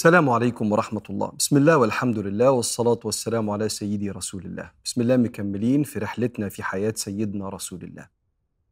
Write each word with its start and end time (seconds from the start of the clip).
السلام 0.00 0.30
عليكم 0.30 0.72
ورحمة 0.72 1.02
الله. 1.10 1.28
بسم 1.38 1.56
الله 1.56 1.76
والحمد 1.76 2.18
لله 2.18 2.50
والصلاة 2.50 3.00
والسلام 3.04 3.50
على 3.50 3.68
سيدي 3.68 4.10
رسول 4.10 4.44
الله. 4.44 4.70
بسم 4.84 5.00
الله 5.00 5.16
مكملين 5.16 5.82
في 5.82 5.98
رحلتنا 5.98 6.48
في 6.48 6.62
حياة 6.62 6.92
سيدنا 6.96 7.48
رسول 7.48 7.82
الله. 7.82 8.08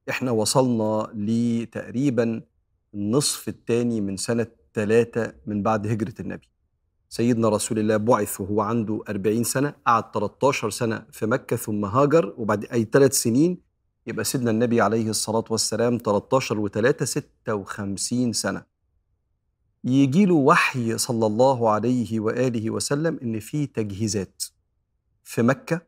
إحنا 0.08 0.30
وصلنا 0.30 1.12
لتقريبا 1.14 2.42
النصف 2.94 3.48
الثاني 3.48 4.00
من 4.00 4.16
سنة 4.16 4.46
ثلاثة 4.74 5.32
من 5.46 5.62
بعد 5.62 5.86
هجرة 5.86 6.14
النبي. 6.20 6.48
سيدنا 7.08 7.48
رسول 7.48 7.78
الله 7.78 7.96
بعث 7.96 8.40
وهو 8.40 8.60
عنده 8.60 9.04
40 9.08 9.44
سنة 9.44 9.74
قعد 9.86 10.04
13 10.14 10.70
سنة 10.70 11.06
في 11.12 11.26
مكة 11.26 11.56
ثم 11.56 11.84
هاجر 11.84 12.34
وبعد 12.38 12.64
أي 12.64 12.88
ثلاث 12.92 13.12
سنين 13.12 13.58
يبقى 14.06 14.24
سيدنا 14.24 14.50
النبي 14.50 14.80
عليه 14.80 15.10
الصلاة 15.10 15.44
والسلام 15.50 15.98
13 16.04 16.68
و3 16.68 17.04
56 17.04 18.32
سنة. 18.32 18.77
يجي 19.89 20.27
له 20.27 20.34
وحي 20.34 20.98
صلى 20.98 21.27
الله 21.27 21.70
عليه 21.70 22.20
وآله 22.20 22.70
وسلم 22.70 23.19
إن 23.22 23.41
في 23.41 23.67
تجهيزات 23.67 24.42
في 25.25 25.42
مكة 25.42 25.81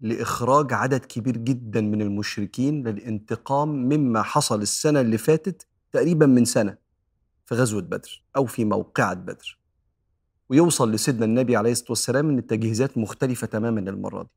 لإخراج 0.00 0.72
عدد 0.72 1.04
كبير 1.04 1.36
جدا 1.36 1.80
من 1.80 2.02
المشركين 2.02 2.88
للانتقام 2.88 3.68
مما 3.68 4.22
حصل 4.22 4.62
السنة 4.62 5.00
اللي 5.00 5.18
فاتت 5.18 5.66
تقريبا 5.92 6.26
من 6.26 6.44
سنة 6.44 6.76
في 7.46 7.54
غزوة 7.54 7.82
بدر 7.82 8.24
أو 8.36 8.46
في 8.46 8.64
موقعة 8.64 9.14
بدر. 9.14 9.58
ويوصل 10.48 10.92
لسيدنا 10.92 11.24
النبي 11.24 11.56
عليه 11.56 11.72
الصلاة 11.72 11.90
والسلام 11.90 12.28
إن 12.28 12.38
التجهيزات 12.38 12.98
مختلفة 12.98 13.46
تماما 13.46 13.80
المرة 13.80 14.22
دي. 14.22 14.28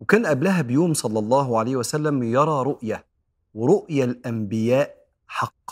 وكان 0.00 0.26
قبلها 0.26 0.62
بيوم 0.62 0.94
صلى 0.94 1.18
الله 1.18 1.58
عليه 1.58 1.76
وسلم 1.76 2.22
يرى 2.22 2.62
رؤية 2.62 3.06
ورؤية 3.54 4.04
الأنبياء 4.04 4.96
حق. 5.26 5.70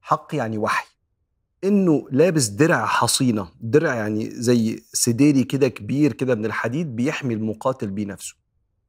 حق 0.00 0.34
يعني 0.34 0.58
وحي. 0.58 0.87
إنه 1.64 2.06
لابس 2.10 2.46
درع 2.46 2.86
حصينة. 2.86 3.48
درع 3.60 3.94
يعني 3.94 4.30
زي 4.30 4.82
سديري 4.92 5.44
كده 5.44 5.68
كبير 5.68 6.12
كده 6.12 6.34
من 6.34 6.44
الحديد 6.46 6.96
بيحمي 6.96 7.34
المقاتل 7.34 7.90
بيه 7.90 8.06
نفسه. 8.06 8.34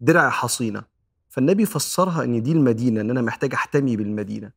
درع 0.02 0.30
حصينة. 0.30 0.84
فالنبي 1.30 1.66
فسرها 1.66 2.24
إن 2.24 2.44
دي 2.44 2.52
المدينة 2.52 3.02
إن 3.02 3.10
أنا 3.10 3.22
محتاج 3.22 3.54
أحتمي 3.54 3.96
بالمدينة. 3.98 4.52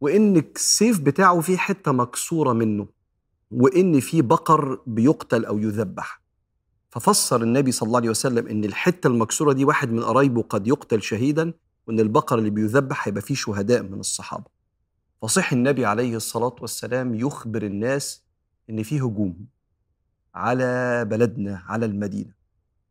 وإن 0.00 0.36
السيف 0.56 1.00
بتاعه 1.00 1.40
فيه 1.40 1.56
حتة 1.56 1.92
مكسورة 1.92 2.52
منه 2.52 2.86
وإن 3.50 4.00
في 4.00 4.22
بقر 4.22 4.78
بيقتل 4.86 5.44
أو 5.44 5.58
يذبح. 5.58 6.20
ففسر 6.90 7.42
النبي 7.42 7.72
صلى 7.72 7.86
الله 7.86 7.98
عليه 7.98 8.10
وسلم 8.10 8.46
إن 8.46 8.64
الحتة 8.64 9.06
المكسورة 9.08 9.52
دي 9.52 9.64
واحد 9.64 9.92
من 9.92 10.02
قرايبه 10.04 10.42
قد 10.42 10.68
يقتل 10.68 11.02
شهيدا 11.02 11.52
وإن 11.86 12.00
البقر 12.00 12.38
اللي 12.38 12.50
بيذبح 12.50 13.08
هيبقى 13.08 13.22
فيه 13.22 13.34
شهداء 13.34 13.82
من 13.82 14.00
الصحابة. 14.00 14.59
فصح 15.22 15.52
النبي 15.52 15.86
عليه 15.86 16.16
الصلاة 16.16 16.56
والسلام 16.60 17.14
يخبر 17.14 17.62
الناس 17.62 18.22
إن 18.70 18.82
في 18.82 19.00
هجوم 19.00 19.46
على 20.34 21.04
بلدنا 21.04 21.62
على 21.66 21.86
المدينة. 21.86 22.32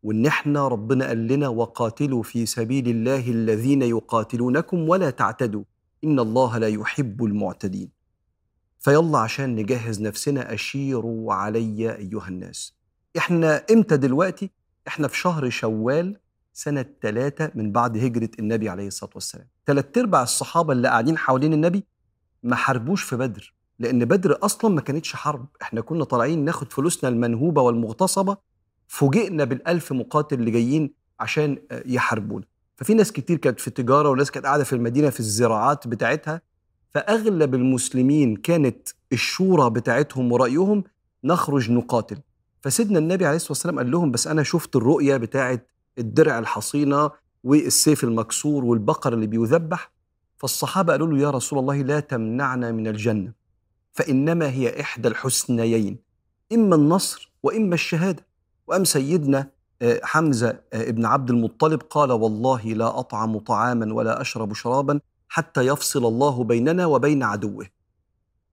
وإن 0.03 0.25
إحنا 0.25 0.67
ربنا 0.67 1.07
قال 1.07 1.27
لنا 1.27 1.47
وقاتلوا 1.47 2.23
في 2.23 2.45
سبيل 2.45 2.87
الله 2.87 3.29
الذين 3.31 3.81
يقاتلونكم 3.81 4.89
ولا 4.89 5.09
تعتدوا. 5.09 5.63
إن 6.03 6.19
الله 6.19 6.57
لا 6.57 6.67
يحب 6.67 7.23
المعتدين. 7.23 7.89
فيلا 8.79 9.17
عشان 9.17 9.55
نجهز 9.55 10.01
نفسنا 10.01 10.53
أشيروا 10.53 11.33
علي 11.33 11.95
أيها 11.95 12.27
الناس. 12.27 12.73
إحنا 13.17 13.65
إمتى 13.71 13.97
دلوقتي؟ 13.97 14.49
إحنا 14.87 15.07
في 15.07 15.17
شهر 15.17 15.49
شوال 15.49 16.19
سنة 16.53 16.85
ثلاثة 17.01 17.51
من 17.55 17.71
بعد 17.71 17.97
هجرة 17.97 18.29
النبي 18.39 18.69
عليه 18.69 18.87
الصلاة 18.87 19.11
والسلام. 19.15 19.47
ثلاث 19.65 19.97
أرباع 19.97 20.23
الصحابة 20.23 20.73
اللي 20.73 20.87
قاعدين 20.87 21.17
حوالين 21.17 21.53
النبي 21.53 21.83
ما 22.43 22.55
حاربوش 22.55 23.03
في 23.03 23.15
بدر 23.15 23.53
لأن 23.79 24.05
بدر 24.05 24.39
أصلا 24.43 24.75
ما 24.75 24.81
كانتش 24.81 25.15
حرب. 25.15 25.45
إحنا 25.61 25.81
كنا 25.81 26.03
طالعين 26.03 26.45
ناخد 26.45 26.73
فلوسنا 26.73 27.09
المنهوبة 27.09 27.61
والمغتصبة 27.61 28.37
فوجئنا 28.87 29.43
بالألف 29.43 29.91
مقاتل 29.93 30.39
اللي 30.39 30.51
جايين 30.51 30.93
عشان 31.19 31.57
يحاربونا. 31.85 32.45
ففي 32.75 32.93
ناس 32.93 33.11
كتير 33.11 33.37
كانت 33.37 33.59
في 33.59 33.67
التجارة 33.67 34.09
وناس 34.09 34.31
كانت 34.31 34.45
قاعدة 34.45 34.63
في 34.63 34.73
المدينة 34.73 35.09
في 35.09 35.19
الزراعات 35.19 35.87
بتاعتها 35.87 36.41
فأغلب 36.91 37.55
المسلمين 37.55 38.35
كانت 38.35 38.89
الشورى 39.13 39.69
بتاعتهم 39.69 40.31
ورأيهم 40.31 40.83
نخرج 41.23 41.71
نقاتل. 41.71 42.17
فسيدنا 42.61 42.99
النبي 42.99 43.25
عليه 43.25 43.35
الصلاة 43.35 43.51
والسلام 43.51 43.77
قال 43.77 43.91
لهم 43.91 44.11
بس 44.11 44.27
أنا 44.27 44.43
شفت 44.43 44.75
الرؤية 44.75 45.17
بتاعت 45.17 45.67
الدرع 45.97 46.39
الحصينة 46.39 47.11
والسيف 47.43 48.03
المكسور 48.03 48.65
والبقر 48.65 49.13
اللي 49.13 49.27
بيذبح 49.27 49.91
فالصحابة 50.39 50.93
قالوا 50.93 51.07
له 51.07 51.17
يا 51.17 51.29
رسول 51.29 51.59
الله 51.59 51.81
لا 51.81 51.99
تمنعنا 51.99 52.71
من 52.71 52.87
الجنة 52.87 53.31
فإنما 53.93 54.49
هي 54.49 54.81
إحدى 54.81 55.07
الحسنيين 55.07 55.97
إما 56.53 56.75
النصر 56.75 57.31
وإما 57.43 57.73
الشهادة. 57.75 58.25
وأم 58.67 58.85
سيدنا 58.85 59.49
حمزة 60.03 60.59
ابن 60.73 61.05
عبد 61.05 61.29
المطلب 61.29 61.81
قال 61.89 62.11
والله 62.11 62.61
لا 62.61 62.99
أطعم 62.99 63.39
طعاما 63.39 63.93
ولا 63.93 64.21
أشرب 64.21 64.53
شرابا 64.53 64.99
حتى 65.29 65.61
يفصل 65.61 66.05
الله 66.05 66.43
بيننا 66.43 66.85
وبين 66.85 67.23
عدوه. 67.23 67.65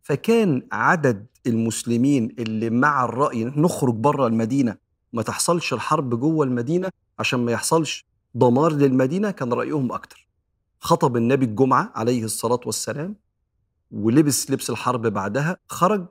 فكان 0.02 0.62
عدد 0.72 1.26
المسلمين 1.46 2.34
اللي 2.38 2.70
مع 2.70 3.04
الرأي 3.04 3.44
نخرج 3.44 3.94
بره 3.94 4.26
المدينة 4.26 4.76
ما 5.12 5.22
تحصلش 5.22 5.72
الحرب 5.72 6.20
جوه 6.20 6.46
المدينة 6.46 6.88
عشان 7.18 7.40
ما 7.40 7.52
يحصلش 7.52 8.04
دمار 8.34 8.72
للمدينة 8.72 9.30
كان 9.30 9.52
رأيهم 9.52 9.92
أكتر. 9.92 10.25
خطب 10.80 11.16
النبي 11.16 11.44
الجمعة 11.44 11.92
عليه 11.94 12.24
الصلاة 12.24 12.60
والسلام 12.66 13.14
ولبس 13.90 14.50
لبس 14.50 14.70
الحرب 14.70 15.06
بعدها 15.06 15.56
خرج 15.68 16.06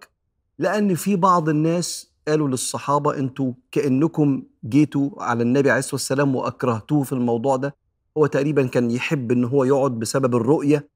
لأن 0.60 0.96
في 0.96 1.16
بعض 1.16 1.50
الناس 1.50 2.12
قالوا 2.28 2.48
للصحابة 2.48 3.18
أنتوا 3.18 3.54
كأنكم 3.72 4.44
جيتوا 4.66 5.24
على 5.24 5.44
النبي 5.44 5.70
عليه 5.70 5.80
الصلاة 5.80 5.96
والسلام 5.96 6.36
وأكرهتوه 6.36 7.04
في 7.04 7.12
الموضوع 7.14 7.56
ده. 7.56 7.76
هو 8.18 8.26
تقريبا 8.26 8.68
كان 8.68 8.92
يحب 8.92 9.32
أن 9.32 9.44
هو 9.44 9.64
يقعد 9.64 9.92
بسبب 9.92 10.36
الرؤية. 10.36 10.90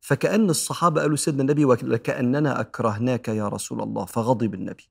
فكأن 0.00 0.50
الصحابة 0.50 1.00
قالوا 1.00 1.16
سيدنا 1.16 1.42
النبي 1.42 1.64
وكأننا 1.64 2.60
أكرهناك 2.60 3.28
يا 3.28 3.48
رسول 3.48 3.82
الله 3.82 4.04
فغضب 4.04 4.54
النبي. 4.54 4.88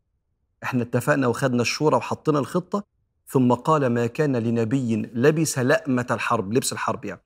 إحنا 0.63 0.83
اتفقنا 0.83 1.27
وخدنا 1.27 1.61
الشورى 1.61 1.95
وحطينا 1.95 2.39
الخطة 2.39 2.83
ثم 3.27 3.53
قال 3.53 3.87
ما 3.87 4.07
كان 4.07 4.35
لنبي 4.35 4.95
لبس 4.95 5.59
لأمة 5.59 6.07
الحرب 6.11 6.53
لبس 6.53 6.73
الحرب 6.73 7.05
يعني. 7.05 7.21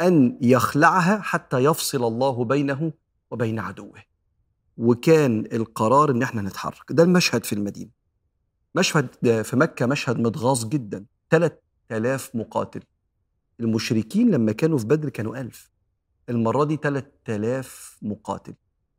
أن 0.00 0.38
يخلعها 0.40 1.20
حتى 1.20 1.58
يفصل 1.58 2.04
الله 2.04 2.44
بينه 2.44 2.92
وبين 3.30 3.58
عدوه. 3.58 4.02
وكان 4.78 5.46
القرار 5.52 6.10
إن 6.10 6.22
إحنا 6.22 6.42
نتحرك. 6.42 6.92
ده 6.92 7.02
المشهد 7.02 7.44
في 7.44 7.52
المدينة. 7.52 7.90
مشهد 8.74 9.08
في 9.42 9.56
مكة 9.56 9.86
مشهد 9.86 10.18
متغاظ 10.18 10.64
جدا. 10.64 11.04
3000 11.30 12.30
مقاتل. 12.34 12.80
المشركين 13.60 14.30
لما 14.30 14.52
كانوا 14.52 14.78
في 14.78 14.86
بدر 14.86 15.08
كانوا 15.08 15.40
ألف. 15.40 15.70
المرة 16.28 16.64
دي 16.64 16.76
3000 16.76 17.98
مقاتل. 18.02 18.54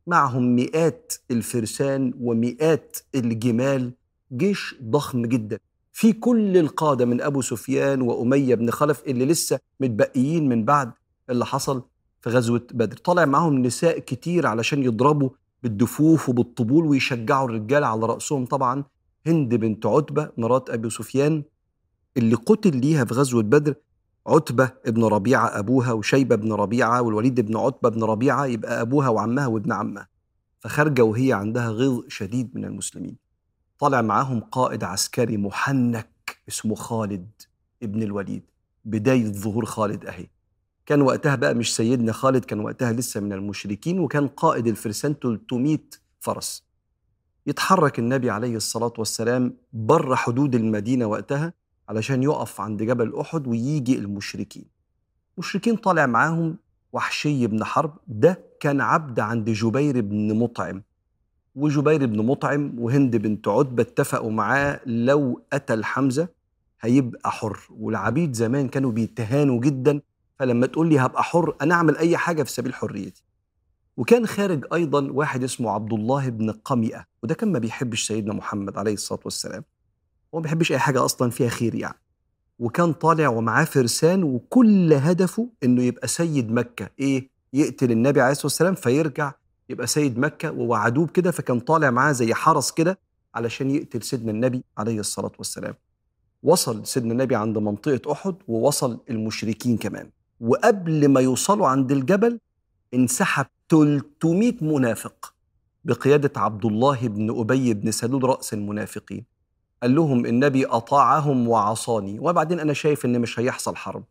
معهم 0.07 0.55
مئات 0.55 1.13
الفرسان 1.31 2.13
ومئات 2.19 2.97
الجمال. 3.15 3.93
جيش 4.33 4.75
ضخم 4.83 5.25
جدا. 5.25 5.59
في 5.93 6.13
كل 6.13 6.57
القادة 6.57 7.05
من 7.05 7.21
أبو 7.21 7.41
سفيان 7.41 8.01
وأمية 8.01 8.55
بن 8.55 8.69
خلف 8.71 9.03
اللي 9.07 9.25
لسه 9.25 9.59
متبقيين 9.79 10.49
من 10.49 10.65
بعد 10.65 10.91
اللي 11.29 11.45
حصل 11.45 11.83
في 12.21 12.29
غزوة 12.29 12.67
بدر. 12.73 12.97
طالع 12.97 13.25
معاهم 13.25 13.61
نساء 13.61 13.99
كتير 13.99 14.47
علشان 14.47 14.83
يضربوا 14.83 15.29
بالدفوف 15.63 16.29
وبالطبول 16.29 16.85
ويشجعوا 16.85 17.49
الرجال 17.49 17.83
على 17.83 18.05
رأسهم. 18.05 18.45
طبعا 18.45 18.83
هند 19.27 19.55
بنت 19.55 19.85
عتبة 19.85 20.29
مرات 20.37 20.69
أبي 20.69 20.89
سفيان 20.89 21.43
اللي 22.17 22.35
قتل 22.35 22.77
ليها 22.77 23.05
في 23.05 23.13
غزوة 23.13 23.43
بدر 23.43 23.75
عتبة 24.27 24.71
ابن 24.85 25.03
ربيعة 25.03 25.59
أبوها 25.59 25.91
وشيبة 25.93 26.35
بن 26.35 26.53
ربيعة 26.53 27.01
والوليد 27.01 27.39
بن 27.39 27.57
عتبة 27.57 27.89
بن 27.89 28.03
ربيعة 28.03 28.45
يبقى 28.45 28.81
أبوها 28.81 29.09
وعمها 29.09 29.47
وابن 29.47 29.71
عمها. 29.71 30.07
فخارجة 30.59 31.01
وهي 31.03 31.33
عندها 31.33 31.69
غيظ 31.69 32.01
شديد 32.07 32.55
من 32.55 32.65
المسلمين. 32.65 33.30
طالع 33.81 34.01
معاهم 34.01 34.39
قائد 34.39 34.83
عسكري 34.83 35.37
محنك 35.37 36.37
اسمه 36.49 36.75
خالد 36.75 37.27
ابن 37.83 38.03
الوليد 38.03 38.43
بداية 38.85 39.25
ظهور 39.31 39.65
خالد 39.65 40.05
أهي. 40.05 40.27
كان 40.85 41.01
وقتها 41.01 41.35
بقى 41.35 41.53
مش 41.53 41.75
سيدنا 41.75 42.11
خالد 42.11 42.45
كان 42.45 42.59
وقتها 42.59 42.91
لسه 42.93 43.19
من 43.19 43.33
المشركين 43.33 43.99
وكان 43.99 44.27
قائد 44.27 44.67
الفرسان 44.67 45.15
300 45.23 45.77
فرس. 46.19 46.63
يتحرك 47.47 47.99
النبي 47.99 48.29
عليه 48.29 48.55
الصلاة 48.55 48.93
والسلام 48.97 49.57
بره 49.73 50.15
حدود 50.15 50.55
المدينة 50.55 51.05
وقتها 51.05 51.53
علشان 51.89 52.23
يقف 52.23 52.61
عند 52.61 52.83
جبل 52.83 53.15
أحد 53.19 53.47
ويجي 53.47 53.97
المشركين. 53.97 54.65
المشركين 55.37 55.75
طالع 55.75 56.05
معاهم 56.05 56.57
وحشي 56.93 57.47
بن 57.47 57.63
حرب 57.63 57.97
ده 58.07 58.43
كان 58.59 58.81
عبد 58.81 59.19
عند 59.19 59.49
جبير 59.49 60.01
بن 60.01 60.39
مطعم. 60.39 60.83
وجبير 61.55 62.05
بن 62.05 62.25
مطعم 62.25 62.79
وهند 62.79 63.15
بنت 63.15 63.47
عتبة 63.47 63.83
اتفقوا 63.83 64.31
معاه 64.31 64.79
لو 64.85 65.41
قتل 65.53 65.83
حمزة 65.83 66.27
هيبقى 66.81 67.31
حر. 67.31 67.59
والعبيد 67.69 68.33
زمان 68.33 68.67
كانوا 68.67 68.91
بيتهانوا 68.91 69.59
جدا 69.59 70.01
فلما 70.39 70.67
تقول 70.67 70.89
لي 70.89 70.99
هبقى 70.99 71.23
حر 71.23 71.55
أنا 71.61 71.75
أعمل 71.75 71.97
أي 71.97 72.17
حاجة 72.17 72.43
في 72.43 72.51
سبيل 72.51 72.73
حريتي. 72.73 73.23
وكان 73.97 74.27
خارج 74.27 74.65
أيضا 74.73 75.11
واحد 75.11 75.43
اسمه 75.43 75.71
عبد 75.71 75.93
الله 75.93 76.29
بن 76.29 76.51
قمئة 76.51 77.05
وده 77.23 77.35
كان 77.35 77.51
ما 77.51 77.59
بيحبش 77.59 78.07
سيدنا 78.07 78.33
محمد 78.33 78.77
عليه 78.77 78.93
الصلاة 78.93 79.19
والسلام. 79.25 79.63
هو 80.35 80.39
ما 80.39 80.43
بيحبش 80.43 80.71
أي 80.71 80.79
حاجة 80.79 81.05
أصلا 81.05 81.29
فيها 81.29 81.49
خير 81.49 81.75
يعني. 81.75 81.97
وكان 82.59 82.93
طالع 82.93 83.27
ومعاه 83.27 83.63
فرسان 83.63 84.23
وكل 84.23 84.93
هدفه 84.93 85.49
إنه 85.63 85.83
يبقى 85.83 86.07
سيد 86.07 86.51
مكة 86.51 86.89
إيه 86.99 87.29
يقتل 87.53 87.91
النبي 87.91 88.21
عليه 88.21 88.31
الصلاة 88.31 88.45
والسلام 88.45 88.75
فيرجع 88.75 89.33
يبقى 89.71 89.87
سيد 89.87 90.19
مكة 90.19 90.51
ووعدوه 90.51 91.05
بكده 91.05 91.31
فكان 91.31 91.59
طالع 91.59 91.89
معاه 91.89 92.11
زي 92.11 92.33
حرس 92.33 92.71
كده 92.71 92.99
علشان 93.35 93.71
يقتل 93.71 94.03
سيدنا 94.03 94.31
النبي 94.31 94.63
عليه 94.77 94.99
الصلاة 94.99 95.31
والسلام. 95.37 95.73
وصل 96.43 96.85
سيدنا 96.85 97.11
النبي 97.11 97.35
عند 97.35 97.57
منطقة 97.57 98.11
أحد 98.11 98.35
ووصل 98.47 98.99
المشركين 99.09 99.77
كمان. 99.77 100.09
وقبل 100.41 101.07
ما 101.07 101.21
يوصلوا 101.21 101.67
عند 101.67 101.91
الجبل 101.91 102.39
انسحب 102.93 103.45
300 103.69 104.53
منافق 104.61 105.33
بقيادة 105.85 106.31
عبد 106.41 106.65
الله 106.65 107.07
بن 107.07 107.39
أبي 107.39 107.73
بن 107.73 107.91
سلول 107.91 108.23
رأس 108.23 108.53
المنافقين. 108.53 109.25
قال 109.81 109.95
لهم 109.95 110.25
النبي 110.25 110.65
أطاعهم 110.65 111.47
وعصاني 111.47 112.19
وبعدين 112.19 112.59
أنا 112.59 112.73
شايف 112.73 113.05
إن 113.05 113.21
مش 113.21 113.39
هيحصل 113.39 113.75
حرب. 113.75 114.03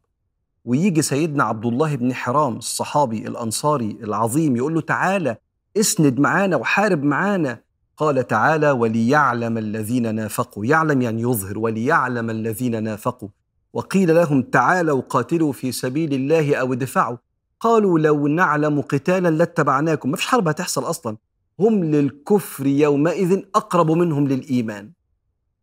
ويجي 0.64 1.02
سيدنا 1.02 1.44
عبد 1.44 1.66
الله 1.66 1.94
بن 1.96 2.14
حرام 2.14 2.56
الصحابي 2.56 3.28
الأنصاري 3.28 3.90
العظيم 4.02 4.56
يقول 4.56 4.74
له 4.74 4.80
تعالى 4.80 5.36
اسند 5.76 6.20
معانا 6.20 6.56
وحارب 6.56 7.02
معانا. 7.02 7.60
قال 7.96 8.26
تعالى 8.26 8.70
وليعلم 8.70 9.58
الذين 9.58 10.14
نافقوا. 10.14 10.66
يعلم 10.66 11.02
يعني 11.02 11.22
يظهر. 11.22 11.58
وليعلم 11.58 12.30
الذين 12.30 12.82
نافقوا. 12.82 13.28
وقيل 13.72 14.14
لهم 14.14 14.42
تعالوا 14.42 15.00
قاتلوا 15.00 15.52
في 15.52 15.72
سبيل 15.72 16.14
الله 16.14 16.54
أو 16.54 16.72
ادفعوا. 16.72 17.16
قالوا 17.60 17.98
لو 17.98 18.26
نعلم 18.26 18.80
قتالا 18.80 19.28
لاتبعناكم. 19.28 20.10
ما 20.10 20.16
فيش 20.16 20.26
حرب 20.26 20.48
هتحصل 20.48 20.84
أصلا. 20.84 21.16
هم 21.60 21.84
للكفر 21.84 22.66
يومئذ 22.66 23.42
أقرب 23.54 23.90
منهم 23.90 24.28
للإيمان. 24.28 24.90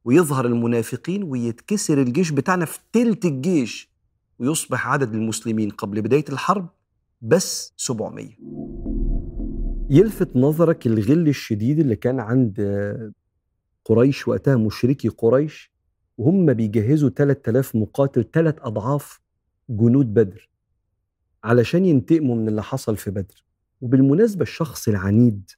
ويظهر 0.05 0.45
المنافقين 0.45 1.23
ويتكسر 1.23 2.01
الجيش 2.01 2.31
بتاعنا 2.31 2.65
في 2.65 2.79
تلت 2.93 3.25
الجيش. 3.25 3.89
ويصبح 4.39 4.87
عدد 4.87 5.13
المسلمين 5.13 5.69
قبل 5.69 6.01
بداية 6.01 6.25
الحرب 6.29 6.67
بس 7.21 7.73
700 7.77 8.86
يلفت 9.89 10.35
نظرك 10.35 10.87
الغل 10.87 11.27
الشديد 11.27 11.79
اللي 11.79 11.95
كان 11.95 12.19
عند 12.19 12.61
قريش 13.85 14.27
وقتها 14.27 14.55
مشركي 14.55 15.07
قريش 15.07 15.71
وهم 16.17 16.53
بيجهزوا 16.53 17.09
3000 17.09 17.75
مقاتل 17.75 18.25
ثلاث 18.33 18.55
أضعاف 18.59 19.19
جنود 19.69 20.13
بدر 20.13 20.49
علشان 21.43 21.85
ينتقموا 21.85 22.35
من 22.35 22.47
اللي 22.47 22.63
حصل 22.63 22.97
في 22.97 23.11
بدر. 23.11 23.43
وبالمناسبة 23.81 24.41
الشخص 24.41 24.87
العنيد 24.87 25.51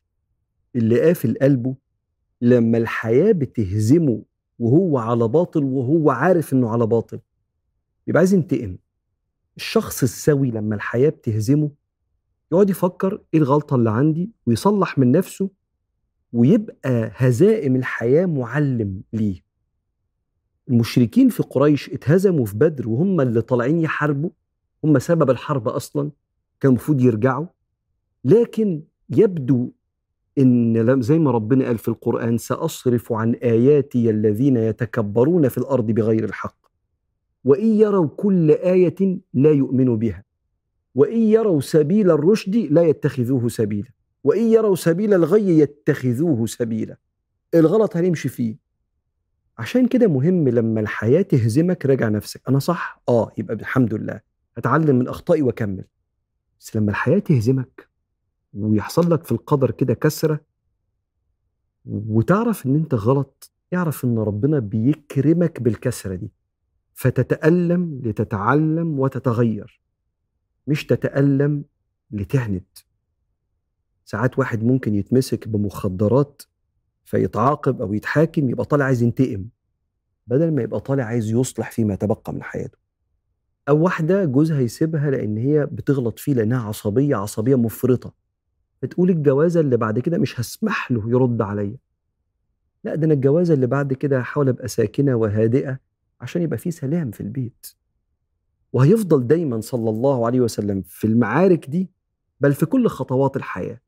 اللي 0.75 1.01
قافل 1.01 1.37
قلبه 1.41 1.75
لما 2.41 2.77
الحياة 2.77 3.31
بتهزمه 3.31 4.23
وهو 4.59 4.97
على 4.97 5.27
باطل 5.27 5.63
وهو 5.63 6.11
عارف 6.11 6.53
إنه 6.53 6.69
على 6.69 6.87
باطل 6.87 7.19
يبقى 8.07 8.19
عايز 8.19 8.33
ينتقم. 8.33 8.77
الشخص 9.57 10.03
السوي 10.03 10.51
لما 10.51 10.75
الحياة 10.75 11.09
بتهزمه 11.09 11.71
يقعد 12.51 12.69
يفكر 12.69 13.21
إيه 13.33 13.39
الغلطة 13.39 13.75
اللي 13.75 13.89
عندي 13.91 14.31
ويصلح 14.45 14.97
من 14.97 15.11
نفسه 15.11 15.49
ويبقى 16.33 17.11
هزائم 17.15 17.75
الحياة 17.75 18.25
معلم 18.25 19.01
ليه. 19.13 19.41
المشركين 20.69 21.29
في 21.29 21.43
قريش 21.43 21.89
اتهزموا 21.89 22.45
في 22.45 22.55
بدر 22.57 22.89
وهم 22.89 23.21
اللي 23.21 23.41
طالعين 23.41 23.79
يحاربوا 23.79 24.29
هم 24.83 24.99
سبب 24.99 25.29
الحرب 25.29 25.67
أصلا 25.67 26.11
كان 26.59 26.69
المفروض 26.71 27.01
يرجعوا. 27.01 27.45
لكن 28.25 28.81
يبدو 29.09 29.71
إن 30.37 31.01
زي 31.01 31.19
ما 31.19 31.31
ربنا 31.31 31.65
قال 31.65 31.77
في 31.77 31.87
القرآن 31.87 32.37
سأصرف 32.37 33.13
عن 33.13 33.33
آياتي 33.33 34.09
الذين 34.09 34.57
يتكبرون 34.57 35.47
في 35.49 35.57
الأرض 35.57 35.85
بغير 35.85 36.23
الحق 36.23 36.57
وإن 37.43 37.67
يروا 37.67 38.07
كل 38.07 38.51
آية 38.51 39.19
لا 39.33 39.51
يؤمنوا 39.51 39.95
بها. 39.95 40.23
وإن 40.95 41.17
يروا 41.21 41.61
سبيل 41.61 42.11
الرشد 42.11 42.55
لا 42.55 42.81
يتخذوه 42.81 43.47
سبيلا. 43.47 43.89
وإن 44.23 44.43
يروا 44.43 44.75
سبيل 44.75 45.13
الغي 45.13 45.59
يتخذوه 45.59 46.45
سبيلا. 46.45 46.97
الغلط 47.55 47.97
هنمشي 47.97 48.29
فيه. 48.29 48.57
عشان 49.57 49.87
كده 49.87 50.07
مهم 50.07 50.49
لما 50.49 50.81
الحياة 50.81 51.21
تهزمك 51.21 51.85
راجع 51.85 52.09
نفسك. 52.09 52.41
أنا 52.49 52.59
صح؟ 52.59 53.01
آه 53.09 53.31
يبقى 53.37 53.53
الحمد 53.55 53.93
لله. 53.93 54.21
أتعلم 54.57 54.99
من 54.99 55.07
أخطائي 55.07 55.41
وأكمل. 55.41 55.83
بس 56.59 56.75
لما 56.75 56.89
الحياة 56.89 57.19
تهزمك 57.19 57.89
ويحصل 58.53 59.11
لك 59.11 59.23
في 59.23 59.31
القدر 59.31 59.71
كده 59.71 59.93
كسرة 59.93 60.41
وتعرف 61.85 62.65
إن 62.65 62.75
أنت 62.75 62.93
غلط 62.93 63.51
اعرف 63.73 64.05
إن 64.05 64.17
ربنا 64.17 64.59
بيكرمك 64.59 65.61
بالكسرة 65.61 66.15
دي. 66.15 66.31
فتتألم 66.93 68.01
لتتعلم 68.03 68.99
وتتغير. 68.99 69.78
مش 70.67 70.85
تتألم 70.85 71.63
لتهند. 72.11 72.63
ساعات 74.05 74.39
واحد 74.39 74.63
ممكن 74.63 74.95
يتمسك 74.95 75.47
بمخدرات 75.47 76.41
فيتعاقب 77.05 77.81
أو 77.81 77.93
يتحاكم 77.93 78.49
يبقى 78.49 78.65
طالع 78.65 78.85
عايز 78.85 79.01
ينتقم 79.01 79.45
بدل 80.27 80.51
ما 80.51 80.61
يبقى 80.61 80.79
طالع 80.79 81.03
عايز 81.03 81.31
يصلح 81.31 81.71
فيما 81.71 81.95
تبقى 81.95 82.33
من 82.33 82.43
حياته. 82.43 82.77
أو 83.69 83.83
واحدة 83.83 84.25
جوزها 84.25 84.59
يسيبها 84.61 85.11
لأن 85.11 85.37
هي 85.37 85.65
بتغلط 85.65 86.19
فيه 86.19 86.33
لأنها 86.33 86.67
عصبية 86.67 87.15
عصبية 87.15 87.55
مفرطة. 87.55 88.13
بتقول 88.83 89.09
الجوازه 89.09 89.59
اللي 89.59 89.77
بعد 89.77 89.99
كده 89.99 90.17
مش 90.17 90.39
هسمح 90.39 90.91
له 90.91 91.09
يرد 91.09 91.41
عليا. 91.41 91.77
لا 92.83 92.95
ده 92.95 93.05
أنا 93.05 93.13
الجوازه 93.13 93.53
اللي 93.53 93.67
بعد 93.67 93.93
كده 93.93 94.19
هحاول 94.19 94.49
أبقى 94.49 94.67
ساكنة 94.67 95.15
وهادئة 95.15 95.79
عشان 96.21 96.41
يبقى 96.41 96.57
في 96.57 96.71
سلام 96.71 97.11
في 97.11 97.21
البيت. 97.21 97.67
وهيفضل 98.73 99.27
دايما 99.27 99.61
صلى 99.61 99.89
الله 99.89 100.25
عليه 100.25 100.41
وسلم 100.41 100.81
في 100.85 101.07
المعارك 101.07 101.69
دي 101.69 101.89
بل 102.39 102.53
في 102.53 102.65
كل 102.65 102.87
خطوات 102.87 103.37
الحياة 103.37 103.81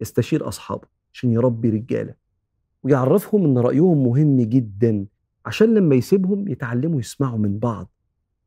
يستشير 0.00 0.48
أصحابه 0.48 0.88
عشان 1.12 1.32
يربي 1.32 1.70
رجالة 1.70 2.14
ويعرفهم 2.82 3.44
إن 3.44 3.58
رأيهم 3.58 4.04
مهم 4.04 4.40
جدا 4.40 5.06
عشان 5.46 5.74
لما 5.74 5.94
يسيبهم 5.94 6.48
يتعلموا 6.48 7.00
يسمعوا 7.00 7.38
من 7.38 7.58
بعض. 7.58 7.90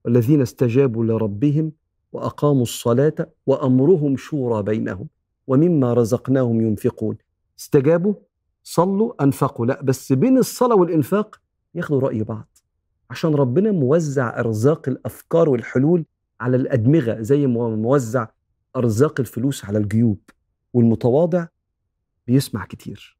والذين 0.05 0.41
استجابوا 0.41 1.05
لربهم 1.05 1.71
وأقاموا 2.11 2.61
الصلاة 2.61 3.15
وأمرهم 3.45 4.17
شورى 4.17 4.63
بينهم 4.63 5.07
ومما 5.47 5.93
رزقناهم 5.93 6.61
ينفقون. 6.61 7.17
استجابوا 7.59 8.13
صلوا 8.63 9.23
أنفقوا. 9.23 9.65
لا 9.65 9.81
بس 9.83 10.13
بين 10.13 10.37
الصلاة 10.37 10.75
والإنفاق 10.75 11.41
ياخدوا 11.75 11.99
رأي 11.99 12.23
بعض. 12.23 12.50
عشان 13.11 13.35
ربنا 13.35 13.71
موزع 13.71 14.39
أرزاق 14.39 14.89
الأفكار 14.89 15.49
والحلول 15.49 16.05
على 16.41 16.57
الأدمغة 16.57 17.21
زي 17.21 17.47
ما 17.47 17.69
موزع 17.69 18.27
أرزاق 18.75 19.19
الفلوس 19.19 19.65
على 19.65 19.77
الجيوب. 19.77 20.19
والمتواضع 20.73 21.47
بيسمع 22.27 22.65
كتير. 22.65 23.17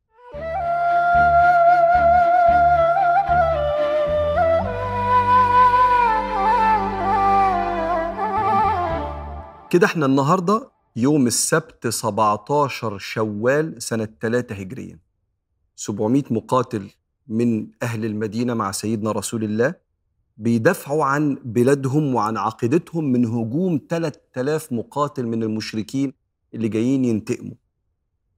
كده 9.70 9.86
إحنا 9.86 10.06
النهارده 10.06 10.72
يوم 10.96 11.28
السبت 11.28 11.88
17 11.88 12.98
شوال 12.98 13.82
سنة 13.82 14.08
3 14.22 14.56
هجريا 14.56 15.00
700 15.76 16.24
مقاتل 16.32 16.90
من 17.32 17.68
أهل 17.84 18.06
المدينة 18.06 18.54
مع 18.54 18.72
سيدنا 18.72 19.12
رسول 19.12 19.44
الله 19.44 19.76
بيدافعوا 20.38 21.04
عن 21.06 21.38
بلادهم 21.46 22.16
وعن 22.16 22.38
عقيدتهم 22.38 23.12
من 23.12 23.26
هجوم 23.26 23.82
3000 23.90 24.74
مقاتل 24.74 25.28
من 25.28 25.44
المشركين 25.44 26.14
اللي 26.54 26.68
جايين 26.68 27.06
ينتقموا. 27.06 27.56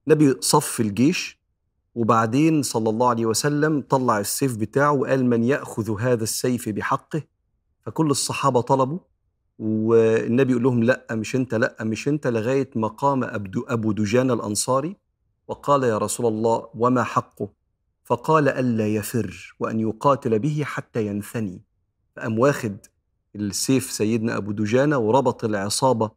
نبي 0.08 0.36
صف 0.42 0.80
الجيش 0.82 1.40
وبعدين 1.96 2.64
صلى 2.64 2.90
الله 2.90 3.10
عليه 3.10 3.26
وسلم 3.26 3.82
طلع 3.90 4.20
السيف 4.20 4.58
بتاعه 4.58 4.92
وقال 4.92 5.26
من 5.26 5.44
يأخذ 5.44 6.02
هذا 6.02 6.24
السيف 6.24 6.70
بحقه. 6.70 7.22
فكل 7.82 8.12
الصحابة 8.12 8.62
طلبوا 8.62 9.00
والنبي 9.60 10.52
يقول 10.52 10.64
لهم 10.64 10.84
لأ 10.84 11.08
مش 11.12 11.36
أنت 11.36 11.56
لأ 11.56 11.76
مش 11.82 12.08
أنت 12.08 12.28
لغاية 12.28 12.70
ما 12.76 12.88
قام 12.88 13.24
ابو 13.68 13.92
دجان 13.92 14.32
الأنصاري 14.32 14.96
وقال 15.48 15.84
يا 15.84 15.98
رسول 15.98 16.26
الله 16.26 16.68
وما 16.76 17.04
حقه؟ 17.04 17.63
فقال 18.04 18.50
ألا 18.50 18.88
يفر 18.88 19.56
وأن 19.60 19.80
يقاتل 19.80 20.40
به 20.40 20.64
حتى 20.66 21.08
ينثني. 21.08 21.62
فقام 22.16 22.40
واخد 22.40 22.78
السيف 23.36 23.92
سيدنا 23.92 24.38
أبو 24.38 24.52
دجانة 24.52 24.98
وربط 24.98 25.44
العصابة 25.44 26.12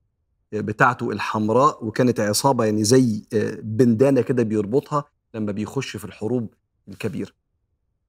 بتاعته 0.52 1.11
الحمراء 1.11 1.85
وكانت 1.85 2.21
عصابة 2.21 2.64
يعني 2.64 2.85
زي 2.85 3.23
بندانة 3.62 4.21
كده 4.21 4.43
بيربطها 4.43 5.05
لما 5.35 5.52
بيخش 5.52 5.97
في 5.97 6.05
الحروب 6.05 6.55
الكبيرة. 6.88 7.31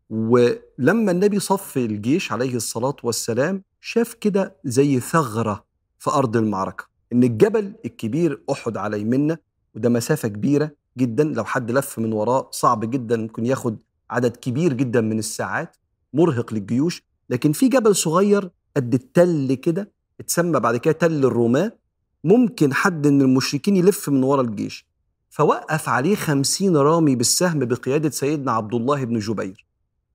ولما 0.10 1.12
النبي 1.12 1.40
صف 1.40 1.78
الجيش 1.78 2.32
عليه 2.32 2.56
الصلاة 2.56 2.96
والسلام 3.04 3.64
شاف 3.82 4.14
كده 4.14 4.56
زي 4.66 5.00
ثغرة 5.00 5.66
في 6.00 6.10
أرض 6.10 6.38
المعركة. 6.38 6.86
إن 7.14 7.24
الجبل 7.24 7.74
الكبير 7.86 8.42
أحد 8.52 8.78
على 8.78 9.02
يمنا 9.02 9.38
وده 9.76 9.90
مسافة 9.90 10.28
كبيرة 10.28 10.72
جدا 10.98 11.24
لو 11.24 11.46
حد 11.46 11.72
لف 11.72 12.00
من 12.00 12.13
وراه 12.13 12.50
صعب 12.51 12.89
جدا 12.89 13.18
ممكن 13.18 13.46
ياخد 13.46 13.77
عدد 14.10 14.36
كبير 14.36 14.74
جدا 14.74 15.01
من 15.01 15.20
الساعات 15.20 15.77
مرهق 16.13 16.54
للجيوش. 16.54 17.04
لكن 17.30 17.51
في 17.51 17.68
جبل 17.68 17.96
صغير 17.96 18.50
قد 18.77 18.94
التل 18.94 19.54
كده 19.54 19.92
اتسمى 20.20 20.60
بعد 20.60 20.77
كده 20.77 20.94
تل 20.94 21.25
الروماه 21.25 21.72
ممكن 22.24 22.74
حد 22.74 23.08
من 23.08 23.22
المشركين 23.22 23.75
يلف 23.75 24.10
من 24.10 24.24
ورا 24.24 24.42
الجيش. 24.42 24.88
فوقف 25.30 25.89
عليه 25.89 26.16
خمسين 26.16 26.77
رامي 26.77 27.16
بالسهم 27.16 27.60
بقيادة 27.60 28.10
سيدنا 28.10 28.51
عبد 28.51 28.74
الله 28.74 29.04
بن 29.04 29.20
جبير 29.20 29.66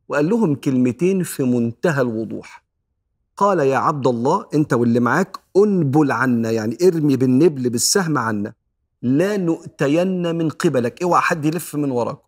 وقال 0.08 0.28
لهم 0.28 0.54
كلمتين 0.54 1.22
في 1.22 1.42
منتهى 1.42 2.00
الوضوح. 2.00 2.64
قال 3.36 3.58
يا 3.58 3.76
عبد 3.76 4.06
الله 4.06 4.46
أنت 4.54 4.72
واللي 4.72 5.00
معاك 5.00 5.36
أنبل 5.56 6.12
عنا 6.12 6.50
يعني 6.50 6.78
ارمي 6.82 7.16
بالنبل 7.16 7.70
بالسهم 7.70 8.18
عنا. 8.18 8.52
لا 9.02 9.36
نؤتين 9.36 10.34
من 10.34 10.48
قبلك. 10.48 11.02
اوعى 11.02 11.20
حد 11.20 11.44
يلف 11.44 11.74
من 11.74 11.90
وراك 11.90 12.18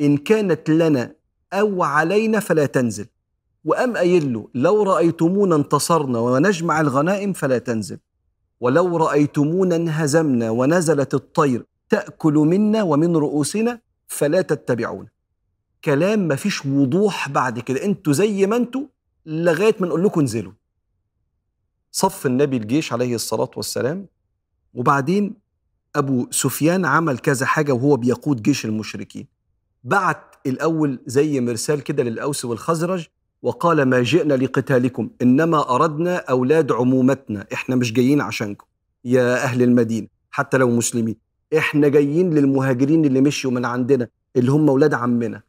إن 0.00 0.16
كانت 0.16 0.70
لنا 0.70 1.14
أو 1.52 1.82
علينا 1.82 2.40
فلا 2.40 2.66
تنزل. 2.66 3.06
وأم 3.64 3.96
قايل 3.96 4.32
له 4.32 4.48
لو 4.54 4.82
رأيتمونا 4.82 5.56
انتصرنا 5.56 6.18
ونجمع 6.18 6.80
الغنائم 6.80 7.32
فلا 7.32 7.58
تنزل. 7.58 7.98
ولو 8.60 8.96
رأيتمونا 8.96 9.76
انهزمنا 9.76 10.50
ونزلت 10.50 11.14
الطير 11.14 11.66
تأكل 11.88 12.34
منا 12.34 12.82
ومن 12.82 13.16
رؤوسنا 13.16 13.80
فلا 14.06 14.42
تتبعون 14.42 15.08
كلام 15.84 16.28
مفيش 16.28 16.66
وضوح 16.66 17.28
بعد 17.28 17.58
كده. 17.58 17.84
أنتوا 17.84 18.12
زي 18.12 18.46
ما 18.46 18.56
أنتوا 18.56 18.82
لغاية 19.26 19.76
ما 19.80 19.86
نقول 19.86 20.04
لكم 20.04 20.20
انزلوا. 20.20 20.52
صف 21.92 22.26
النبي 22.26 22.56
الجيش 22.56 22.92
عليه 22.92 23.14
الصلاة 23.14 23.50
والسلام. 23.56 24.06
وبعدين 24.74 25.43
أبو 25.96 26.26
سفيان 26.30 26.84
عمل 26.84 27.18
كذا 27.18 27.46
حاجة 27.46 27.72
وهو 27.72 27.96
بيقود 27.96 28.42
جيش 28.42 28.64
المشركين. 28.64 29.26
بعت 29.84 30.34
الأول 30.46 30.98
زي 31.06 31.40
مرسال 31.40 31.80
كده 31.80 32.02
للأوس 32.02 32.44
والخزرج 32.44 33.06
وقال 33.42 33.82
ما 33.82 34.02
جئنا 34.02 34.34
لقتالكم 34.34 35.10
إنما 35.22 35.74
أردنا 35.74 36.16
أولاد 36.16 36.72
عمومتنا 36.72 37.46
إحنا 37.52 37.76
مش 37.76 37.92
جايين 37.92 38.20
عشانكم. 38.20 38.66
يا 39.04 39.44
أهل 39.44 39.62
المدينة 39.62 40.06
حتى 40.30 40.56
لو 40.56 40.70
مسلمين 40.70 41.16
إحنا 41.58 41.88
جايين 41.88 42.34
للمهاجرين 42.34 43.04
اللي 43.04 43.20
مشوا 43.20 43.50
من 43.50 43.64
عندنا 43.64 44.08
اللي 44.36 44.50
هم 44.52 44.68
أولاد 44.68 44.94
عمنا. 44.94 45.42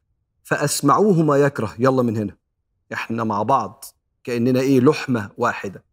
فاسمعوه 0.44 1.24
ما 1.24 1.38
يكره 1.38 1.74
يلا 1.80 2.02
من 2.02 2.18
هنا. 2.18 2.36
إحنا 2.94 3.24
مع 3.24 3.44
بعض 3.44 3.86
كأننا 4.24 4.60
إيه 4.60 4.80
لحمة 4.80 5.30
واحدة. 5.38 5.84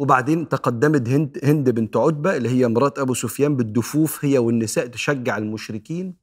وبعدين 0.00 0.48
تقدمت 0.48 1.08
هند 1.08 1.38
هند 1.44 1.70
بنت 1.70 1.96
عتبة 1.96 2.36
اللي 2.36 2.48
هي 2.48 2.68
مرات 2.68 2.98
أبو 2.98 3.14
سفيان 3.14 3.56
بالدفوف 3.56 4.24
هي 4.24 4.38
والنساء 4.38 4.86
تشجع 4.86 5.38
المشركين. 5.38 6.14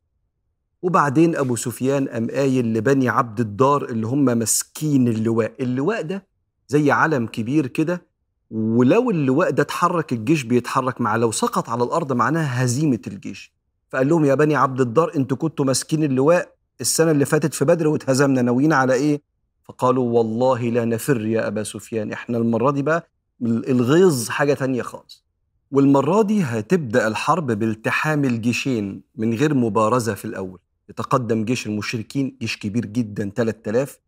وبعدين 0.81 1.35
أبو 1.35 1.55
سفيان 1.55 2.07
قام 2.07 2.27
قايل 2.31 2.73
لبني 2.73 3.09
عبد 3.09 3.39
الدار 3.39 3.85
اللي 3.85 4.07
هم 4.07 4.25
ماسكين 4.25 5.07
اللواء. 5.07 5.51
اللواء 5.59 6.01
ده 6.01 6.27
زي 6.67 6.91
علم 6.91 7.27
كبير 7.27 7.67
كده 7.67 8.05
ولو 8.51 9.11
اللواء 9.11 9.49
ده 9.49 9.63
اتحرك 9.63 10.13
الجيش 10.13 10.43
بيتحرك 10.43 11.01
معاه. 11.01 11.17
لو 11.17 11.31
سقط 11.31 11.69
على 11.69 11.83
الأرض 11.83 12.13
معناها 12.13 12.63
هزيمة 12.63 12.99
الجيش. 13.07 13.53
فقال 13.89 14.07
لهم 14.09 14.25
يا 14.25 14.35
بني 14.35 14.55
عبد 14.55 14.81
الدار 14.81 15.11
أنتوا 15.15 15.37
كنتوا 15.37 15.65
ماسكين 15.65 16.03
اللواء 16.03 16.53
السنة 16.81 17.11
اللي 17.11 17.25
فاتت 17.25 17.53
في 17.53 17.65
بدر 17.65 17.87
واتهزمنا 17.87 18.41
ناويين 18.41 18.73
على 18.73 18.93
إيه؟ 18.93 19.21
فقالوا 19.63 20.09
والله 20.17 20.61
لا 20.69 20.85
نفر 20.85 21.25
يا 21.25 21.47
أبا 21.47 21.63
سفيان. 21.63 22.11
إحنا 22.11 22.37
المرة 22.37 22.71
دي 22.71 22.81
بقى 22.81 23.09
الغيظ 23.41 24.29
حاجة 24.29 24.53
تانية 24.53 24.81
خالص. 24.81 25.25
والمرة 25.71 26.21
دي 26.21 26.41
هتبدأ 26.43 27.07
الحرب 27.07 27.51
بالتحام 27.51 28.25
الجيشين 28.25 29.01
من 29.15 29.33
غير 29.33 29.53
مبارزة 29.53 30.13
في 30.13 30.25
الأول. 30.25 30.59
يتقدم 30.89 31.45
جيش 31.45 31.67
المشركين 31.67 32.37
جيش 32.41 32.57
كبير 32.57 32.85
جدا 32.85 33.31
3000 33.35 33.99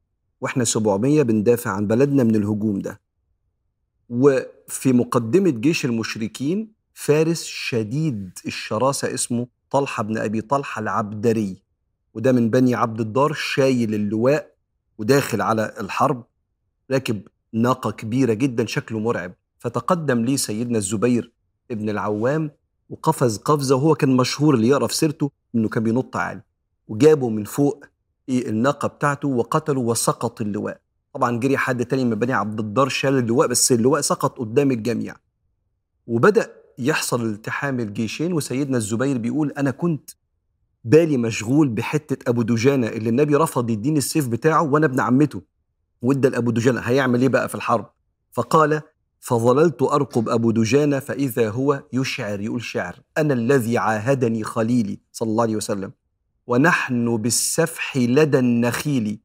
وإحنا 0.41 0.63
700 0.63 1.21
بندافع 1.21 1.71
عن 1.71 1.87
بلدنا 1.87 2.23
من 2.23 2.35
الهجوم 2.35 2.79
ده. 2.79 3.01
وفي 4.09 4.93
مقدمة 4.93 5.49
جيش 5.49 5.85
المشركين 5.85 6.71
فارس 6.93 7.43
شديد 7.43 8.39
الشراسة 8.45 9.13
اسمه 9.13 9.47
طلحة 9.69 10.03
بن 10.03 10.17
أبي 10.17 10.41
طلحة 10.41 10.79
العبدري. 10.81 11.61
وده 12.13 12.31
من 12.31 12.49
بني 12.49 12.75
عبد 12.75 12.99
الدار 12.99 13.33
شايل 13.33 13.93
اللواء 13.93 14.55
وداخل 14.97 15.41
على 15.41 15.73
الحرب 15.79 16.23
راكب 16.91 17.21
ناقة 17.53 17.91
كبيرة 17.91 18.33
جدا 18.33 18.65
شكله 18.65 18.99
مرعب. 18.99 19.33
فتقدم 19.59 20.25
لي 20.25 20.37
سيدنا 20.37 20.77
الزبير 20.77 21.31
ابن 21.71 21.89
العوام 21.89 22.51
وقفز 22.89 23.37
قفزة 23.37 23.75
وهو 23.75 23.95
كان 23.95 24.17
مشهور 24.17 24.55
اللي 24.55 24.67
يقرأ 24.67 24.87
في 24.87 24.95
سيرته 24.95 25.31
إنه 25.55 25.69
كان 25.69 25.83
بينط 25.83 26.17
عالي. 26.17 26.41
وجابه 26.87 27.29
من 27.29 27.43
فوق 27.43 27.85
إيه 28.29 28.49
الناقة 28.49 28.87
بتاعته 28.87 29.27
وقتله 29.27 29.81
وسقط 29.81 30.41
اللواء. 30.41 30.79
طبعا 31.13 31.39
جري 31.39 31.57
حد 31.57 31.85
تاني 31.85 32.05
من 32.05 32.15
بني 32.15 32.33
عبد 32.33 32.59
الدار 32.59 32.89
شال 32.89 33.17
اللواء 33.17 33.47
بس 33.47 33.71
اللواء 33.71 34.01
سقط 34.01 34.39
قدام 34.39 34.71
الجميع. 34.71 35.15
وبدأ 36.07 36.51
يحصل 36.77 37.25
التحام 37.25 37.79
الجيشين 37.79 38.33
وسيدنا 38.33 38.77
الزبير 38.77 39.17
بيقول 39.17 39.51
أنا 39.51 39.71
كنت 39.71 40.09
بالي 40.83 41.17
مشغول 41.17 41.69
بحتة 41.69 42.29
أبو 42.29 42.41
دجانة 42.41 42.87
اللي 42.87 43.09
النبي 43.09 43.35
رفض 43.35 43.69
يديني 43.69 43.97
السيف 43.97 44.27
بتاعه 44.27 44.61
وأنا 44.61 44.85
ابن 44.85 44.99
عمته. 44.99 45.41
وادى 46.01 46.29
لأبو 46.29 46.51
دجانة 46.51 46.79
هيعمل 46.79 47.21
إيه 47.21 47.29
بقى 47.29 47.49
في 47.49 47.55
الحرب؟ 47.55 47.89
فقال 48.31 48.81
فظللت 49.19 49.81
أرقب 49.81 50.29
أبو 50.29 50.51
دجانة 50.51 50.99
فإذا 50.99 51.49
هو 51.49 51.83
يشعر. 51.93 52.39
يقول 52.41 52.61
شعر 52.63 52.99
أنا 53.17 53.33
الذي 53.33 53.77
عاهدني 53.77 54.43
خليلي 54.43 54.99
صلى 55.11 55.29
الله 55.29 55.43
عليه 55.43 55.55
وسلم 55.55 55.91
ونحن 56.47 57.17
بالسفح 57.17 57.97
لدى 57.97 58.39
النخيل 58.39 59.19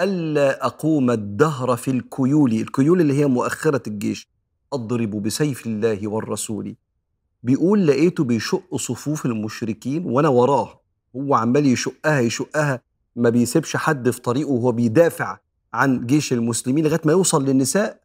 ألا 0.00 0.66
أقوم 0.66 1.10
الدهر 1.10 1.76
في 1.76 1.90
الكيول. 1.90 2.52
الكيول 2.52 3.00
اللي 3.00 3.14
هي 3.14 3.26
مؤخرة 3.26 3.82
الجيش 3.86 4.28
أضرب 4.72 5.10
بسيف 5.22 5.66
الله 5.66 6.08
والرسول. 6.08 6.76
بيقول 7.42 7.86
لقيته 7.86 8.24
بيشق 8.24 8.76
صفوف 8.76 9.26
المشركين 9.26 10.04
وأنا 10.06 10.28
وراه 10.28 10.80
هو 11.16 11.34
عمال 11.34 11.66
يشقها 11.66 12.20
يشقها 12.20 12.82
ما 13.16 13.30
بيسيبش 13.30 13.76
حد 13.76 14.10
في 14.10 14.20
طريقه 14.20 14.50
وهو 14.50 14.72
بيدافع 14.72 15.38
عن 15.76 16.06
جيش 16.06 16.32
المسلمين 16.32 16.84
لغاية 16.86 17.00
ما 17.04 17.12
يوصل 17.12 17.44
للنساء 17.44 18.00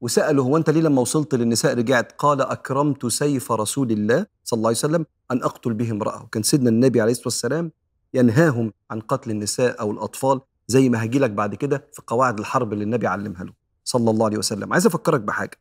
وسأله 0.00 0.42
هو 0.42 0.56
أنت 0.56 0.70
ليه 0.70 0.80
لما 0.80 1.00
وصلت 1.00 1.34
للنساء 1.34 1.74
رجعت؟ 1.74 2.12
قال 2.18 2.40
أكرمت 2.40 3.06
سيف 3.06 3.52
رسول 3.52 3.90
الله 3.92 4.26
صلى 4.44 4.56
الله 4.56 4.68
عليه 4.68 4.78
وسلم 4.78 5.06
أن 5.30 5.42
أقتل 5.42 5.74
به 5.74 5.90
امرأة. 5.90 6.22
وكان 6.22 6.42
سيدنا 6.42 6.68
النبي 6.70 7.00
عليه 7.00 7.12
الصلاة 7.12 7.26
والسلام 7.26 7.72
ينهاهم 8.14 8.72
عن 8.90 9.00
قتل 9.00 9.30
النساء 9.30 9.80
أو 9.80 9.90
الأطفال 9.92 10.40
زي 10.66 10.88
ما 10.88 11.04
هجي 11.04 11.18
لك 11.18 11.30
بعد 11.30 11.54
كده 11.54 11.88
في 11.92 12.02
قواعد 12.06 12.38
الحرب 12.38 12.72
اللي 12.72 12.84
النبي 12.84 13.06
علمها 13.06 13.44
له 13.44 13.52
صلى 13.84 14.10
الله 14.10 14.26
عليه 14.26 14.38
وسلم. 14.38 14.72
عايز 14.72 14.86
أفكرك 14.86 15.20
بحاجة. 15.20 15.56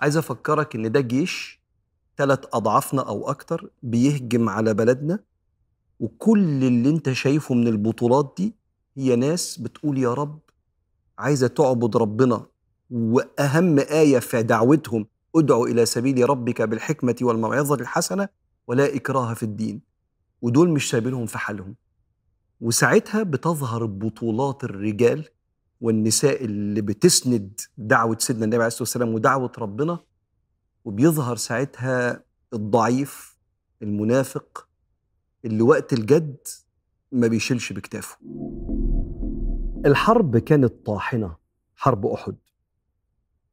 عايز 0.00 0.16
أفكرك 0.16 0.74
إن 0.74 0.92
ده 0.92 1.00
جيش 1.00 1.60
ثلاث 2.18 2.38
أضعافنا 2.52 3.02
أو 3.08 3.30
أكتر 3.30 3.70
بيهجم 3.82 4.48
على 4.48 4.74
بلدنا 4.74 5.18
وكل 6.00 6.64
اللي 6.64 6.90
أنت 6.90 7.12
شايفه 7.12 7.54
من 7.54 7.68
البطولات 7.68 8.34
دي 8.38 8.54
هي 8.96 9.16
ناس 9.16 9.58
بتقول 9.58 9.98
يا 9.98 10.14
رب 10.14 10.38
عايزة 11.18 11.46
تعبد 11.46 11.96
ربنا 11.96 12.46
وأهم 12.90 13.78
آية 13.78 14.18
في 14.18 14.42
دعوتهم 14.42 15.06
ادعوا 15.36 15.66
إلى 15.66 15.86
سبيل 15.86 16.30
ربك 16.30 16.62
بالحكمة 16.62 17.16
والموعظة 17.22 17.74
الحسنة 17.74 18.28
ولا 18.66 18.96
إكراه 18.96 19.34
في 19.34 19.42
الدين. 19.42 19.80
ودول 20.42 20.70
مش 20.70 20.90
سايبينهم 20.90 21.26
في 21.26 21.38
حالهم. 21.38 21.74
وساعتها 22.60 23.22
بتظهر 23.22 23.86
بطولات 23.86 24.64
الرجال 24.64 25.28
والنساء 25.80 26.44
اللي 26.44 26.80
بتسند 26.80 27.60
دعوة 27.78 28.16
سيدنا 28.20 28.44
النبي 28.44 28.56
عليه 28.56 28.66
الصلاة 28.66 28.82
والسلام 28.82 29.14
ودعوة 29.14 29.52
ربنا 29.58 29.98
وبيظهر 30.84 31.36
ساعتها 31.36 32.24
الضعيف 32.52 33.36
المنافق 33.82 34.68
اللي 35.44 35.62
وقت 35.62 35.92
الجد 35.92 36.36
ما 37.12 37.26
بيشيلش 37.26 37.72
بكتافه. 37.72 38.16
الحرب 39.86 40.38
كانت 40.38 40.86
طاحنة 40.86 41.36
حرب 41.76 42.06
أحد. 42.06 42.36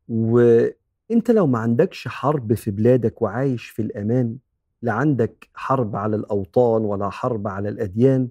وأنت 0.07 1.31
لو 1.31 1.47
ما 1.47 1.59
عندكش 1.59 2.07
حرب 2.07 2.53
في 2.53 2.71
بلادك 2.71 3.21
وعايش 3.21 3.69
في 3.69 3.81
الأمان 3.81 4.37
لا 4.81 4.91
عندك 4.91 5.49
حرب 5.53 5.95
على 5.95 6.15
الأوطان 6.15 6.81
ولا 6.81 7.09
حرب 7.09 7.47
على 7.47 7.69
الأديان 7.69 8.29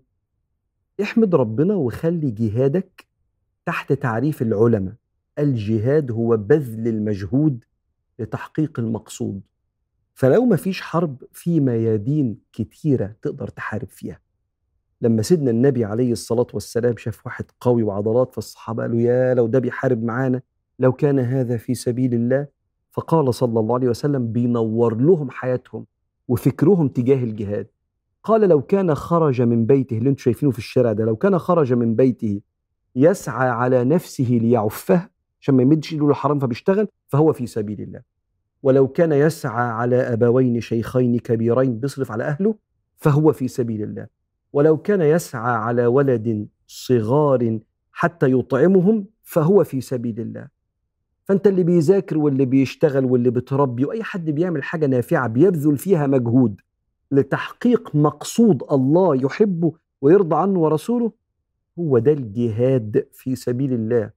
احمد 1.02 1.34
ربنا 1.34 1.74
وخلي 1.74 2.30
جهادك 2.30 3.06
تحت 3.66 3.92
تعريف 3.92 4.42
العلماء. 4.42 4.94
الجهاد 5.38 6.10
هو 6.10 6.36
بذل 6.36 6.88
المجهود 6.88 7.64
لتحقيق 8.18 8.80
المقصود. 8.80 9.40
فلو 10.14 10.44
ما 10.44 10.56
فيش 10.56 10.80
حرب 10.82 11.22
في 11.32 11.60
ميادين 11.60 12.38
كتيرة 12.52 13.16
تقدر 13.22 13.48
تحارب 13.48 13.88
فيها. 13.88 14.20
لما 15.00 15.22
سيدنا 15.22 15.50
النبي 15.50 15.84
عليه 15.84 16.12
الصلاة 16.12 16.46
والسلام 16.54 16.96
شاف 16.96 17.26
واحد 17.26 17.44
قوي 17.60 17.82
وعضلات 17.82 18.34
فالصحابة 18.34 18.82
قالوا 18.82 19.00
يا 19.00 19.34
لو 19.34 19.46
ده 19.46 19.58
بيحارب 19.58 20.02
معانا 20.02 20.42
لو 20.78 20.92
كان 20.92 21.18
هذا 21.18 21.56
في 21.56 21.74
سبيل 21.74 22.14
الله. 22.14 22.46
فقال 22.90 23.34
صلى 23.34 23.60
الله 23.60 23.74
عليه 23.74 23.88
وسلم 23.88 24.32
بينور 24.32 24.96
لهم 24.96 25.30
حياتهم 25.30 25.86
وفكرهم 26.28 26.88
تجاه 26.88 27.24
الجهاد. 27.24 27.66
قال 28.22 28.48
لو 28.48 28.62
كان 28.62 28.94
خرج 28.94 29.42
من 29.42 29.66
بيته 29.66 29.98
اللي 29.98 30.10
أنتم 30.10 30.22
شايفينه 30.22 30.52
في 30.52 30.58
الشارع 30.58 30.92
ده 30.92 31.04
لو 31.04 31.16
كان 31.16 31.38
خرج 31.38 31.72
من 31.72 31.94
بيته 31.96 32.40
يسعى 32.96 33.48
على 33.48 33.84
نفسه 33.84 34.24
ليعفه 34.24 35.08
عشان 35.40 35.54
ما 35.54 35.62
يمدش 35.62 35.92
إيده 35.92 36.06
للحرام 36.06 36.38
فبيشتغل 36.38 36.88
فهو 37.08 37.32
في 37.32 37.46
سبيل 37.46 37.80
الله. 37.80 38.00
ولو 38.62 38.88
كان 38.88 39.12
يسعى 39.12 39.64
على 39.68 39.96
أبوين 39.96 40.60
شيخين 40.60 41.18
كبيرين 41.18 41.78
بيصرف 41.78 42.12
على 42.12 42.24
أهله 42.24 42.54
فهو 42.96 43.32
في 43.32 43.48
سبيل 43.48 43.82
الله. 43.82 44.06
ولو 44.56 44.76
كان 44.76 45.00
يسعى 45.00 45.54
على 45.56 45.86
ولد 45.86 46.48
صغار 46.66 47.58
حتى 47.92 48.32
يطعمهم 48.32 49.06
فهو 49.22 49.64
في 49.64 49.80
سبيل 49.80 50.20
الله. 50.20 50.48
فأنت 51.24 51.46
اللي 51.46 51.62
بيذاكر 51.62 52.18
واللي 52.18 52.44
بيشتغل 52.44 53.04
واللي 53.04 53.30
بتربي 53.30 53.84
وأي 53.84 54.02
حد 54.02 54.30
بيعمل 54.30 54.62
حاجة 54.62 54.86
نافعة 54.86 55.28
بيبذل 55.28 55.76
فيها 55.78 56.06
مجهود 56.06 56.60
لتحقيق 57.10 57.96
مقصود 57.96 58.62
الله 58.72 59.16
يحبه 59.24 59.72
ويرضى 60.00 60.36
عنه 60.36 60.58
ورسوله 60.60 61.12
هو 61.78 61.98
ده 61.98 62.12
الجهاد 62.12 63.08
في 63.12 63.34
سبيل 63.34 63.72
الله. 63.72 64.10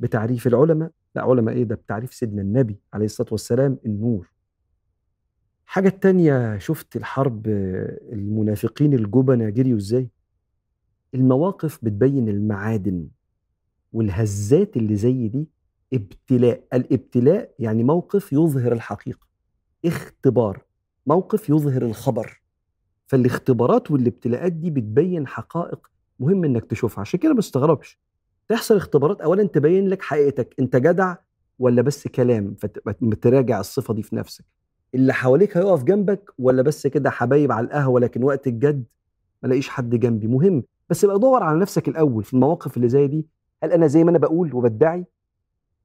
بتعريف 0.00 0.46
العلماء 0.46 0.90
لا 1.14 1.22
علماء 1.22 1.54
إيه 1.54 1.64
ده 1.64 1.74
بتعريف 1.74 2.14
سيدنا 2.14 2.42
النبي 2.42 2.80
عليه 2.94 3.04
الصلاة 3.04 3.28
والسلام 3.32 3.78
النور. 3.86 4.31
حاجة 5.66 5.88
التانية 5.88 6.58
شفت 6.58 6.96
الحرب 6.96 7.46
المنافقين 8.12 8.94
الجبنة 8.94 9.48
جريوا 9.50 9.78
إزاي؟ 9.78 10.08
المواقف 11.14 11.78
بتبين 11.84 12.28
المعادن 12.28 13.08
والهزات 13.92 14.76
اللي 14.76 14.96
زي 14.96 15.28
دي 15.28 15.48
ابتلاء 15.94 16.64
الابتلاء 16.74 17.54
يعني 17.58 17.84
موقف 17.84 18.32
يظهر 18.32 18.72
الحقيقة 18.72 19.26
اختبار 19.84 20.64
موقف 21.06 21.50
يظهر 21.50 21.82
الخبر. 21.82 22.42
فالاختبارات 23.06 23.90
والابتلاءات 23.90 24.52
دي 24.52 24.70
بتبين 24.70 25.26
حقائق 25.26 25.90
مهم 26.20 26.44
إنك 26.44 26.64
تشوفها 26.64 27.00
عشان 27.00 27.20
كده 27.20 27.34
ما 27.34 27.40
تستغربش. 27.40 27.98
تحصل 28.48 28.76
اختبارات 28.76 29.20
اولا 29.20 29.44
تبين 29.46 29.88
لك 29.88 30.02
حقيقتك 30.02 30.54
أنت 30.60 30.76
جدع 30.76 31.16
ولا 31.58 31.82
بس 31.82 32.08
كلام 32.08 32.54
فتراجع 32.84 33.60
الصفة 33.60 33.94
دي 33.94 34.02
في 34.02 34.16
نفسك. 34.16 34.44
اللي 34.94 35.12
حواليك 35.12 35.56
هيقف 35.56 35.84
جنبك 35.84 36.30
ولا 36.38 36.62
بس 36.62 36.86
كده 36.86 37.10
حبايب 37.10 37.52
على 37.52 37.66
القهوة 37.66 38.00
لكن 38.00 38.24
وقت 38.24 38.46
الجد 38.46 38.84
ما 39.42 39.48
لاقيش 39.48 39.68
حد 39.68 39.94
جنبي؟ 39.94 40.26
مهم. 40.26 40.62
بس 40.90 41.04
ابقى 41.04 41.18
دور 41.18 41.42
على 41.42 41.60
نفسك 41.60 41.88
الأول 41.88 42.24
في 42.24 42.34
المواقف 42.34 42.76
اللي 42.76 42.88
زي 42.88 43.06
دي. 43.06 43.26
هل 43.62 43.72
أنا 43.72 43.86
زي 43.86 44.04
ما 44.04 44.10
أنا 44.10 44.18
بقول 44.18 44.54
وبدعي؟ 44.54 45.04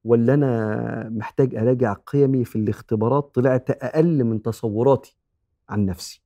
ولا 0.04 0.34
أنا 0.34 1.08
محتاج 1.12 1.54
أراجع 1.54 1.92
قيمي 1.92 2.44
في 2.44 2.56
الاختبارات 2.56 3.30
طلعت 3.34 3.70
أقل 3.70 4.24
من 4.24 4.42
تصوراتي 4.42 5.16
عن 5.68 5.86
نفسي؟ 5.86 6.22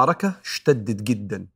المعركة 0.00 0.32
اشتدت 0.44 1.02
جدا. 1.02 1.46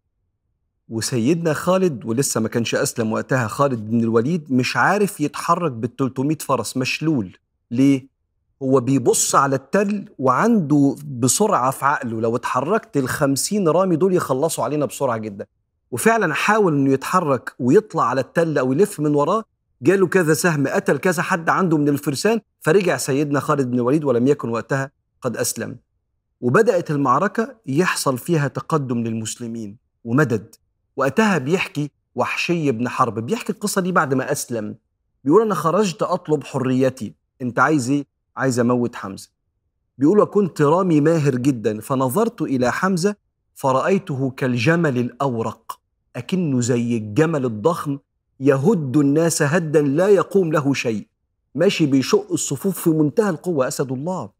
وسيدنا 0.88 1.52
خالد 1.52 2.04
ولسه 2.04 2.40
ما 2.40 2.48
كانش 2.48 2.74
أسلم 2.74 3.12
وقتها 3.12 3.48
خالد 3.48 3.90
بن 3.90 4.00
الوليد 4.00 4.52
مش 4.52 4.76
عارف 4.76 5.20
يتحرك 5.20 5.72
بال 5.72 5.96
300 5.96 6.38
فرس 6.38 6.76
مشلول. 6.76 7.37
ليه؟ 7.70 8.07
هو 8.62 8.80
بيبص 8.80 9.35
على 9.35 9.57
التل 9.57 10.09
وعنده 10.18 10.96
بسرعة 11.18 11.70
في 11.70 11.85
عقله. 11.85 12.20
لو 12.20 12.37
اتحركت 12.37 12.96
ال 12.96 13.09
50 13.09 13.68
رامي 13.68 13.96
دول 13.96 14.14
يخلصوا 14.14 14.64
علينا 14.64 14.87
بسرعة 14.87 15.16
جدا. 15.16 15.46
وفعلا 15.90 16.35
حاول 16.35 16.74
إنه 16.74 16.92
يتحرك 16.92 17.54
ويطلع 17.59 18.04
على 18.04 18.20
التل 18.20 18.59
أو 18.59 18.72
يلف 18.72 19.00
من 19.00 19.14
وراه. 19.14 19.44
جاله 19.83 20.07
كذا 20.07 20.35
سهم 20.35 20.68
قتل 20.68 20.98
كذا 20.98 21.22
حد 21.22 21.48
عنده 21.48 21.78
من 21.78 21.88
الفرسان. 21.88 22.40
فرجع 22.61 22.96
سيدنا 22.96 23.40
خالد 23.40 23.70
بن 23.70 23.74
الوليد 23.74 24.04
ولم 24.04 24.26
يكن 24.26 24.48
وقتها 24.48 24.90
قد 25.20 25.37
أسلم. 25.37 25.76
وبدأت 26.40 26.90
المعركة 26.90 27.57
يحصل 27.66 28.18
فيها 28.18 28.49
تقدم 28.49 28.99
للمسلمين 28.99 29.77
ومدد. 30.05 30.55
وقتها 30.97 31.38
بيحكي 31.38 31.90
وحشي 32.14 32.73
بن 32.73 32.88
حرب 32.88 33.18
بيحكي 33.27 33.53
القصة 33.53 33.81
دي 33.81 33.92
بعد 33.92 34.14
ما 34.14 34.33
أسلم. 34.33 34.75
بيقول 35.25 35.42
أنا 35.42 35.55
خرجت 35.55 36.03
أطلب 36.03 36.44
حريتي. 36.44 37.14
أنت 37.42 37.59
عايز 37.59 37.90
إيه؟ 37.90 38.05
عايز 38.37 38.61
أموت 38.61 38.97
حمزة. 38.97 39.29
بيقول 39.99 40.20
وكنت 40.20 40.62
رامي 40.62 41.01
ماهر 41.01 41.35
جدا 41.35 41.81
فنظرت 41.81 42.42
إلى 42.42 42.73
حمزة 42.73 43.16
فرأيته 43.55 44.31
كالجمل 44.31 44.99
الأورق 44.99 45.81
أكنه 46.16 46.61
زي 46.61 46.97
الجمل 46.97 47.44
الضخم 47.44 47.99
يهد 48.40 48.97
الناس 48.97 49.42
هدا 49.42 49.83
لا 49.83 50.09
يقوم 50.09 50.53
له 50.53 50.75
شيء. 50.75 51.07
ماشي 51.55 51.87
بيشق 51.87 52.33
الصفوف 52.33 52.81
في 52.81 52.90
منتهى 52.90 53.31
القوة. 53.31 53.68
أسد 53.68 53.92
الله. 53.92 54.31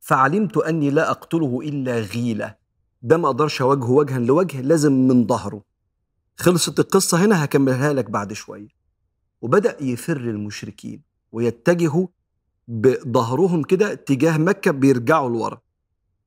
فعلمت 0.00 0.56
أني 0.56 0.90
لا 0.90 1.10
أقتله 1.10 1.60
إلا 1.62 1.98
غيلة. 1.98 2.54
ده 3.02 3.16
ما 3.16 3.26
أقدرش 3.26 3.62
أواجهه 3.62 3.90
وجها 3.90 4.18
لوجه 4.18 4.60
لازم 4.60 4.92
من 4.92 5.26
ظهره. 5.26 5.62
خلصت 6.36 6.80
القصة 6.80 7.24
هنا 7.24 7.44
هكملها 7.44 7.92
لك 7.92 8.10
بعد 8.10 8.32
شوية. 8.32 8.68
وبدأ 9.42 9.82
يفر 9.82 10.16
المشركين 10.16 11.02
ويتجهوا 11.32 12.06
بظهرهم 12.68 13.62
كده 13.62 13.94
تجاه 13.94 14.38
مكة 14.38 14.70
بيرجعوا 14.70 15.30
لورا. 15.30 15.60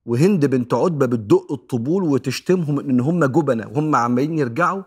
وهند 0.06 0.46
بنت 0.46 0.74
عتبة 0.74 1.06
بتدق 1.06 1.52
الطبول 1.52 2.04
وتشتمهم 2.04 2.80
إن 2.80 3.00
هم 3.00 3.26
جبنة 3.26 3.68
وهم 3.68 3.96
عمالين 3.96 4.40
يرجعوا 4.40 4.84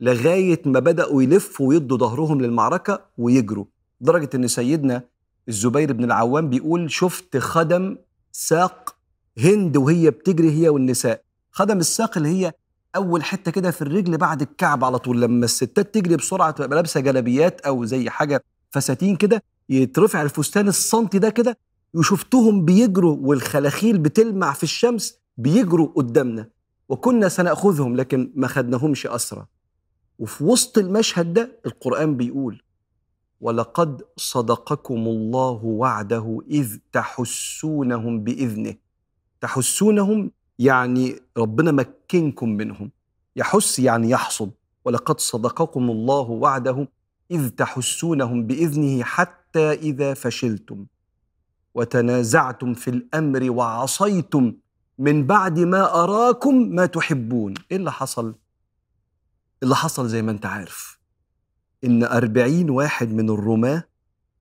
لغاية 0.00 0.62
ما 0.66 0.80
بدأوا 0.80 1.22
يلفوا 1.22 1.68
ويدوا 1.68 1.98
ظهرهم 1.98 2.40
للمعركة 2.40 3.00
ويجروا. 3.18 3.64
لدرجة 4.00 4.30
إن 4.34 4.48
سيدنا 4.48 5.04
الزبير 5.48 5.92
بن 5.92 6.04
العوام 6.04 6.48
بيقول 6.48 6.90
شفت 6.90 7.36
خدم 7.36 7.96
ساق 8.40 8.96
هند 9.38 9.76
وهي 9.76 10.10
بتجري 10.10 10.50
هي 10.50 10.68
والنساء. 10.68 11.22
خدم 11.50 11.78
الساق 11.78 12.16
اللي 12.16 12.28
هي 12.28 12.52
أول 12.96 13.24
حتة 13.24 13.50
كده 13.50 13.70
في 13.70 13.82
الرجل 13.82 14.16
بعد 14.18 14.42
الكعب 14.42 14.84
على 14.84 14.98
طول. 14.98 15.20
لما 15.22 15.44
الستات 15.44 15.94
تجري 15.94 16.16
بسرعة 16.16 16.50
تبقى 16.50 16.68
لابسة 16.68 17.00
جلابيات 17.00 17.60
أو 17.60 17.84
زي 17.84 18.10
حاجة 18.10 18.44
فساتين 18.70 19.16
كده 19.16 19.42
يترفع 19.68 20.22
الفستان 20.22 20.68
السنتي 20.68 21.18
ده 21.18 21.30
كده 21.30 21.58
وشفتهم 21.94 22.64
بيجروا 22.64 23.16
والخلاخيل 23.20 23.98
بتلمع 23.98 24.52
في 24.52 24.62
الشمس 24.62 25.18
بيجروا 25.36 25.88
قدامنا. 25.96 26.48
وكنا 26.88 27.28
سنأخذهم 27.28 27.96
لكن 27.96 28.32
ما 28.34 28.46
خدناهمش 28.48 29.06
أسرى 29.06 29.46
وفي 30.18 30.44
وسط 30.44 30.78
المشهد 30.78 31.32
ده 31.32 31.60
القرآن 31.66 32.16
بيقول 32.16 32.62
ولقد 33.40 34.02
صدقكم 34.16 34.94
الله 34.94 35.64
وعده 35.64 36.42
إذ 36.50 36.76
تحسونهم 36.92 38.24
بإذنه. 38.24 38.74
تحسونهم 39.40 40.30
يعني 40.58 41.20
ربنا 41.36 41.72
مكنكم 41.72 42.48
منهم. 42.48 42.90
يحس 43.36 43.78
يعني 43.78 44.10
يحصد. 44.10 44.50
ولقد 44.84 45.20
صدقكم 45.20 45.90
الله 45.90 46.30
وعده 46.30 46.88
إذ 47.30 47.48
تحسونهم 47.48 48.46
بإذنه 48.46 49.02
حتى 49.02 49.72
إذا 49.72 50.14
فشلتم. 50.14 50.86
وتنازعتم 51.74 52.74
في 52.74 52.90
الأمر 52.90 53.50
وعصيتم 53.50 54.54
من 54.98 55.26
بعد 55.26 55.58
ما 55.58 56.04
أراكم 56.04 56.54
ما 56.54 56.86
تحبون. 56.86 57.54
إيه 57.70 57.76
اللي 57.76 57.92
حصل؟ 57.92 58.34
اللي 59.62 59.76
حصل 59.76 60.08
زي 60.08 60.22
ما 60.22 60.30
أنت 60.30 60.46
عارف؟ 60.46 60.97
إن 61.84 62.04
أربعين 62.04 62.70
واحد 62.70 63.12
من 63.12 63.30
الرماة 63.30 63.84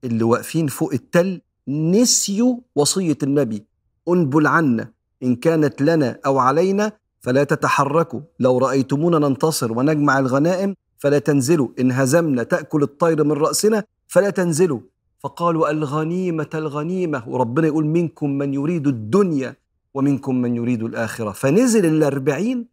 اللي 0.04 0.23
واقفين 0.23 0.67
فوق 0.67 0.93
التل 0.93 1.41
نسيوا 1.67 2.58
وصية 2.76 3.17
النبي. 3.23 3.65
انبل 4.10 4.47
عنا 4.47 4.91
إن 5.23 5.36
كانت 5.36 5.82
لنا 5.82 6.19
أو 6.26 6.39
علينا 6.39 6.91
فلا 7.19 7.43
تتحركوا. 7.43 8.21
لو 8.39 8.58
رأيتمونا 8.58 9.19
ننتصر 9.19 9.71
ونجمع 9.78 10.19
الغنائم 10.19 10.76
فلا 10.97 11.19
تنزلوا. 11.19 11.67
إن 11.80 11.91
هزمنا 11.91 12.43
تأكل 12.43 12.84
الطير 12.84 13.23
من 13.23 13.32
رأسنا 13.32 13.84
فلا 14.08 14.30
تنزلوا. 14.30 14.80
فقالوا 15.19 15.69
الغنيمة 15.71 16.50
الغنيمة 16.54 17.23
وربنا 17.28 17.67
يقول 17.67 17.86
منكم 17.86 18.30
من 18.30 18.54
يريد 18.54 18.88
الدنيا 18.88 19.56
ومنكم 19.93 20.41
من 20.41 20.56
يريد 20.56 20.84
الآخرة. 20.84 21.32
فنزل 21.32 21.86
الأربعين 21.86 22.65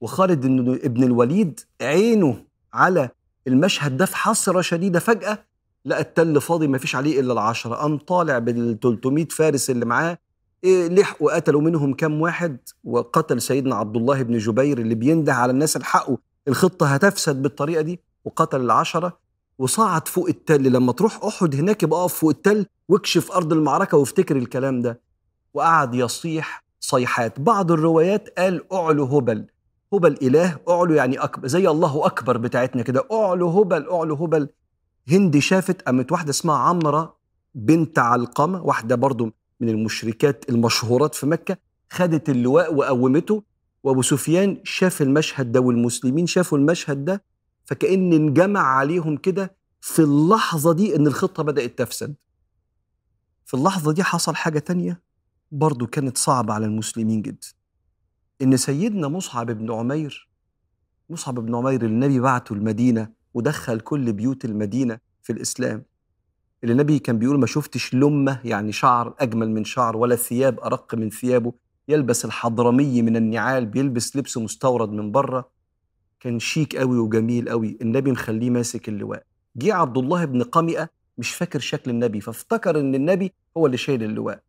وخالد 0.00 0.44
ابن 0.84 1.04
الوليد 1.04 1.60
عينه 1.80 2.36
على 2.72 3.10
المشهد 3.48 3.96
ده 3.96 4.06
في 4.06 4.16
حسرة 4.16 4.60
شديدة 4.60 4.98
فجأة 4.98 5.38
لقى 5.84 6.00
التل 6.00 6.40
فاضي 6.40 6.66
ما 6.66 6.78
فيش 6.78 6.96
عليه 6.96 7.20
إلا 7.20 7.32
العشرة 7.32 7.74
قام 7.74 7.98
طالع 7.98 8.38
بال 8.38 8.80
300 8.80 9.26
فارس 9.28 9.70
اللي 9.70 9.84
معاه 9.84 10.18
إيه 10.64 10.88
لحقوا 10.88 11.36
قتلوا 11.36 11.60
منهم 11.60 11.94
كام 11.94 12.20
واحد 12.20 12.56
وقتل 12.84 13.40
سيدنا 13.42 13.74
عبد 13.76 13.96
الله 13.96 14.22
بن 14.22 14.38
جبير 14.38 14.78
اللي 14.78 14.94
بينده 14.94 15.34
على 15.34 15.52
الناس 15.52 15.76
الحقوا 15.76 16.16
الخطة 16.48 16.86
هتفسد 16.86 17.42
بالطريقة 17.42 17.82
دي 17.82 18.00
وقتل 18.24 18.60
العشرة 18.60 19.18
وصعد 19.58 20.08
فوق 20.08 20.28
التل 20.28 20.62
لما 20.72 20.92
تروح 20.92 21.24
أحد 21.24 21.54
هناك 21.54 21.82
يبقى 21.82 22.00
أقف 22.00 22.14
فوق 22.14 22.30
التل 22.30 22.66
واكشف 22.88 23.32
أرض 23.32 23.52
المعركة 23.52 23.96
وافتكر 23.96 24.36
الكلام 24.36 24.82
ده 24.82 25.00
وقعد 25.54 25.94
يصيح 25.94 26.64
صيحات. 26.80 27.40
بعض 27.40 27.72
الروايات 27.72 28.28
قال 28.38 28.72
أعلو 28.72 29.04
هبل 29.04 29.46
هبل 29.94 30.18
إله 30.22 30.58
أعلو 30.68 30.94
يعني 30.94 31.18
أكبر 31.18 31.48
زي 31.48 31.68
الله 31.68 32.06
أكبر 32.06 32.36
بتاعتنا 32.36 32.82
كده. 32.82 33.06
أعلو 33.12 33.48
هبل 33.48 33.88
أعلو 33.90 34.14
هبل 34.14 34.48
هندي 35.08 35.40
شافت 35.40 35.82
قامت 35.82 36.12
واحدة 36.12 36.30
اسمها 36.30 36.56
عمرة 36.56 37.16
بنت 37.54 37.98
علقمة 37.98 38.62
واحدة 38.62 38.94
برضو 38.94 39.32
من 39.60 39.68
المشركات 39.68 40.44
المشهورات 40.48 41.14
في 41.14 41.26
مكة 41.26 41.56
خدت 41.90 42.28
اللواء 42.30 42.74
وقومته. 42.74 43.42
وأبو 43.84 44.02
سفيان 44.02 44.60
شاف 44.64 45.02
المشهد 45.02 45.52
ده 45.52 45.60
والمسلمين 45.60 46.26
شافوا 46.26 46.58
المشهد 46.58 47.04
ده 47.04 47.24
فكأن 47.64 48.12
انجمع 48.12 48.60
عليهم 48.60 49.16
كده 49.16 49.56
في 49.80 49.98
اللحظة 50.02 50.72
دي 50.72 50.96
إن 50.96 51.06
الخطة 51.06 51.42
بدأت 51.42 51.78
تفسد. 51.78 52.14
في 53.44 53.54
اللحظة 53.54 53.92
دي 53.92 54.02
حصل 54.02 54.34
حاجة 54.36 54.58
تانية 54.58 55.02
برضو 55.52 55.86
كانت 55.86 56.18
صعبة 56.18 56.54
على 56.54 56.66
المسلمين 56.66 57.22
جدا. 57.22 57.46
إن 58.42 58.56
سيدنا 58.56 59.08
مصعب 59.08 59.50
بن 59.50 59.72
عمير 59.72 60.28
مصعب 61.10 61.34
بن 61.34 61.54
عمير 61.54 61.84
النبي 61.84 62.20
بعته 62.20 62.52
المدينة 62.52 63.08
ودخل 63.34 63.80
كل 63.80 64.12
بيوت 64.12 64.44
المدينة 64.44 64.98
في 65.22 65.32
الإسلام. 65.32 65.84
اللي 66.62 66.72
النبي 66.72 66.98
كان 66.98 67.18
بيقول 67.18 67.40
ما 67.40 67.46
شفتش 67.46 67.94
لمة 67.94 68.40
يعني 68.44 68.72
شعر 68.72 69.14
أجمل 69.18 69.50
من 69.50 69.64
شعر 69.64 69.96
ولا 69.96 70.16
ثياب 70.16 70.60
أرق 70.60 70.94
من 70.94 71.10
ثيابه 71.10 71.52
يلبس 71.88 72.24
الحضرمي 72.24 73.02
من 73.02 73.16
النعال 73.16 73.66
بيلبس 73.66 74.16
لبس 74.16 74.36
مستورد 74.38 74.88
من 74.88 75.12
برة. 75.12 75.50
كان 76.20 76.38
شيك 76.38 76.76
قوي 76.76 76.98
وجميل 76.98 77.48
قوي 77.48 77.78
النبي 77.82 78.12
مخليه 78.12 78.50
ماسك 78.50 78.88
اللواء. 78.88 79.22
جه 79.56 79.74
عبد 79.74 79.98
الله 79.98 80.24
بن 80.24 80.42
قمئة 80.42 80.88
مش 81.18 81.30
فاكر 81.34 81.58
شكل 81.58 81.90
النبي 81.90 82.20
فافتكر 82.20 82.80
إن 82.80 82.94
النبي 82.94 83.32
هو 83.56 83.66
اللي 83.66 83.76
شايل 83.76 84.02
اللواء. 84.02 84.42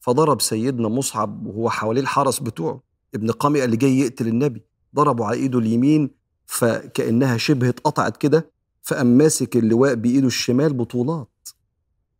فضرب 0.00 0.40
سيدنا 0.40 0.88
مصعب 0.88 1.46
وهو 1.46 1.70
حواليه 1.70 2.00
الحرس 2.00 2.38
بتوعه. 2.40 2.91
ابن 3.14 3.30
قمئة 3.30 3.64
اللي 3.64 3.76
جاي 3.76 3.98
يقتل 3.98 4.28
النبي 4.28 4.62
ضربه 4.94 5.24
على 5.24 5.36
إيده 5.36 5.58
اليمين 5.58 6.10
فكأنها 6.46 7.36
شبه 7.36 7.68
اتقطعت 7.68 8.16
كده 8.16 8.50
فقام 8.82 9.06
ماسك 9.06 9.56
اللواء 9.56 9.94
بإيده 9.94 10.26
الشمال 10.26 10.72
بطولات. 10.72 11.28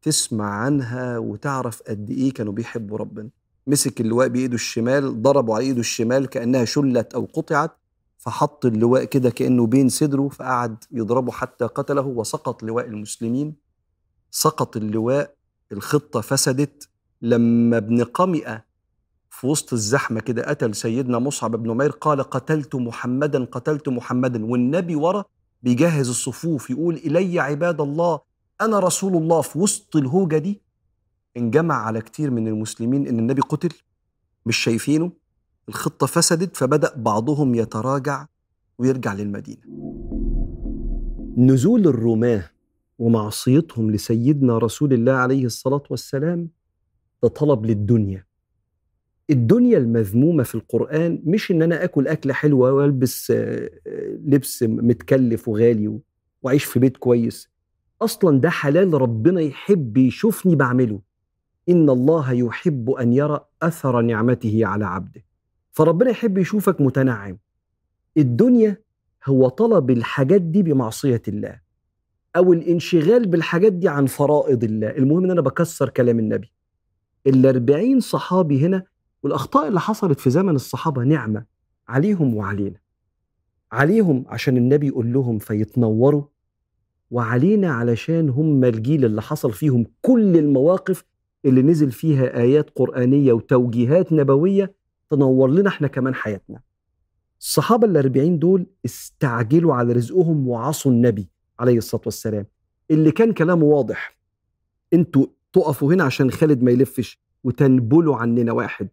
تسمع 0.03 0.45
عنها 0.45 1.19
وتعرف 1.19 1.83
قد 1.83 2.11
إيه 2.11 2.33
كانوا 2.35 2.53
بيحبوا 2.53 2.99
ربنا. 2.99 3.29
مسك 3.67 4.01
اللواء 4.01 4.29
بإيده 4.29 4.55
الشمال 4.55 5.23
ضربه 5.23 5.55
على 5.55 5.65
إيده 5.65 5.81
الشمال 5.81 6.27
كأنها 6.27 6.65
شلت 6.65 7.15
أو 7.15 7.29
قطعت 7.33 7.71
فحط 8.19 8.67
اللواء 8.67 9.05
كده 9.05 9.31
كأنه 9.31 9.67
بين 9.67 9.89
صدره 9.89 10.29
فقعد 10.29 10.85
يضربه 10.93 11.33
حتى 11.33 11.65
قتله 11.65 12.03
وسقط 12.07 12.63
لواء 12.63 12.87
المسلمين. 12.87 13.55
سقط 14.31 14.77
اللواء 14.77 15.35
الخطة 15.73 16.21
فسدت. 16.21 16.89
لما 17.23 17.77
ابن 17.77 18.05
قمئة 18.05 18.65
في 19.43 19.49
وسط 19.49 19.73
الزحمة 19.73 20.21
كده 20.21 20.43
قتل 20.43 20.75
سيدنا 20.75 21.19
مصعب 21.19 21.57
بن 21.57 21.71
عمير 21.71 21.91
قال 21.91 22.23
قتلت 22.23 22.75
محمدا 22.75 23.45
قتلت 23.45 23.89
محمدا. 23.89 24.47
والنبي 24.47 24.97
ورا 24.97 25.25
بيجهز 25.63 26.09
الصفوف 26.09 26.71
يقول 26.71 26.95
إلي 26.95 27.41
عباد 27.41 27.81
الله 27.81 28.21
أنا 28.61 28.79
رسول 28.79 29.17
الله. 29.17 29.41
في 29.41 29.59
وسط 29.59 29.97
الهوجة 29.97 30.39
دي 30.39 30.61
انجمع 31.37 31.75
على 31.75 32.01
كتير 32.01 32.31
من 32.31 32.49
المسلمين 32.49 33.07
إن 33.07 33.19
النبي 33.19 33.43
قتل 33.43 33.69
مش 34.47 34.57
شايفينه. 34.57 35.13
الخطة 35.69 36.07
فسدت 36.07 36.57
فبدأ 36.57 36.93
بعضهم 36.97 37.55
يتراجع 37.55 38.27
ويرجع 38.79 39.13
للمدينة. 39.15 39.63
نزول 41.37 41.87
الرماة 41.87 42.51
ومعصيتهم 42.99 43.91
لسيدنا 43.91 44.59
رسول 44.59 44.93
الله 44.93 45.13
عليه 45.13 45.45
الصلاة 45.45 45.83
والسلام 45.91 46.49
ده 47.23 47.29
طلب 47.29 47.67
للدنيا. 47.67 48.32
الدنيا 49.31 49.79
المذمومة 49.79 50.43
في 50.43 50.55
القرآن 50.55 51.23
مش 51.25 51.51
إن 51.51 51.63
أنا 51.63 51.85
آكل 51.85 52.09
أكلة 52.09 52.33
حلوة 52.33 52.73
وألبس 52.73 53.31
آه، 53.31 53.71
لبس 54.27 54.63
متكلف 54.63 55.49
وغالي 55.49 55.99
وأعيش 56.43 56.65
في 56.65 56.79
بيت 56.79 56.97
كويس. 56.97 57.51
أصلا 58.03 58.41
ده 58.41 58.51
حلال 58.51 58.95
ربنا 59.03 59.41
يحب 59.41 59.97
يشوفني 59.97 60.57
بعمله. 60.57 61.01
إن 61.69 61.91
الله 61.91 62.33
يحب 62.33 62.91
أن 62.91 63.13
يرى 63.13 63.41
أثر 63.63 64.01
نعمته 64.01 64.67
على 64.67 64.85
عبده. 64.85 65.25
فربنا 65.73 66.11
يحب 66.11 66.39
يشوفك 66.39 66.81
متنعم. 66.81 67.39
الدنيا 68.17 68.77
هو 69.27 69.49
طلب 69.49 69.91
الحاجات 69.91 70.41
دي 70.41 70.63
بمعصية 70.63 71.23
الله 71.29 71.61
أو 72.37 72.53
الانشغال 72.53 73.27
بالحاجات 73.27 73.73
دي 73.73 73.89
عن 73.89 74.07
فرائض 74.07 74.65
الله. 74.65 74.91
المهم 74.91 75.25
إن 75.25 75.31
أنا 75.31 75.41
بكسر 75.41 75.89
كلام 75.89 76.19
النبي. 76.19 76.53
الأربعين 77.27 78.01
صحابي 78.01 78.67
هنا 78.67 78.83
والأخطاء 79.23 79.69
اللي 79.69 79.81
حصلت 79.81 80.21
في 80.21 80.31
زمن 80.31 80.55
الصحابة 80.55 81.03
نعمة 81.05 81.45
عليهم 81.89 82.35
وعلينا. 82.37 82.77
عليهم 83.73 84.25
عشان 84.29 84.57
النبي 84.57 84.87
يقول 84.87 85.13
لهم 85.13 85.39
فيتنوروا 85.39 86.25
وعلينا 87.11 87.73
علشان 87.73 88.29
هم 88.29 88.65
الجيل 88.65 89.05
اللي 89.05 89.23
حصل 89.23 89.53
فيهم 89.53 89.87
كل 90.03 90.37
المواقف 90.37 91.05
اللي 91.45 91.63
نزل 91.63 91.91
فيها 91.91 92.37
آيات 92.41 92.71
قرآنية 92.71 93.33
وتوجيهات 93.33 94.13
نبوية 94.13 94.75
تنور 95.11 95.51
لنا 95.51 95.69
إحنا 95.69 95.89
كمان 95.89 96.15
حياتنا. 96.15 96.61
الصحابة 97.41 97.87
الأربعين 97.87 98.39
دول 98.39 98.67
استعجلوا 98.85 99.75
على 99.75 99.93
رزقهم 99.93 100.49
وعصوا 100.49 100.93
النبي 100.93 101.29
عليه 101.61 101.79
الصلاة 101.79 102.03
والسلام. 102.05 102.47
اللي 102.91 103.11
كان 103.11 103.33
كلامه 103.33 103.65
واضح 103.65 104.17
أنتوا 104.93 105.27
تقفوا 105.53 105.95
هنا 105.95 106.05
عشان 106.05 106.31
خالد 106.31 106.63
ما 106.63 106.71
يلفش 106.71 107.21
وتنبلوا 107.45 108.17
عننا 108.17 108.53
واحد. 108.53 108.89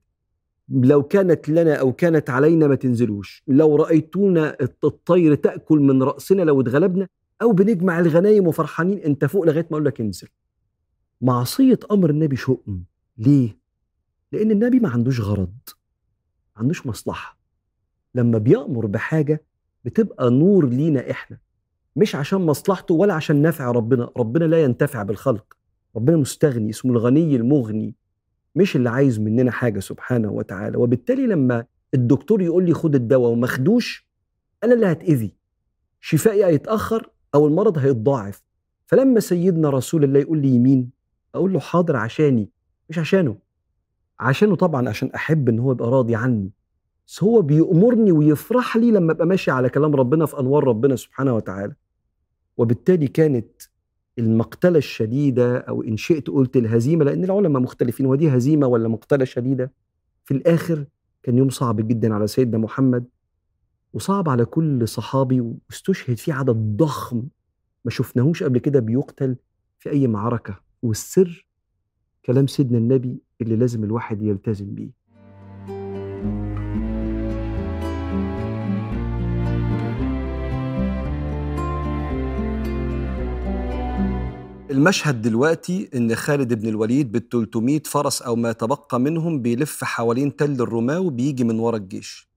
لو 0.70 1.04
كانت 1.04 1.50
لنا 1.50 1.76
أو 1.76 1.94
كانت 1.94 2.30
علينا 2.30 2.68
ما 2.68 2.76
تنزلوش. 2.76 3.44
لو 3.48 3.76
رأيتونا 3.76 4.58
الطير 4.84 5.36
تأكل 5.36 5.80
من 5.80 6.04
رأسنا 6.04 6.42
لو 6.42 6.62
اتغلبنا 6.62 7.08
أو 7.42 7.52
بنجمع 7.52 8.00
الغنايم 8.00 8.48
وفرحانين 8.48 8.98
أنت 8.98 9.26
فوق 9.26 9.46
لغاية 9.46 9.68
ما 9.72 9.72
أقول 9.72 9.86
لك 9.86 10.02
انزل. 10.02 10.28
معصية 11.22 11.80
أمر 11.92 12.10
النبي 12.10 12.36
شؤم. 12.36 12.84
ليه؟ 13.18 13.60
لأن 14.32 14.52
النبي 14.52 14.80
ما 14.80 14.90
عندوش 14.90 15.22
غرض 15.22 15.54
ما 16.56 16.62
عندوش 16.62 16.88
مصلحة. 16.88 17.40
لما 18.16 18.38
بيأمر 18.38 18.86
بحاجة 18.86 19.44
بتبقى 19.86 20.32
نور 20.32 20.70
لينا 20.70 21.12
إحنا. 21.12 21.38
مش 21.96 22.16
عشان 22.16 22.42
مصلحته 22.42 22.96
ولا 22.96 23.14
عشان 23.14 23.42
نفع 23.42 23.72
ربنا. 23.72 24.10
ربنا 24.18 24.46
لا 24.46 24.64
ينتفع 24.64 25.04
بالخلق. 25.04 25.58
ربنا 25.96 26.18
مستغني 26.18 26.70
اسمه 26.70 26.92
الغني 26.92 27.36
المغني. 27.36 27.96
مش 28.56 28.76
اللي 28.76 28.90
عايز 28.90 29.20
مننا 29.20 29.52
حاجة 29.52 29.80
سبحانه 29.80 30.32
وتعالى. 30.32 30.78
وبالتالي 30.78 31.28
لما 31.28 31.66
الدكتور 31.94 32.42
يقول 32.42 32.66
لي 32.66 32.74
خد 32.74 32.96
الدواء 32.96 33.32
وما 33.32 33.48
خدوش 33.48 34.08
أنا 34.64 34.74
اللي 34.74 34.86
هتأذي. 34.86 35.34
شفائي 36.02 36.46
هيتأخر 36.46 37.10
أو 37.36 37.48
المرض 37.48 37.78
هيتضاعف. 37.78 38.44
فلما 38.88 39.20
سيدنا 39.20 39.70
رسول 39.70 40.04
الله 40.04 40.20
يقول 40.20 40.42
لي 40.42 40.48
يمين 40.50 40.90
أقول 41.36 41.54
له 41.54 41.60
حاضر 41.60 41.96
عشاني. 41.96 42.50
مش 42.90 42.98
عشانه. 43.00 43.38
عشانه 44.20 44.56
طبعا 44.56 44.90
عشان 44.90 45.10
أحب 45.16 45.50
إن 45.50 45.60
هو 45.60 45.72
يبقى 45.72 45.92
راضي 45.92 46.16
عني. 46.16 46.52
بس 47.08 47.24
هو 47.24 47.42
بيأمرني 47.42 48.12
ويفرح 48.12 48.78
لي 48.78 48.92
لما 48.92 49.12
أبقى 49.12 49.28
ماشي 49.28 49.52
على 49.52 49.70
كلام 49.70 49.96
ربنا 49.96 50.26
في 50.26 50.40
أنوار 50.40 50.64
ربنا 50.64 50.96
سبحانه 50.96 51.36
وتعالى. 51.36 51.74
وبالتالي 52.58 53.08
كانت 53.08 53.62
المقتلة 54.20 54.78
الشديدة 54.78 55.58
أو 55.58 55.84
إن 55.84 55.98
شئت 55.98 56.30
قلت 56.30 56.58
الهزيمة 56.58 57.06
لأن 57.06 57.24
العلماء 57.24 57.62
مختلفين 57.62 58.06
ودي 58.06 58.30
هزيمة 58.30 58.68
ولا 58.68 58.88
مقتلة 58.88 59.26
شديدة؟ 59.26 59.72
في 60.26 60.34
الآخر 60.34 60.86
كان 61.24 61.38
يوم 61.38 61.50
صعب 61.50 61.88
جدا 61.88 62.14
على 62.14 62.28
سيدنا 62.28 62.58
محمد 62.58 63.06
وصعب 63.94 64.30
على 64.30 64.46
كل 64.46 64.88
صحابي 64.88 65.42
واستشهد 65.42 66.18
فيه 66.18 66.34
عدد 66.34 66.56
ضخم 66.78 67.24
ما 67.86 67.92
شفناهوش 67.92 68.44
قبل 68.44 68.60
كده 68.60 68.80
بيقتل 68.80 69.36
في 69.80 69.90
أي 69.90 70.08
معركة. 70.08 70.60
والسر 70.82 71.48
كلام 72.26 72.48
سيدنا 72.48 72.78
النبي 72.78 73.22
اللي 73.42 73.56
لازم 73.56 73.84
الواحد 73.84 74.22
يلتزم 74.22 74.76
بيه. 74.76 74.99
المشهد 84.70 85.22
دلوقتي 85.22 85.90
إن 85.96 86.16
خالد 86.16 86.54
بن 86.54 86.68
الوليد 86.70 87.12
بال 87.12 87.30
300 87.30 87.82
فرس 87.86 88.22
أو 88.22 88.36
ما 88.36 88.52
تبقى 88.52 89.00
منهم 89.00 89.42
بيلف 89.42 89.84
حوالين 89.84 90.36
تل 90.36 90.62
الرماة 90.62 91.00
وبيجي 91.00 91.44
من 91.44 91.60
ورا 91.60 91.78
الجيش. 91.78 92.30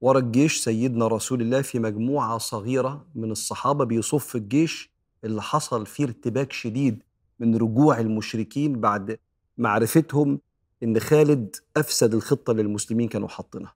ورا 0.00 0.18
الجيش 0.18 0.56
سيدنا 0.60 1.06
رسول 1.08 1.40
الله 1.42 1.62
في 1.62 1.78
مجموعة 1.78 2.38
صغيرة 2.38 3.06
من 3.14 3.30
الصحابة 3.30 3.84
بيصف 3.84 4.36
الجيش 4.36 4.90
اللي 5.24 5.42
حصل 5.42 5.86
فيه 5.86 6.04
ارتباك 6.04 6.52
شديد 6.52 7.02
من 7.40 7.56
رجوع 7.56 8.00
المشركين 8.00 8.80
بعد 8.80 9.18
معرفتهم 9.58 10.40
إن 10.82 11.00
خالد 11.00 11.56
أفسد 11.76 12.14
الخطة 12.14 12.50
اللي 12.50 12.62
المسلمين 12.62 13.08
كانوا 13.08 13.28
حاطينها. 13.28 13.74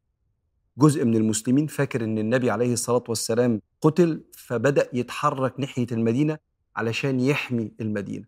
جزء 0.78 1.04
من 1.04 1.16
المسلمين 1.16 1.66
فاكر 1.66 2.04
إن 2.04 2.18
النبي 2.18 2.50
عليه 2.50 2.72
الصلاة 2.72 3.04
والسلام 3.08 3.60
قتل 3.80 4.20
فبدأ 4.36 4.88
يتحرك 4.92 5.60
ناحية 5.60 5.86
المدينة 5.92 6.51
علشان 6.76 7.20
يحمي 7.20 7.72
المدينة. 7.80 8.24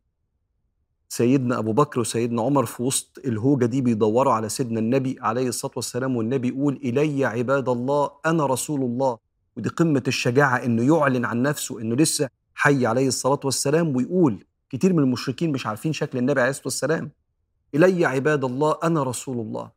سيدنا 1.09 1.59
أبو 1.59 1.73
بكر 1.73 2.01
وسيدنا 2.01 2.43
عمر 2.43 2.67
في 2.67 2.83
وسط 2.83 3.19
الهوجة 3.25 3.67
دي 3.67 3.81
بيدوروا 3.81 4.33
على 4.33 4.49
سيدنا 4.49 4.81
النبي 4.81 5.17
عليه 5.21 5.49
الصلاة 5.49 5.73
والسلام 5.77 6.17
والنبي 6.17 6.49
يقول 6.49 6.81
إلي 6.85 7.25
عباد 7.25 7.69
الله 7.69 8.11
أنا 8.27 8.47
رسول 8.47 8.81
الله. 8.83 9.19
ودي 9.57 9.69
قمة 9.69 10.03
الشجاعة 10.09 10.57
إنه 10.57 10.97
يعلن 10.97 11.25
عن 11.25 11.43
نفسه 11.43 11.81
إنه 11.81 11.97
لسه 11.97 12.29
حي 12.55 12.87
عليه 12.87 13.09
الصلاة 13.09 13.41
والسلام 13.45 13.97
ويقول 13.97 14.45
كتير 14.71 14.93
من 14.93 14.99
المشركين 14.99 15.53
مش 15.53 15.67
عارفين 15.67 15.93
شكل 15.93 16.19
النبي 16.19 16.41
عليه 16.41 16.51
الصلاة 16.51 16.67
والسلام. 16.67 17.11
إلي 17.75 18.05
عباد 18.05 18.45
الله 18.45 18.77
أنا 18.85 19.03
رسول 19.03 19.41
الله. 19.41 19.71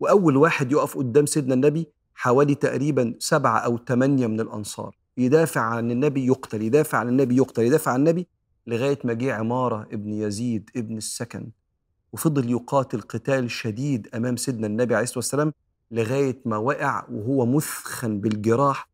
وأول 0.00 0.36
واحد 0.36 0.72
يقف 0.72 0.98
قدام 0.98 1.26
سيدنا 1.26 1.54
النبي 1.54 1.86
حوالي 2.14 2.54
تقريبا 2.54 3.14
سبعة 3.18 3.58
أو 3.58 3.78
ثمانيه 3.88 4.26
من 4.26 4.40
الأنصار. 4.40 4.96
يدافع 5.16 5.60
عن 5.60 5.90
النبي 5.90 6.26
يقتل 6.26 6.62
يدافع 6.62 6.98
عن 6.98 7.08
النبي 7.08 7.36
يقتل 7.36 7.62
يدافع 7.62 7.92
عن 7.92 8.00
النبي 8.00 8.26
لغاية 8.66 8.98
ما 9.04 9.12
جه 9.12 9.34
عمارة 9.34 9.82
ابن 9.92 10.12
يزيد 10.12 10.70
ابن 10.76 10.96
السكن 10.96 11.50
وفضل 12.12 12.50
يقاتل 12.50 13.00
قتال 13.00 13.50
شديد 13.50 14.08
أمام 14.14 14.36
سيدنا 14.36 14.66
النبي 14.66 14.94
عليه 14.94 15.04
الصلاة 15.04 15.18
والسلام 15.18 15.52
لغاية 15.90 16.40
ما 16.44 16.56
وقع 16.56 17.04
وهو 17.12 17.46
مثخن 17.46 18.20
بالجراح 18.20 18.88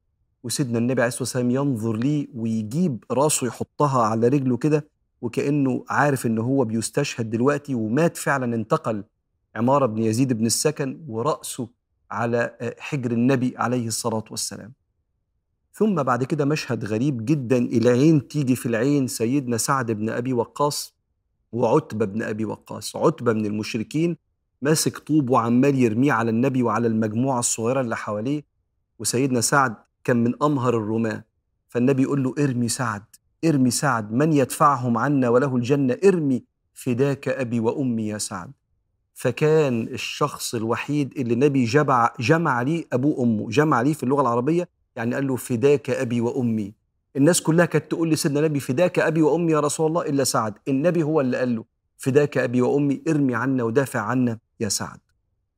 وسيدنا 0.44 0.78
النبي 0.78 1.02
عليه 1.02 1.08
الصلاة 1.08 1.22
والسلام 1.22 1.50
ينظر 1.50 1.96
ليه 1.96 2.28
ويجيب 2.35 3.04
راسه 3.11 3.46
يحطها 3.46 4.02
على 4.02 4.28
رجله 4.28 4.56
كده 4.56 4.88
وكأنه 5.22 5.85
عارف 5.88 6.26
إن 6.26 6.38
هو 6.38 6.64
بيستشهد 6.64 7.30
دلوقتي 7.30 7.74
ومات 7.74 8.16
فعلا 8.16 8.54
انتقل 8.54 9.04
عمارة 9.56 9.87
بن 9.87 10.02
يزيد 10.02 10.32
بن 10.32 10.46
السكن 10.46 11.04
ورأسه 11.08 11.68
على 12.11 12.56
حجر 12.78 13.11
النبي 13.11 13.54
عليه 13.56 13.87
الصلاة 13.87 14.24
والسلام. 14.30 14.72
ثم 15.72 16.02
بعد 16.02 16.24
كده 16.24 16.44
مشهد 16.44 16.85
غريب 16.85 17.24
جدا 17.24 17.58
العين 17.58 18.28
تيجي 18.28 18.56
في 18.56 18.66
العين 18.66 19.06
سيدنا 19.06 19.56
سعد 19.56 19.90
بن 19.90 20.11
أبي 20.11 20.32
وقاص 20.32 20.94
وعتبة 21.52 22.04
بن 22.04 22.22
أبي 22.22 22.44
وقاص، 22.44 22.96
عتبة 22.96 23.32
من 23.32 23.46
المشركين 23.46 24.16
ماسك 24.62 24.98
طوب 24.98 25.30
وعمال 25.30 25.78
يرميه 25.78 26.12
على 26.12 26.30
النبي 26.30 26.62
وعلى 26.62 26.87
المجموعة 26.87 27.38
الصغيرة 27.38 27.80
اللي 27.80 27.96
حواليه 27.96 28.42
وسيدنا 28.98 29.40
سعد 29.40 29.74
كان 30.04 30.24
من 30.24 30.42
أمهر 30.42 30.76
الرماة. 30.76 31.24
فالنبي 31.68 32.02
يقول 32.02 32.22
له 32.22 32.35
ارمي 32.38 32.68
سعد 32.68 33.02
ارمي 33.44 33.70
سعد 33.70 34.12
من 34.12 34.32
يدفعهم 34.32 34.98
عنا 34.98 35.28
وله 35.28 35.56
الجنة 35.56 35.96
ارمي 36.04 36.44
فداك 36.74 37.28
أبي 37.28 37.61
وأمي 37.61 38.08
يا 38.08 38.18
سعد. 38.18 38.52
فكان 39.14 39.82
الشخص 39.82 40.54
الوحيد 40.54 41.12
اللي 41.16 41.35
النبي 41.35 41.64
جمع 41.64 42.12
جمع 42.20 42.62
ليه 42.62 42.85
أبوه 42.92 43.18
وأمه 43.18 43.50
جمع 43.50 43.82
ليه 43.82 43.92
في 43.92 44.02
اللغة 44.02 44.20
العربية 44.22 44.68
يعني 44.96 45.14
قال 45.14 45.26
له 45.26 45.37
فداك 45.37 45.90
أبي 45.90 46.20
وأمي. 46.20 46.72
الناس 47.16 47.42
كلها 47.42 47.64
كانت 47.66 47.90
تقول 47.90 48.11
لسيدنا 48.11 48.40
النبي 48.40 48.61
فداك 48.61 48.98
أبي 48.98 49.22
وأمي 49.22 49.52
يا 49.52 49.61
رسول 49.61 49.87
الله 49.87 50.02
إلا 50.02 50.24
سعد. 50.24 50.55
النبي 50.68 51.02
هو 51.02 51.20
اللي 51.20 51.37
قال 51.37 51.57
له 51.57 51.64
فداك 51.98 52.38
أبي 52.38 52.61
وأمي 52.62 53.02
ارمي 53.09 53.35
عنا 53.35 53.64
ودافع 53.64 54.00
عنا 54.00 54.38
يا 54.61 54.68
سعد. 54.68 54.98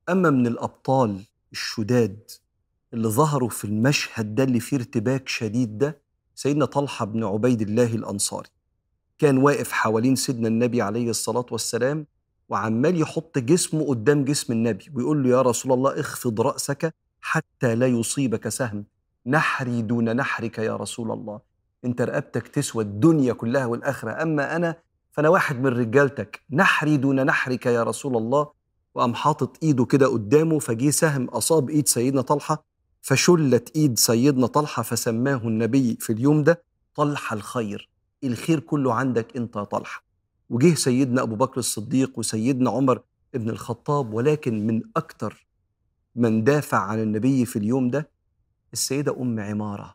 أما 0.08 0.30
من 0.30 0.46
الأبطال 0.46 1.20
الشداد 1.52 2.30
اللي 2.94 3.08
ظهروا 3.08 3.48
في 3.48 3.64
المشهد 3.64 4.34
ده 4.34 4.44
اللي 4.44 4.60
فيه 4.60 4.76
ارتباك 4.76 5.28
شديد 5.28 5.78
ده 5.78 5.98
سيدنا 6.34 6.64
طلحة 6.64 7.04
بن 7.04 7.24
عبيد 7.24 7.60
الله 7.62 7.94
الأنصاري. 7.94 8.48
كان 9.18 9.38
واقف 9.38 9.72
حوالين 9.72 10.16
سيدنا 10.16 10.48
النبي 10.48 10.82
عليه 10.82 11.10
الصلاة 11.10 11.46
والسلام 11.50 12.06
وعمال 12.48 13.00
يحط 13.00 13.38
جسمه 13.38 13.86
قدام 13.88 14.24
جسم 14.24 14.52
النبي 14.52 14.84
ويقول 14.94 15.22
له 15.22 15.30
يا 15.30 15.42
رسول 15.42 15.72
الله 15.72 16.00
اخفض 16.00 16.40
رأسك 16.40 16.94
حتى 17.20 17.74
لا 17.74 17.86
يصيبك 17.86 18.48
سهم. 18.48 18.84
نحري 19.26 19.82
دون 19.82 20.16
نحرك 20.16 20.58
يا 20.58 20.76
رسول 20.76 21.10
الله. 21.12 21.40
انت 21.84 22.02
رقبتك 22.02 22.48
تسوى 22.48 22.84
الدنيا 22.84 23.32
كلها 23.32 23.66
والآخرة. 23.66 24.22
أما 24.22 24.56
أنا 24.56 24.76
فأنا 25.12 25.28
واحد 25.28 25.60
من 25.60 25.66
رجالتك. 25.66 26.40
نحري 26.50 26.96
دون 26.96 27.26
نحرك 27.26 27.66
يا 27.66 27.82
رسول 27.82 28.16
الله. 28.16 28.50
وقام 28.94 29.14
حاطط 29.14 29.56
إيده 29.62 29.84
كده 29.84 30.06
قدامه 30.06 30.58
فجه 30.58 30.90
سهم 30.90 31.24
أصاب 31.24 31.70
إيد 31.70 31.88
سيدنا 31.88 32.22
طلحة 32.22 32.64
فشلت 33.02 33.76
إيد 33.76 33.98
سيدنا 33.98 34.46
طلحة 34.46 34.82
فسماه 34.82 35.36
النبي 35.44 35.96
في 36.00 36.12
اليوم 36.12 36.42
ده 36.42 36.62
طلحه 36.94 37.34
الخير. 37.36 37.90
الخير 38.24 38.60
كله 38.60 38.94
عندك 38.94 39.36
أنت 39.36 39.56
يا 39.56 39.64
طلحة. 39.64 40.04
وجه 40.50 40.74
سيدنا 40.74 41.22
أبو 41.22 41.34
بكر 41.34 41.58
الصديق 41.58 42.18
وسيدنا 42.18 42.70
عمر 42.70 43.00
ابن 43.34 43.50
الخطاب 43.50 44.14
ولكن 44.14 44.66
من 44.66 44.82
أكتر 44.96 45.46
من 46.16 46.44
دافع 46.44 46.78
عن 46.78 47.02
النبي 47.02 47.44
في 47.44 47.56
اليوم 47.58 47.90
ده 47.90 48.13
السيدة 48.74 49.16
أم 49.20 49.40
عمارة 49.40 49.94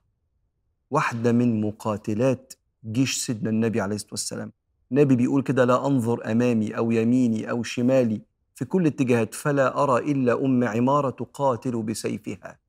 واحدة 0.92 1.32
من 1.32 1.62
مقاتلات 1.62 2.54
جيش 2.92 3.18
سيدنا 3.18 3.50
النبي 3.50 3.82
عليه 3.82 3.96
الصلاة 3.96 4.12
والسلام. 4.14 4.52
النبي 4.92 5.16
بيقول 5.16 5.42
كده 5.42 5.66
لا 5.66 5.88
أنظر 5.88 6.32
أمامي 6.32 6.78
أو 6.78 6.92
يميني 6.92 7.50
أو 7.50 7.64
شمالي 7.64 8.22
في 8.56 8.66
كل 8.66 8.86
اتجاهات 8.86 9.34
فلا 9.34 9.84
أرى 9.84 10.12
إلا 10.12 10.46
أم 10.46 10.64
عمارة 10.64 11.10
تقاتل 11.10 11.84
بسيفها. 11.84 12.60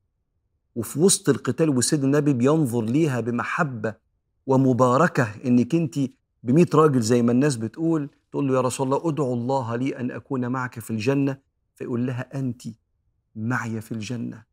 وفي 0.75 0.99
وسط 0.99 1.29
القتال 1.29 1.69
وسيدنا 1.69 2.05
النبي 2.05 2.33
بينظر 2.33 2.81
ليها 2.81 3.19
بمحبة 3.19 3.93
ومباركة 4.47 5.27
إنك 5.45 5.75
أنت 5.75 5.99
ب 6.43 6.75
راجل 6.75 7.01
زي 7.01 7.21
ما 7.21 7.31
الناس 7.31 7.55
بتقول 7.55 8.09
تقول 8.31 8.47
له 8.47 8.53
يا 8.55 8.61
رسول 8.61 8.87
الله 8.87 9.09
أدعو 9.09 9.33
الله 9.33 9.75
لي 9.75 9.99
أن 9.99 10.11
أكون 10.11 10.47
معك 10.47 10.79
في 10.79 10.91
الجنة. 10.91 11.37
فيقول 11.75 12.07
لها 12.07 12.39
أنت 12.39 12.61
معي 13.35 13.81
في 13.81 13.91
الجنة. 13.91 14.50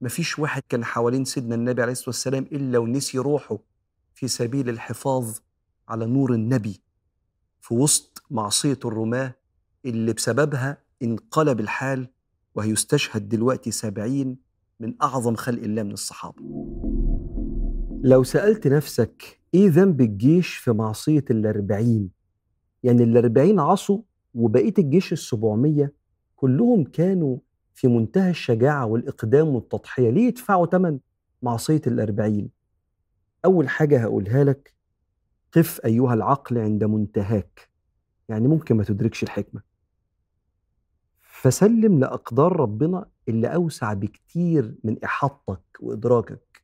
مفيش 0.00 0.38
واحد 0.38 0.62
كان 0.68 0.84
حوالين 0.84 1.24
سيدنا 1.24 1.54
النبي 1.54 1.82
عليه 1.82 1.92
الصلاة 1.92 2.08
والسلام 2.08 2.42
إلا 2.52 2.78
ونسي 2.78 3.18
روحه 3.18 3.58
في 4.14 4.28
سبيل 4.28 4.68
الحفاظ 4.68 5.38
على 5.88 6.06
نور 6.06 6.34
النبي 6.34 6.80
في 7.60 7.74
وسط 7.74 8.22
معصية 8.30 8.78
الرماة 8.84 9.34
اللي 9.84 10.12
بسببها 10.12 10.78
انقلب 11.02 11.60
الحال 11.60 12.08
وهيستشهد 12.54 13.28
دلوقتي 13.28 13.70
سبعين 13.70 14.36
من 14.80 14.94
أعظم 15.02 15.34
خلق 15.34 15.62
الله 15.62 15.82
من 15.82 15.92
الصحابة. 15.92 16.42
لو 18.02 18.22
سألت 18.24 18.66
نفسك 18.66 19.40
إيه 19.54 19.70
ذنب 19.70 20.00
الجيش 20.00 20.54
في 20.54 20.72
معصية 20.72 21.24
الأربعين؟ 21.30 22.10
يعني 22.82 23.02
الأربعين 23.02 23.60
عصوا 23.60 23.98
وبقية 24.34 24.74
الجيش 24.78 25.12
السبعمية 25.12 25.92
كلهم 26.36 26.84
كانوا 26.84 27.38
في 27.78 27.88
منتهى 27.88 28.30
الشجاعة 28.30 28.86
والإقدام 28.86 29.48
والتضحية. 29.48 30.10
ليه 30.10 30.26
يدفعوا 30.28 30.66
ثمن 30.66 30.98
معصية 31.42 31.80
الأربعين؟ 31.86 32.50
أول 33.44 33.68
حاجة 33.68 34.02
هقولها 34.02 34.44
لك 34.44 34.74
قف 35.52 35.80
أيها 35.84 36.14
العقل 36.14 36.58
عند 36.58 36.84
منتهاك. 36.84 37.70
يعني 38.28 38.48
ممكن 38.48 38.76
ما 38.76 38.84
تدركش 38.84 39.22
الحكمة. 39.22 39.62
فسلم 41.20 41.98
لأقدار 41.98 42.56
ربنا 42.56 43.06
اللي 43.28 43.54
أوسع 43.54 43.92
بكتير 43.92 44.74
من 44.84 45.04
إحاطتك 45.04 45.62
وإدراكك. 45.80 46.62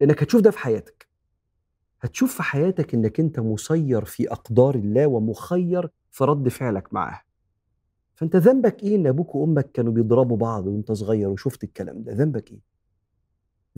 لأنك 0.00 0.22
هتشوف 0.22 0.40
ده 0.40 0.50
في 0.50 0.58
حياتك. 0.58 1.08
هتشوف 2.00 2.36
في 2.36 2.42
حياتك 2.42 2.94
إنك 2.94 3.20
أنت 3.20 3.40
مسير 3.40 4.04
في 4.04 4.32
أقدار 4.32 4.74
الله 4.74 5.06
ومخير 5.06 5.90
في 6.10 6.24
رد 6.24 6.48
فعلك 6.48 6.94
معاه 6.94 7.20
فأنت 8.22 8.36
ذنبك 8.36 8.82
إيه 8.82 8.96
إن 8.96 9.06
أبوك 9.06 9.34
وأمك 9.34 9.72
كانوا 9.72 9.92
بيضربوا 9.92 10.36
بعض 10.36 10.66
وأنت 10.66 10.92
صغير 10.92 11.28
وشفت 11.28 11.64
الكلام 11.64 12.02
ده؟ 12.02 12.12
ذنبك 12.12 12.50
إيه؟ 12.52 12.60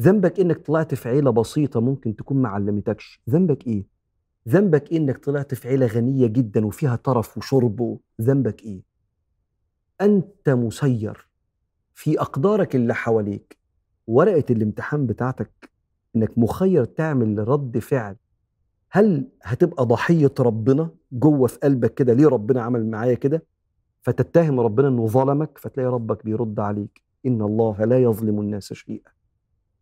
ذنبك 0.01 0.41
إنك 0.41 0.59
طلعت 0.67 0.95
في 0.95 1.09
عيلة 1.09 1.31
بسيطة 1.31 1.81
ممكن 1.81 2.17
تكون 2.17 2.37
ما 2.43 2.49
علمتكش؟ 2.49 3.23
ذنبك 3.31 3.67
إيه؟ 3.67 3.87
ذنبك 4.49 4.93
إيه 4.93 4.99
إنك 4.99 5.25
طلعت 5.25 5.55
في 5.55 5.69
عيلة 5.69 5.87
غنية 5.87 6.27
جدا 6.27 6.67
وفيها 6.67 6.97
طرف 6.97 7.39
وشرب 7.39 7.99
ذنبك 8.21 8.63
إيه؟ 8.63 8.83
أنت 10.01 10.49
مسير 10.49 11.29
في 11.95 12.21
أقدارك 12.21 12.77
اللي 12.77 12.95
حواليك 12.95 13.59
ورقة 14.07 14.45
الامتحان 14.53 15.07
بتاعتك 15.07 15.71
إنك 16.17 16.39
مخير 16.39 16.85
تعمل 16.85 17.49
رد 17.49 17.79
فعل. 17.79 18.17
هل 18.91 19.29
هتبقى 19.43 19.87
ضحية 19.87 20.35
ربنا 20.41 20.91
جوه 21.13 21.47
في 21.47 21.59
قلبك 21.59 21.95
كده؟ 21.95 22.13
ليه 22.13 22.27
ربنا 22.27 22.63
عمل 22.63 22.87
معايا 22.91 23.15
كده؟ 23.15 23.54
فتتهم 24.05 24.61
ربنا 24.61 24.89
إنه 24.89 25.07
ظلمك 25.07 25.59
فتلاقي 25.59 25.87
ربك 25.89 26.25
بيرد 26.25 26.61
عليك. 26.61 27.03
إن 27.27 27.43
الله 27.43 27.85
لا 27.85 27.99
يظلم 28.03 28.41
الناس 28.41 28.73
شيئا 28.73 29.11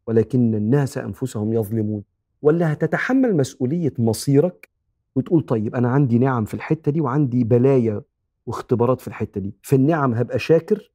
ولكن 0.06 0.54
الناس 0.54 0.98
أنفسهم 0.98 1.52
يظلمون. 1.52 2.02
ولا 2.42 2.72
هتتحمل 2.72 3.36
مسؤولية 3.36 3.92
مصيرك 3.98 4.68
وتقول 5.16 5.42
طيب 5.42 5.74
أنا 5.74 5.88
عندي 5.88 6.18
نعم 6.18 6.44
في 6.44 6.54
الحتة 6.54 6.92
دي 6.92 7.00
وعندي 7.00 7.44
بلايا 7.44 8.02
واختبارات 8.46 9.00
في 9.00 9.08
الحتة 9.08 9.40
دي. 9.40 9.54
في 9.62 9.76
النعم 9.76 10.14
هبقى 10.14 10.38
شاكر 10.38 10.92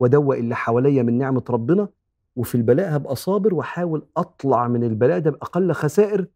وأدوق 0.00 0.36
اللي 0.36 0.54
حواليا 0.56 1.02
من 1.02 1.18
نعمة 1.18 1.44
ربنا 1.50 1.88
وفي 2.36 2.54
البلاء 2.54 2.96
هبقى 2.96 3.16
صابر 3.16 3.54
وأحاول 3.54 4.06
أطلع 4.16 4.68
من 4.68 4.84
البلاء 4.84 5.18
ده 5.18 5.30
بأقل 5.30 5.72
خسائر. 5.72 6.26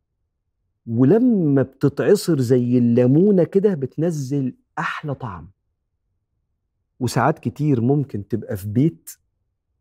ولما 0.87 1.63
بتتعصر 1.63 2.41
زي 2.41 2.79
الليمونة 2.79 3.45
كده 3.45 3.75
بتنزل 3.75 4.55
أحلى 4.79 5.15
طعم. 5.15 5.51
وساعات 7.01 7.39
كتير 7.39 7.81
ممكن 7.81 8.29
تبقى 8.29 8.57
في 8.57 8.69
بيت 8.69 9.11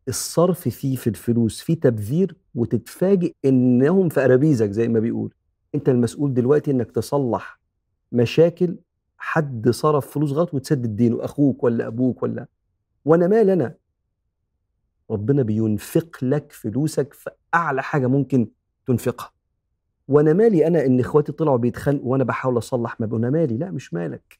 الصرف 0.08 0.68
فيه 0.68 0.96
في 0.96 1.06
الفلوس 1.06 1.60
فيه 1.60 1.74
تبذير 1.80 2.36
وتتفاجئ 2.54 3.34
إنهم 3.44 4.08
في 4.08 4.24
أرابيزك 4.24 4.70
زي 4.70 4.88
ما 4.88 5.00
بيقول. 5.00 5.34
أنت 5.74 5.88
المسؤول 5.88 6.34
دلوقتي 6.34 6.70
إنك 6.70 6.90
تصلح 6.90 7.60
مشاكل 8.12 8.76
حد 9.18 9.68
صرف 9.70 10.06
فلوس 10.10 10.32
غلط 10.32 10.54
وتسدد 10.54 10.96
دينه 10.96 11.24
أخوك 11.24 11.64
ولا 11.64 11.86
أبوك 11.86 12.22
ولا. 12.22 12.46
وأنا 13.04 13.26
مال 13.26 13.50
أنا؟ 13.50 13.74
ربنا 15.10 15.42
بينفق 15.42 16.24
لك 16.24 16.52
فلوسك 16.52 17.12
في 17.14 17.30
أعلى 17.54 17.82
حاجة 17.82 18.06
ممكن 18.06 18.48
تنفقها. 18.86 19.32
وأنا 20.08 20.32
مالي 20.32 20.66
أنا؟ 20.66 20.86
إن 20.86 21.00
إخواتي 21.00 21.32
طلعوا 21.32 21.56
بيتخانقوا 21.56 22.12
وأنا 22.12 22.24
بحاول 22.24 22.58
أصلح 22.58 23.00
ما 23.00 23.16
أنا 23.16 23.30
مالي؟ 23.30 23.56
لا 23.56 23.70
مش 23.70 23.94
مالك. 23.94 24.38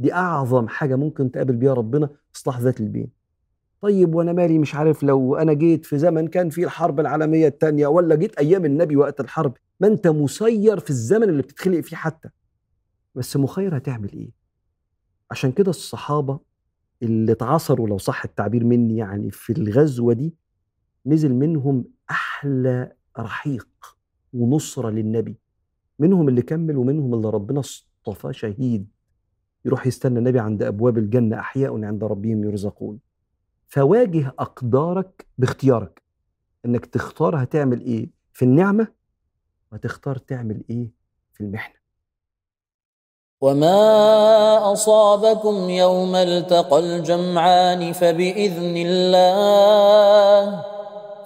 دي 0.00 0.12
أعظم 0.12 0.68
حاجة 0.68 0.96
ممكن 0.96 1.30
تقابل 1.30 1.56
بيها 1.56 1.74
ربنا 1.74 2.08
اصلاح 2.36 2.60
ذات 2.60 2.80
البين 2.80 3.08
طيب 3.80 4.14
وأنا 4.14 4.32
مالي؟ 4.32 4.58
مش 4.58 4.74
عارف 4.74 5.02
لو 5.02 5.36
أنا 5.36 5.52
جيت 5.52 5.84
في 5.86 5.98
زمن 5.98 6.28
كان 6.28 6.50
فيه 6.50 6.64
الحرب 6.64 7.00
العالمية 7.00 7.48
الثانية 7.48 7.86
ولا 7.86 8.14
جيت 8.14 8.38
أيام 8.38 8.64
النبي 8.64 8.96
وقت 8.96 9.20
الحرب 9.20 9.52
ما 9.80 9.86
أنت 9.86 10.06
مسير 10.08 10.78
في 10.80 10.90
الزمن 10.90 11.28
اللي 11.28 11.42
بتتخلق 11.42 11.80
فيه 11.80 11.96
حتى. 11.96 12.28
بس 13.14 13.36
مخير 13.36 13.76
هتعمل 13.76 14.12
إيه؟ 14.12 14.30
عشان 15.30 15.52
كده 15.52 15.70
الصحابة 15.70 16.38
اللي 17.02 17.32
اتعاصروا 17.32 17.88
لو 17.88 17.98
صح 17.98 18.24
التعبير 18.24 18.64
مني 18.64 18.96
يعني 18.96 19.30
في 19.30 19.52
الغزوة 19.52 20.12
دي 20.14 20.34
نزل 21.06 21.34
منهم 21.34 21.84
أحلى 22.10 22.92
رحيق 23.18 23.68
ونصرة 24.32 24.90
للنبي. 24.90 25.36
منهم 25.98 26.28
اللي 26.28 26.42
كمل 26.42 26.76
ومنهم 26.76 27.14
اللي 27.14 27.30
ربنا 27.30 27.60
اصطفاه 27.60 28.30
شهيد. 28.32 28.88
يروح 29.64 29.86
يستنى 29.86 30.18
النبي 30.18 30.38
عند 30.40 30.62
أبواب 30.62 30.98
الجنة 30.98 31.38
أحياء 31.40 31.84
عند 31.84 32.04
ربهم 32.04 32.44
يرزقون. 32.44 32.98
فواجه 33.68 34.32
أقدارك 34.38 35.26
باختيارك. 35.38 36.02
إنك 36.66 36.86
تختار 36.86 37.42
هتعمل 37.42 37.80
إيه 37.80 38.08
في 38.32 38.44
النعمة 38.44 38.88
وتختار 39.72 40.16
تعمل 40.16 40.62
إيه 40.70 40.90
في 41.32 41.40
المحنة. 41.40 41.80
وما 43.40 44.72
أصابكم 44.72 45.70
يوم 45.70 46.16
التقى 46.16 46.78
الجمعان 46.78 47.92
فبإذن 47.92 48.76
الله 48.76 50.64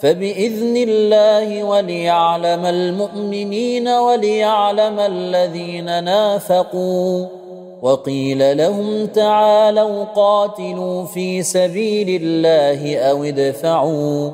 فبإذن 0.01 0.77
الله 0.77 1.64
وليعلم 1.64 2.64
المؤمنين 2.66 3.88
وليعلم 3.88 4.99
الذين 4.99 6.05
نافقوا. 6.05 7.43
وقيل 7.85 8.57
لهم 8.57 9.07
تعالوا 9.07 10.05
قاتلوا 10.05 11.05
في 11.05 11.42
سبيل 11.42 12.23
الله 12.23 12.99
أو 12.99 13.25
ادفعوا. 13.25 14.31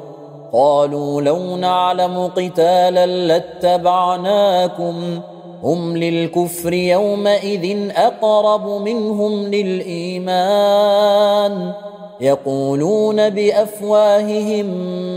قالوا 0.52 1.22
لو 1.22 1.56
نعلم 1.56 2.30
قتالا 2.36 3.06
لاتبعناكم. 3.06 5.20
هم 5.62 5.96
للكفر 5.96 6.72
يومئذ 6.72 7.90
أقرب 7.96 8.82
منهم 8.82 9.46
للإيمان. 9.46 10.92
يقولون 12.20 13.30
بأفواههم 13.30 14.66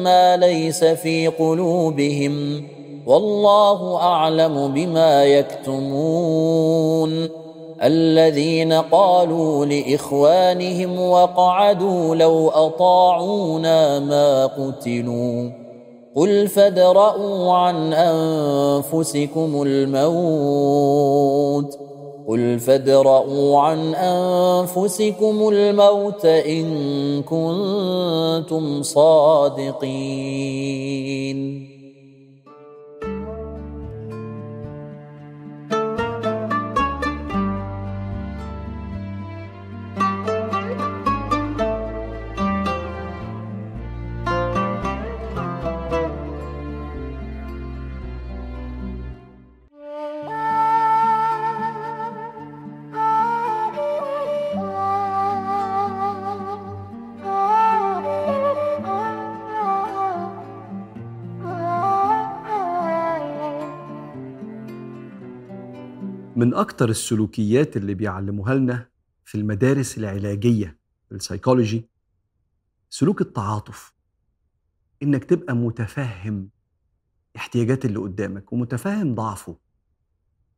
ما 0.04 0.38
ليس 0.38 0.84
في 0.84 1.28
قلوبهم. 1.28 2.64
والله 3.06 4.02
أعلم 4.02 4.74
بما 4.74 5.24
يكتمون. 5.24 7.30
الذين 7.84 8.74
قالوا 8.74 9.66
لإخوانهم 9.66 11.00
وقعدوا 11.00 12.16
لو 12.16 12.50
أطاعونا 12.50 14.00
ما 14.00 14.46
قتلوا 14.46 15.52
قل 16.16 16.48
فادرءوا 16.48 17.54
عن 17.54 17.94
أنفسكم 17.94 19.64
الموت 19.68 20.94
قل 22.28 22.60
فادرءوا 22.60 23.60
عن 23.60 23.96
أنفسكم 23.96 25.50
الموت 25.50 26.26
إن 26.26 26.68
كنتم 27.24 28.82
صادقين 28.84 30.64
من 66.44 66.54
أكتر 66.54 66.90
السلوكيات 66.90 67.78
اللي 67.78 67.94
بيعلموها 67.94 68.56
لنا 68.56 68.90
في 69.26 69.36
المدارس 69.36 69.98
العلاجية 69.98 70.78
السيكولوجي 71.12 71.90
سلوك 72.90 73.22
التعاطف. 73.22 73.94
إنك 75.04 75.24
تبقى 75.24 75.56
متفهم 75.56 76.50
احتياجات 77.36 77.86
اللي 77.86 78.00
قدامك 78.00 78.54
ومتفهم 78.54 79.16
ضعفه 79.16 79.58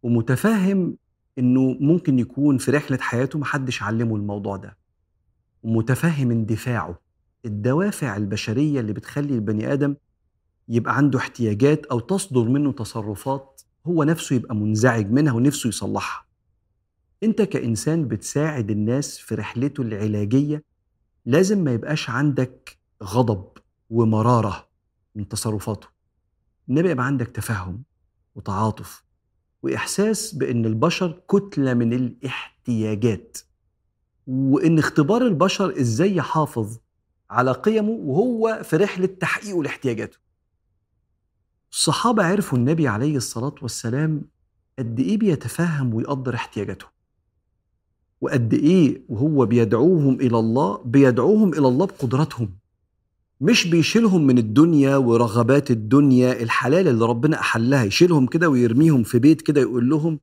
ومتفهم 0.04 0.98
إنه 1.38 1.78
ممكن 1.80 2.20
يكون 2.20 2.58
في 2.58 2.72
رحلة 2.72 2.98
حياته 2.98 3.40
محدش 3.40 3.84
علمه 3.84 4.16
الموضوع 4.16 4.58
ده 4.58 4.78
ومتفهم 5.64 6.32
اندفاعه 6.32 7.00
الدوافع 7.46 8.18
البشرية 8.18 8.80
اللي 8.80 8.94
بتخلي 8.94 9.34
البني 9.34 9.74
آدم 9.74 9.96
يبقى 10.68 10.98
عنده 10.98 11.20
احتياجات 11.20 11.86
أو 11.86 12.00
تصدر 12.00 12.44
منه 12.44 12.72
تصرفات 12.72 13.62
هو 13.86 14.04
نفسه 14.04 14.36
يبقى 14.36 14.56
منزعج 14.56 15.12
منها 15.12 15.34
ونفسه 15.34 15.68
يصلحها. 15.68 16.26
انت 17.24 17.42
كإنسان 17.42 18.08
بتساعد 18.08 18.72
الناس 18.72 19.18
في 19.18 19.36
رحلته 19.36 19.82
العلاجية 19.82 20.64
لازم 21.26 21.64
ما 21.64 21.72
يبقاش 21.74 22.10
عندك 22.10 22.78
غضب 23.04 23.48
ومرارة 23.90 24.68
من 25.16 25.28
تصرفاته. 25.28 25.88
إنما 26.70 26.90
يبقى 26.90 27.06
عندك 27.06 27.28
تفهم 27.28 27.84
وتعاطف 28.36 29.04
وإحساس 29.64 30.34
بإن 30.36 30.66
البشر 30.66 31.22
كتلة 31.30 31.74
من 31.74 31.94
الاحتياجات 31.94 33.38
وإن 34.28 34.80
اختبار 34.80 35.22
البشر 35.22 35.80
إزاي 35.80 36.16
يحافظ 36.16 36.78
على 37.30 37.52
قيمه 37.52 37.90
وهو 37.90 38.62
في 38.64 38.76
رحلة 38.78 39.06
تحقيقه 39.06 39.64
لاحتياجاته. 39.64 40.18
الصحابة 41.76 42.24
عرفوا 42.24 42.58
النبي 42.58 42.88
عليه 42.88 43.18
الصلاة 43.18 43.56
والسلام 43.62 44.22
قد 44.80 45.00
إيه 45.00 45.18
بيتفهم 45.18 45.94
ويقدر 45.94 46.36
احتياجاتهم 46.36 46.90
وقد 48.22 48.54
إيه 48.54 49.02
وهو 49.10 49.46
بيدعوهم 49.46 50.16
إلى 50.22 50.40
الله 50.40 50.82
بيدعوهم 50.86 51.54
إلى 51.54 51.68
الله 51.68 51.86
بقدراتهم 51.86 52.50
مش 53.42 53.68
بيشيلهم 53.68 54.28
من 54.28 54.38
الدنيا 54.38 54.96
ورغبات 54.98 55.72
الدنيا 55.72 56.44
الحلال 56.44 56.88
اللي 56.88 57.06
ربنا 57.06 57.40
أحلها 57.40 57.84
يشيلهم 57.84 58.28
كده 58.28 58.50
ويرميهم 58.50 59.04
في 59.04 59.20
بيت 59.20 59.42
كده 59.42 59.62
يقول 59.62 59.90
لهم 59.90 60.20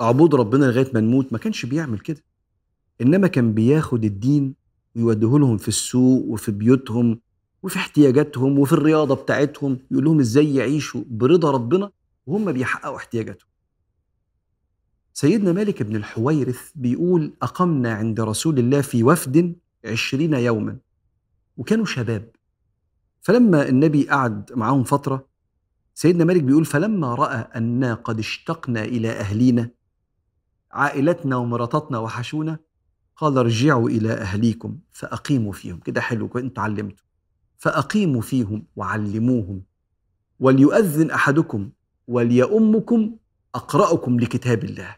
اعبدوا 0.00 0.38
ربنا 0.38 0.64
لغاية 0.64 0.90
ما 0.94 1.00
نموت 1.00 1.32
ما 1.32 1.38
كانش 1.38 1.66
بيعمل 1.66 1.98
كده 1.98 2.22
إنما 3.00 3.28
كان 3.28 3.52
بياخد 3.54 4.04
الدين 4.04 4.54
ويوديه 4.96 5.38
لهم 5.38 5.56
في 5.56 5.68
السوق 5.68 6.24
وفي 6.24 6.52
بيوتهم 6.52 7.20
وفي 7.66 7.76
احتياجاتهم 7.76 8.58
وفي 8.58 8.72
الرياضة 8.72 9.14
بتاعتهم. 9.14 9.78
يقول 9.90 10.04
لهم 10.04 10.20
إزاي 10.20 10.54
يعيشوا 10.54 11.04
برضا 11.06 11.50
ربنا 11.50 11.90
وهم 12.26 12.52
بيحققوا 12.52 12.96
احتياجاتهم. 12.96 13.48
سيدنا 15.12 15.52
مالك 15.52 15.82
بن 15.82 15.96
الحويرث 15.96 16.70
بيقول 16.74 17.32
أقمنا 17.42 17.92
عند 17.92 18.20
رسول 18.20 18.58
الله 18.58 18.80
في 18.80 19.04
وفد 19.04 19.56
عشرين 19.84 20.34
يوما 20.34 20.78
وكانوا 21.56 21.84
شباب. 21.84 22.30
فلما 23.22 23.68
النبي 23.68 24.08
قعد 24.08 24.52
معاهم 24.52 24.84
فترة 24.84 25.26
سيدنا 25.94 26.24
مالك 26.24 26.42
بيقول 26.42 26.64
فلما 26.64 27.14
رأى 27.14 27.38
أننا 27.56 27.94
قد 27.94 28.18
اشتقنا 28.18 28.84
إلى 28.84 29.10
أهلينا 29.10 29.70
عائلتنا 30.72 31.36
ومراتاتنا 31.36 31.98
وحشونا 31.98 32.58
قال 33.16 33.38
ارجعوا 33.38 33.88
إلى 33.88 34.12
أهليكم 34.12 34.78
فأقيموا 34.92 35.52
فيهم. 35.52 35.78
كده 35.78 36.00
حلو 36.00 36.28
كنت 36.28 36.58
علمتوا. 36.58 37.05
فأقيموا 37.58 38.20
فيهم 38.20 38.66
وعلموهم. 38.76 39.62
وليؤذن 40.40 41.10
أحدكم 41.10 41.70
وليؤمكم 42.08 43.16
أقرأكم 43.54 44.20
لكتاب 44.20 44.64
الله. 44.64 44.96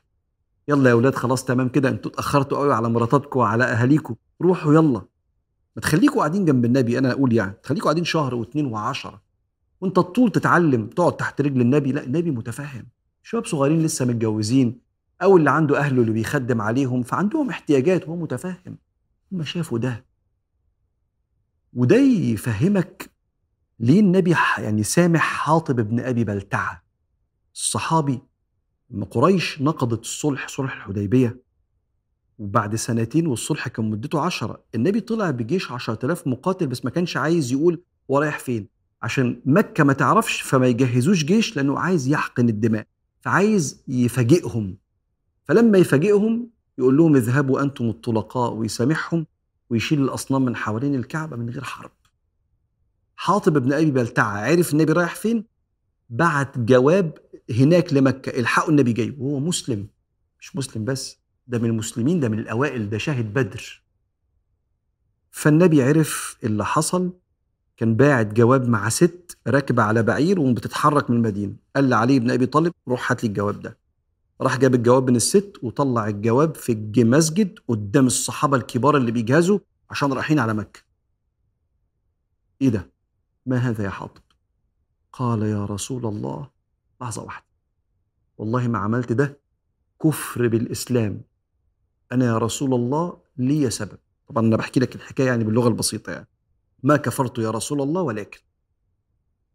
يلا 0.68 0.88
يا 0.88 0.94
أولاد 0.94 1.14
خلاص 1.14 1.44
تمام 1.44 1.68
كده. 1.68 1.88
أنتوا 1.88 2.10
اتأخرتوا 2.10 2.58
قوي 2.58 2.74
على 2.74 2.88
مراتاتكم 2.88 3.40
وعلى 3.40 3.64
أهاليكم. 3.64 4.14
روحوا 4.42 4.74
يلا. 4.74 5.02
ما 5.76 5.82
تخليكوا 5.82 6.18
قاعدين 6.18 6.44
جنب 6.44 6.64
النبي 6.64 6.98
أنا 6.98 7.12
أقول 7.12 7.32
يعني. 7.32 7.54
تخليكوا 7.62 7.84
قاعدين 7.84 8.04
شهر 8.04 8.34
واثنين 8.34 8.66
وعشرة. 8.66 9.22
وانت 9.80 9.98
الطول 9.98 10.32
تتعلم 10.32 10.86
تقعد 10.86 11.16
تحت 11.16 11.40
رجل 11.40 11.60
النبي. 11.60 11.92
لا 11.92 12.04
النبي 12.04 12.30
متفهم. 12.30 12.86
شباب 13.22 13.46
صغيرين 13.46 13.82
لسه 13.82 14.04
متجوزين. 14.04 14.80
أو 15.22 15.36
اللي 15.36 15.50
عنده 15.50 15.78
أهله 15.78 16.00
اللي 16.02 16.12
بيخدم 16.12 16.60
عليهم 16.60 17.02
فعندهم 17.02 17.50
احتياجات 17.50 18.08
وهو 18.08 18.16
متفهم. 18.16 18.78
هم 19.32 19.42
شافوا 19.42 19.78
ده. 19.78 20.07
وده 21.72 21.96
يفهمك 21.96 23.10
ليه 23.80 24.00
النبي 24.00 24.34
يعني 24.58 24.82
سامح 24.82 25.20
حاطب 25.20 25.78
ابن 25.78 26.00
أبي 26.00 26.24
بلتعة. 26.24 26.82
الصحابي 27.54 28.20
لما 28.90 29.04
قريش 29.04 29.62
نقضت 29.62 30.00
الصلح 30.00 30.48
صلح 30.48 30.74
الحديبية 30.74 31.42
وبعد 32.38 32.74
سنتين 32.76 33.26
والصلح 33.26 33.68
كان 33.68 33.90
مدته 33.90 34.20
عشرة. 34.20 34.64
النبي 34.74 35.00
طلع 35.00 35.30
بجيش 35.30 35.72
عشرة 35.72 36.06
آلاف 36.06 36.26
مقاتل 36.26 36.66
بس 36.66 36.84
ما 36.84 36.90
كانش 36.90 37.16
عايز 37.16 37.52
يقول 37.52 37.82
هو 38.10 38.18
رايح 38.18 38.38
فين. 38.38 38.68
عشان 39.02 39.40
مكة 39.44 39.84
ما 39.84 39.92
تعرفش 39.92 40.40
فما 40.42 40.66
يجهزوش 40.66 41.24
جيش 41.24 41.56
لأنه 41.56 41.78
عايز 41.78 42.08
يحقن 42.08 42.48
الدماء 42.48 42.86
فعايز 43.20 43.82
يفاجئهم. 43.88 44.76
فلما 45.44 45.78
يفاجئهم 45.78 46.50
يقول 46.78 46.96
لهم 46.96 47.16
اذهبوا 47.16 47.62
أنتم 47.62 47.88
الطلقاء 47.88 48.52
ويسامحهم 48.52 49.26
ويشيل 49.70 50.02
الأصنام 50.02 50.44
من 50.44 50.56
حوالين 50.56 50.94
الكعبة 50.94 51.36
من 51.36 51.50
غير 51.50 51.64
حرب. 51.64 51.90
حاطب 53.16 53.56
ابن 53.56 53.72
أبي 53.72 53.90
بلتعة 53.90 54.38
عرف 54.38 54.72
النبي 54.72 54.92
رايح 54.92 55.14
فين؟ 55.14 55.44
بعت 56.10 56.58
جواب 56.58 57.18
هناك 57.50 57.92
لمكة 57.92 58.30
إلحقوا 58.40 58.70
النبي 58.70 58.92
جاي. 58.92 59.16
وهو 59.18 59.40
مسلم. 59.40 59.88
مش 60.40 60.56
مسلم 60.56 60.84
بس 60.84 61.18
ده 61.46 61.58
من 61.58 61.64
المسلمين 61.64 62.20
ده 62.20 62.28
من 62.28 62.38
الأوائل 62.38 62.90
ده 62.90 62.98
شاهد 62.98 63.32
بدر. 63.34 63.82
فالنبي 65.30 65.82
عرف 65.82 66.38
اللي 66.44 66.64
حصل. 66.64 67.12
كان 67.76 67.96
باعت 67.96 68.26
جواب 68.26 68.68
مع 68.68 68.88
ست 68.88 69.38
راكبة 69.46 69.82
على 69.82 70.02
بعير 70.02 70.40
وبتتحرك 70.40 71.10
من 71.10 71.16
المدينة. 71.16 71.54
قال 71.76 71.88
لعلي 71.88 72.18
بن 72.20 72.30
أبي 72.30 72.46
طالب 72.46 72.72
روح 72.88 73.12
هات 73.12 73.24
لي 73.24 73.28
الجواب 73.28 73.60
ده. 73.60 73.78
راح 74.40 74.56
جاب 74.56 74.74
الجواب 74.74 75.10
من 75.10 75.16
الست 75.16 75.52
وطلع 75.62 76.08
الجواب 76.08 76.54
في 76.54 77.04
مسجد 77.04 77.58
قدام 77.68 78.06
الصحابة 78.06 78.56
الكبار 78.56 78.96
اللي 78.96 79.12
بيجهزوا 79.12 79.58
عشان 79.90 80.12
رايحين 80.12 80.38
على 80.38 80.54
مكة. 80.54 80.80
إيه 82.62 82.68
ده؟ 82.68 82.90
ما 83.46 83.56
هذا 83.56 83.84
يا 83.84 83.90
حاطب؟ 83.90 84.22
قال 85.12 85.42
يا 85.42 85.64
رسول 85.64 86.06
الله 86.06 86.50
لحظة 87.00 87.22
واحدة. 87.22 87.46
والله 88.38 88.68
ما 88.68 88.78
عملت 88.78 89.12
ده 89.12 89.40
كفر 90.02 90.48
بالإسلام. 90.48 91.20
أنا 92.12 92.24
يا 92.24 92.38
رسول 92.38 92.74
الله 92.74 93.18
لي 93.36 93.70
سبب. 93.70 93.98
طبعا 94.28 94.46
أنا 94.46 94.56
بحكي 94.56 94.80
لك 94.80 94.94
الحكاية 94.94 95.26
يعني 95.26 95.44
باللغة 95.44 95.68
البسيطة 95.68 96.12
يعني. 96.12 96.28
ما 96.82 96.96
كفرت 96.96 97.38
يا 97.38 97.50
رسول 97.50 97.82
الله 97.82 98.02
ولكن. 98.02 98.38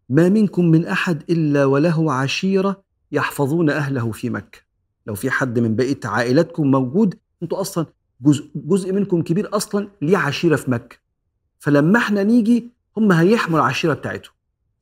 ما 0.09 0.29
منكم 0.29 0.65
من 0.65 0.87
أحد 0.87 1.23
إلا 1.29 1.65
وله 1.65 2.13
عشيرة 2.13 2.83
يحفظون 3.11 3.69
أهله 3.69 4.11
في 4.11 4.29
مكة. 4.29 4.59
لو 5.07 5.15
في 5.15 5.31
حد 5.31 5.59
من 5.59 5.75
بقية 5.75 5.99
عائلتكم 6.05 6.71
موجود 6.71 7.15
أنتوا 7.43 7.61
أصلا 7.61 7.85
جزء, 8.21 8.51
جزء 8.55 8.93
منكم 8.93 9.21
كبير 9.21 9.55
أصلا 9.55 9.89
ليه 10.01 10.17
عشيرة 10.17 10.55
في 10.55 10.71
مكة. 10.71 10.97
فلما 11.59 11.99
إحنا 11.99 12.23
نيجي 12.23 12.71
هم 12.97 13.11
هيحموا 13.11 13.59
العشيرة 13.59 13.93
بتاعتهم. 13.93 14.33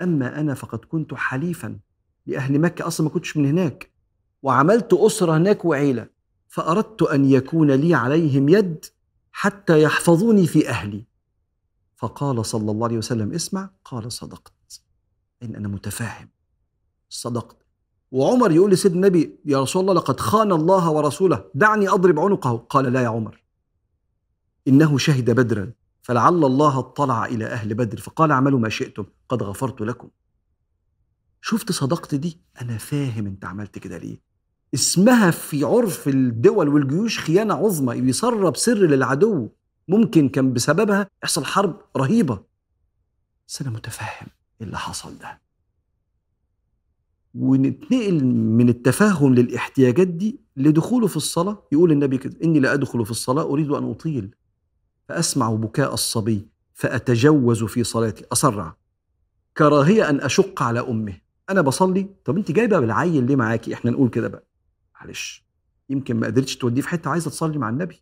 أما 0.02 0.40
أنا 0.40 0.54
فقد 0.54 0.80
كنت 0.80 1.14
حليفا 1.14 1.80
لأهل 2.26 2.60
مكة 2.60 2.88
أصلا 2.88 3.08
ما 3.08 3.14
كنتش 3.14 3.38
من 3.38 3.46
هناك 3.46 3.92
وعملت 4.44 4.94
أسرة 4.94 5.38
هناك 5.38 5.66
وعيلة 5.66 6.08
فأردت 6.48 7.02
أن 7.02 7.26
يكون 7.26 7.72
لي 7.72 7.94
عليهم 7.94 8.50
يد 8.50 8.86
حتى 9.32 9.82
يحفظوني 9.82 10.48
في 10.48 10.70
أهلي. 10.70 11.06
فقال 11.96 12.46
صلى 12.46 12.72
الله 12.72 12.88
عليه 12.88 12.98
وسلم 12.98 13.34
اسمع 13.34 13.70
قال 13.86 14.12
صدقت. 14.12 14.54
إن 15.44 15.56
أنا 15.56 15.68
متفاهم. 15.68 16.30
صدقت. 17.10 17.61
وعمر 18.12 18.52
يقول 18.52 18.72
لسيدنا 18.72 18.96
النبي 18.96 19.40
يا 19.46 19.62
رسول 19.62 19.82
الله 19.82 19.94
لقد 19.94 20.20
خان 20.20 20.52
الله 20.52 20.90
ورسوله. 20.90 21.46
دعني 21.56 21.90
أضرب 21.90 22.20
عنقه. 22.20 22.58
قال 22.58 22.94
لا 22.94 23.02
يا 23.02 23.08
عمر 23.08 23.44
إنه 24.68 24.98
شهد 24.98 25.32
بدرا 25.32 25.72
فلعل 26.02 26.46
الله 26.46 26.80
اطلع 26.80 27.26
إلى 27.26 27.46
أهل 27.46 27.74
بدر 27.74 28.00
فقال 28.00 28.32
اعملوا 28.32 28.60
ما 28.60 28.70
شئتم 28.70 29.06
قد 29.30 29.44
غفرت 29.44 29.82
لكم. 29.82 30.10
شفت 31.42 31.72
صدقت 31.72 32.16
دي؟ 32.16 32.42
أنا 32.62 32.78
فاهم 32.78 33.26
أنت 33.26 33.46
عملت 33.46 33.80
كده 33.80 33.98
ليه. 33.98 34.22
اسمها 34.74 35.32
في 35.32 35.64
عرف 35.64 36.08
الدول 36.08 36.70
والجيوش 36.70 37.20
خيانة 37.20 37.54
عظمى 37.54 38.02
بيسرب 38.02 38.56
سر 38.56 38.78
للعدو. 38.78 39.50
ممكن 39.88 40.30
كان 40.30 40.54
بسببها 40.54 41.08
يحصل 41.24 41.46
حرب 41.46 41.82
رهيبة. 41.98 42.44
بس 43.48 43.62
أنا 43.62 43.72
متفهم 43.72 44.28
إيه 44.62 44.68
اللي 44.68 44.78
حصل 44.78 45.18
ده. 45.18 45.41
ونتنقل 47.36 48.26
من 48.26 48.70
التفهم 48.70 49.36
للاحتياجات 49.36 50.08
دي 50.08 50.40
لدخوله 50.58 51.08
في 51.08 51.18
الصلاة. 51.18 51.64
يقول 51.72 51.92
النبي 51.92 52.18
كده 52.18 52.38
إني 52.44 52.60
لا 52.60 52.74
أدخل 52.74 53.06
في 53.06 53.12
الصلاة 53.12 53.44
أريد 53.44 53.70
أن 53.70 53.90
أطيل 53.90 54.36
فأسمع 55.10 55.50
بكاء 55.54 55.94
الصبي 55.94 56.48
فأتجوز 56.74 57.64
في 57.64 57.84
صلاتي 57.84 58.26
أسرع. 58.32 58.76
كراهية 59.58 60.10
أن 60.10 60.22
أشق 60.22 60.64
على 60.64 60.80
أمه. 60.80 61.14
أنا 61.50 61.62
بصلي 61.62 62.10
طب 62.26 62.38
أنت 62.38 62.52
جايبة 62.52 62.80
بالعيل 62.80 63.24
ليه 63.28 63.36
معاكي؟ 63.36 63.74
إحنا 63.74 63.92
نقول 63.92 64.10
كده 64.10 64.28
بقى. 64.28 64.44
معلش 64.96 65.46
يمكن 65.90 66.16
ما 66.20 66.28
قدرتش 66.28 66.56
توديه 66.58 66.82
في 66.82 66.90
حتة 66.90 67.10
عايزة 67.10 67.30
تصلي 67.30 67.58
مع 67.58 67.70
النبي. 67.70 68.02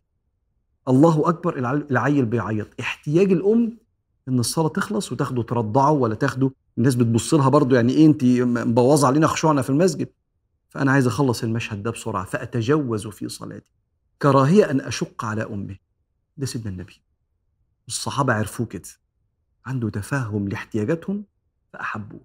الله 0.88 1.28
أكبر 1.28 1.58
الع- 1.58 1.72
العيل 1.90 2.24
بيعيط. 2.24 2.66
احتياج 2.80 3.32
الأم 3.32 3.78
إن 4.28 4.38
الصلاة 4.38 4.68
تخلص 4.68 5.12
وتاخده 5.12 5.42
ترضعه 5.42 5.90
ولا 5.90 6.14
تاخده. 6.14 6.50
الناس 6.78 6.94
بتبص 6.94 7.34
لها 7.34 7.48
برضه 7.48 7.76
يعني 7.76 7.92
إيه 7.92 8.06
أنت 8.06 8.24
مبوظة 8.24 9.06
علينا 9.06 9.26
خشوعنا 9.26 9.62
في 9.62 9.70
المسجد. 9.70 10.08
فأنا 10.68 10.92
عايز 10.92 11.06
أخلص 11.06 11.42
المشهد 11.42 11.82
ده 11.82 11.90
بسرعة 11.90 12.24
فأتجوز 12.24 13.06
في 13.06 13.28
صلاتي. 13.28 13.72
كراهية 14.22 14.70
أن 14.70 14.80
أشق 14.80 15.24
على 15.24 15.42
أمه. 15.42 15.76
ده 16.36 16.46
سيدنا 16.46 16.70
النبي. 16.70 17.02
الصحابة 17.88 18.34
عرفوه 18.34 18.66
كده. 18.66 18.88
عنده 19.66 19.90
تفهم 19.90 20.48
لاحتياجاتهم 20.48 21.24
فأحبوه. 21.72 22.20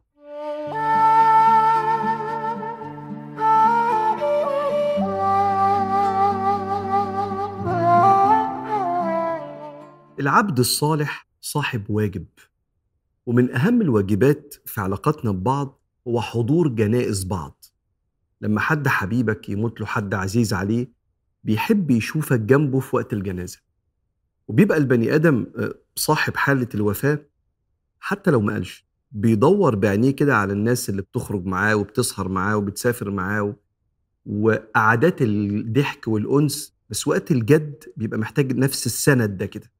العبد 10.19 10.59
الصالح 10.59 11.24
صاحب 11.49 11.89
واجب. 11.89 12.25
ومن 13.25 13.51
أهم 13.55 13.81
الواجبات 13.81 14.55
في 14.65 14.81
علاقاتنا 14.81 15.31
ببعض 15.31 15.81
هو 16.07 16.21
حضور 16.21 16.67
جنائز 16.67 17.23
بعض. 17.23 17.65
لما 18.41 18.59
حد 18.59 18.87
حبيبك 18.87 19.49
يموت 19.49 19.79
له 19.79 19.85
حد 19.85 20.13
عزيز 20.13 20.53
عليه 20.53 20.91
بيحب 21.43 21.91
يشوفك 21.91 22.39
جنبه 22.39 22.79
في 22.79 22.95
وقت 22.95 23.13
الجنازة. 23.13 23.59
وبيبقى 24.47 24.77
البني 24.77 25.15
آدم 25.15 25.45
آه، 25.57 25.75
صاحب 25.95 26.35
حالة 26.37 26.67
الوفاة 26.75 27.25
حتى 27.99 28.31
لو 28.31 28.41
ما 28.41 28.53
قالش. 28.53 28.87
بيدور 29.11 29.75
بعينيه 29.75 30.11
كده 30.11 30.35
على 30.37 30.53
الناس 30.53 30.89
اللي 30.89 31.01
بتخرج 31.01 31.45
معاه 31.45 31.75
وبتسهر 31.75 32.27
معاه 32.29 32.57
وبتسافر 32.57 33.11
معاه 33.11 33.55
وقعدات 34.25 35.21
الضحك 35.21 36.07
والأنس 36.07 36.75
بس 36.89 37.07
وقت 37.07 37.31
الجد 37.31 37.83
بيبقى 37.97 38.19
محتاج 38.19 38.53
نفس 38.57 38.85
السند 38.85 39.37
ده 39.37 39.45
كده. 39.45 39.74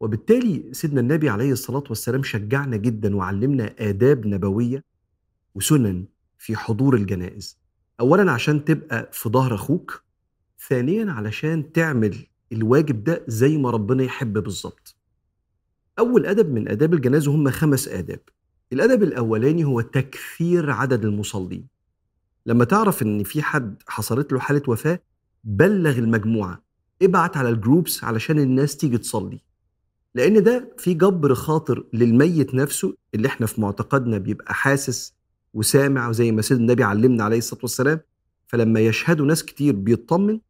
وبالتالي 0.00 0.68
سيدنا 0.72 1.00
النبي 1.00 1.28
عليه 1.28 1.52
الصلاة 1.52 1.84
والسلام 1.88 2.22
شجعنا 2.22 2.76
جدا 2.76 3.16
وعلمنا 3.16 3.74
آداب 3.78 4.26
نبوية 4.26 4.84
وسنن 5.54 6.04
في 6.38 6.56
حضور 6.56 6.94
الجنائز. 6.96 7.58
أولا 8.00 8.32
عشان 8.32 8.64
تبقى 8.64 9.10
في 9.12 9.28
ظهر 9.28 9.54
أخوك 9.54 10.02
ثانيا 10.68 11.12
علشان 11.12 11.72
تعمل 11.72 12.16
الواجب 12.52 13.04
ده 13.04 13.24
زي 13.28 13.56
ما 13.56 13.70
ربنا 13.70 14.02
يحب 14.02 14.38
بالظبط. 14.38 14.96
أول 15.98 16.26
أدب 16.26 16.52
من 16.52 16.68
آداب 16.68 16.94
الجنازة 16.94 17.34
هم 17.34 17.50
خمس 17.50 17.88
آداب. 17.88 18.20
الأدب 18.72 19.02
الأولاني 19.02 19.64
هو 19.64 19.80
تكثير 19.80 20.70
عدد 20.70 21.04
المصلين. 21.04 21.66
لما 22.46 22.64
تعرف 22.64 23.02
إن 23.02 23.22
في 23.24 23.42
حد 23.42 23.82
حصلت 23.88 24.32
له 24.32 24.38
حالة 24.38 24.62
وفاة 24.68 25.00
بلغ 25.44 25.98
المجموعة 25.98 26.62
ابعت 27.02 27.36
على 27.36 27.48
الجروبس 27.48 28.04
علشان 28.04 28.38
الناس 28.38 28.76
تيجي 28.76 28.98
تصلي. 28.98 29.40
لأن 30.16 30.42
ده 30.42 30.72
في 30.78 30.94
جبر 30.94 31.34
خاطر 31.34 31.84
للميت 31.92 32.54
نفسه 32.54 32.94
اللي 33.14 33.28
إحنا 33.28 33.46
في 33.46 33.60
معتقدنا 33.60 34.18
بيبقى 34.18 34.54
حاسس 34.54 35.14
وسامع 35.54 36.08
وزي 36.08 36.32
ما 36.32 36.42
سيدنا 36.42 36.62
النبي 36.64 36.84
علمنا 36.84 37.24
عليه 37.24 37.38
الصلاة 37.38 37.60
والسلام. 37.62 38.00
فلما 38.46 38.80
يشهدوا 38.80 39.26
ناس 39.26 39.44
كتير 39.44 39.74
بيطمن. 39.74 40.40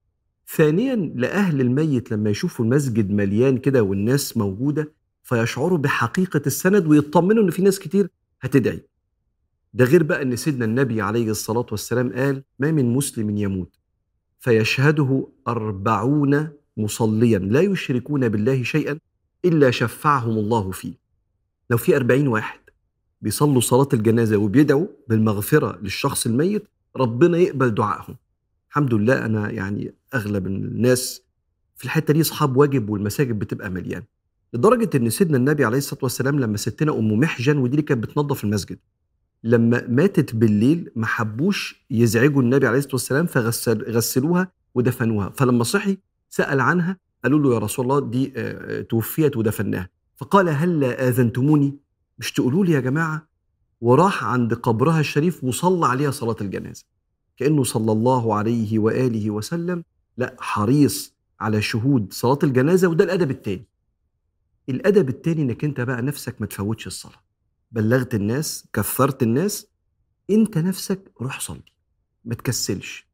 ثانيا 0.56 0.96
لأهل 0.96 1.60
الميت 1.60 2.12
لما 2.12 2.30
يشوفوا 2.30 2.64
المسجد 2.64 3.10
مليان 3.10 3.58
كده 3.58 3.82
والناس 3.82 4.36
موجودة 4.36 4.92
فيشعروا 5.22 5.78
بحقيقة 5.78 6.42
السند 6.46 6.86
ويطمنوا 6.86 7.42
إن 7.44 7.50
في 7.50 7.62
ناس 7.62 7.78
كتير 7.78 8.08
هتدعي. 8.40 8.82
ده 9.74 9.84
غير 9.84 10.02
بقى 10.02 10.22
إن 10.22 10.36
سيدنا 10.36 10.64
النبي 10.64 11.00
عليه 11.02 11.30
الصلاة 11.30 11.66
والسلام 11.70 12.12
قال 12.12 12.42
ما 12.58 12.72
من 12.72 12.92
مسلم 12.94 13.36
يموت. 13.36 13.76
فيشهده 14.40 15.28
أربعون 15.48 16.48
مصليا 16.76 17.38
لا 17.38 17.60
يشركون 17.60 18.28
بالله 18.28 18.62
شيئا 18.62 18.98
إلا 19.48 19.70
شفعهم 19.70 20.38
الله 20.38 20.70
فيه. 20.70 20.92
لو 21.70 21.76
في 21.76 21.96
أربعين 21.96 22.28
واحد 22.28 22.60
بيصلوا 23.22 23.60
صلاة 23.60 23.88
الجنازة 23.92 24.36
وبيدعوا 24.36 24.86
بالمغفرة 25.08 25.78
للشخص 25.82 26.26
الميت 26.26 26.64
ربنا 26.96 27.38
يقبل 27.38 27.74
دعائهم. 27.74 28.16
الحمد 28.70 28.94
لله 28.94 29.24
أنا 29.24 29.50
يعني 29.50 29.94
أغلب 30.14 30.46
الناس 30.46 31.22
في 31.76 31.84
الحتة 31.84 32.14
دي 32.14 32.20
أصحاب 32.20 32.56
واجب 32.56 32.90
والمساجد 32.90 33.38
بتبقى 33.38 33.70
مليانة. 33.70 34.04
لدرجة 34.52 34.96
إن 34.96 35.10
سيدنا 35.10 35.36
النبي 35.36 35.64
عليه 35.64 35.78
الصلاة 35.78 36.00
والسلام 36.02 36.40
لما 36.40 36.56
ستنا 36.56 36.92
أم 36.98 37.12
محجن 37.20 37.58
ودي 37.58 37.70
اللي 37.70 37.82
كانت 37.82 38.02
بتنظف 38.04 38.44
المسجد 38.44 38.78
لما 39.44 39.86
ماتت 39.88 40.34
بالليل 40.34 40.90
ما 40.96 41.06
حبوش 41.06 41.84
يزعجوا 41.90 42.42
النبي 42.42 42.66
عليه 42.66 42.78
الصلاة 42.78 42.94
والسلام 42.94 43.26
فغسلوها 43.26 44.52
ودفنوها. 44.74 45.30
فلما 45.30 45.64
صحي 45.64 45.98
سأل 46.30 46.60
عنها 46.60 46.96
قالوا 47.24 47.38
له 47.38 47.54
يا 47.54 47.58
رسول 47.58 47.84
الله 47.84 48.00
دي 48.10 48.32
آه، 48.36 48.80
توفيت 48.80 49.36
ودفناها 49.36 49.88
فقال 50.16 50.48
هل 50.48 50.84
آذنتموني؟ 50.84 51.76
مش 52.18 52.32
تقولوا 52.32 52.64
لي 52.64 52.72
يا 52.72 52.80
جماعة؟ 52.80 53.28
وراح 53.80 54.24
عند 54.24 54.54
قبرها 54.54 55.00
الشريف 55.00 55.44
وصلى 55.44 55.86
عليها 55.86 56.10
صلاة 56.10 56.36
الجنازة. 56.40 56.84
كأنه 57.36 57.64
صلى 57.64 57.92
الله 57.92 58.34
عليه 58.34 58.78
وآله 58.78 59.30
وسلم 59.30 59.84
لا 60.16 60.36
حريص 60.40 61.14
على 61.40 61.62
شهود 61.62 62.12
صلاة 62.12 62.38
الجنازة 62.42 62.88
وده 62.88 63.04
الأدب 63.04 63.30
التاني. 63.30 63.66
الأدب 64.68 65.08
التاني 65.08 65.42
إنك 65.42 65.64
أنت 65.64 65.80
بقى 65.80 66.02
نفسك 66.02 66.40
ما 66.40 66.46
تفوتش 66.46 66.86
الصلاة. 66.86 67.22
بلغت 67.72 68.14
الناس 68.14 68.66
كثرت 68.72 69.22
الناس 69.22 69.66
أنت 70.30 70.58
نفسك 70.58 71.12
روح 71.20 71.40
صلي 71.40 71.72
ما 72.24 72.34
تكسلش 72.34 73.06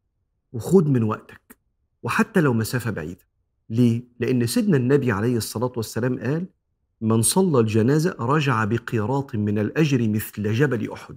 وخد 0.53 0.87
من 0.89 1.03
وقتك. 1.03 1.57
وحتى 2.03 2.41
لو 2.41 2.53
مسافة 2.55 2.91
بعيدة. 2.91 3.32
ليه؟ 3.73 4.03
لأن 4.21 4.47
سيدنا 4.47 4.77
النبي 4.77 5.13
عليه 5.13 5.37
الصلاة 5.37 5.73
والسلام 5.77 6.19
قال 6.19 6.47
من 7.01 7.23
صلى 7.23 7.61
الجنازة 7.61 8.17
رجع 8.21 8.65
بقيراط 8.65 9.35
من 9.35 9.59
الأجر 9.59 10.09
مثل 10.09 10.53
جبل 10.53 10.91
أحد. 10.93 11.17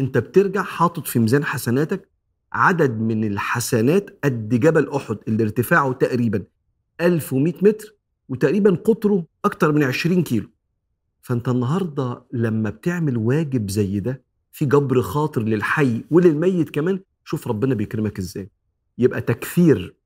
أنت 0.00 0.18
بترجع 0.18 0.62
حاطط 0.62 1.06
في 1.06 1.18
ميزان 1.18 1.44
حسناتك 1.44 2.08
عدد 2.52 3.00
من 3.00 3.24
الحسنات 3.24 4.18
قد 4.24 4.48
جبل 4.48 4.88
أحد 4.88 5.16
اللي 5.28 5.42
ارتفاعه 5.42 5.92
تقريبا 5.92 6.44
1100 7.00 7.54
متر 7.62 7.94
وتقريبا 8.28 8.70
قطره 8.74 9.26
أكتر 9.44 9.72
من 9.72 9.82
20 9.82 10.22
كيلو. 10.22 10.48
فأنت 11.22 11.48
النهارده 11.48 12.22
لما 12.32 12.70
بتعمل 12.70 13.16
واجب 13.16 13.70
زي 13.70 14.00
ده 14.00 14.22
في 14.52 14.64
جبر 14.66 15.02
خاطر 15.02 15.42
للحي 15.42 16.04
وللميت 16.10 16.70
كمان 16.70 17.00
شوف 17.24 17.48
ربنا 17.48 17.74
بيكرمك 17.74 18.18
إزاي. 18.18 18.50
يبقى 18.98 19.20
تكثير 19.20 19.99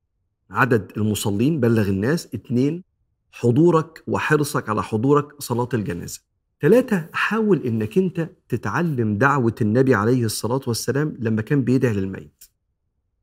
عدد 0.50 0.92
المصلين 0.96 1.60
بلغ 1.60 1.88
الناس 1.88 2.28
اتنين 2.34 2.84
حضورك 3.32 4.02
وحرصك 4.06 4.68
على 4.68 4.82
حضورك 4.82 5.42
صلاة 5.42 5.68
الجنازة. 5.74 6.20
ثلاثة 6.62 7.08
حاول 7.12 7.62
إنك 7.66 7.98
أنت 7.98 8.30
تتعلم 8.48 9.18
دعوة 9.18 9.54
النبي 9.60 9.94
عليه 9.94 10.24
الصلاة 10.24 10.60
والسلام 10.66 11.16
لما 11.18 11.42
كان 11.42 11.62
بيدعي 11.64 11.92
للميت. 11.92 12.44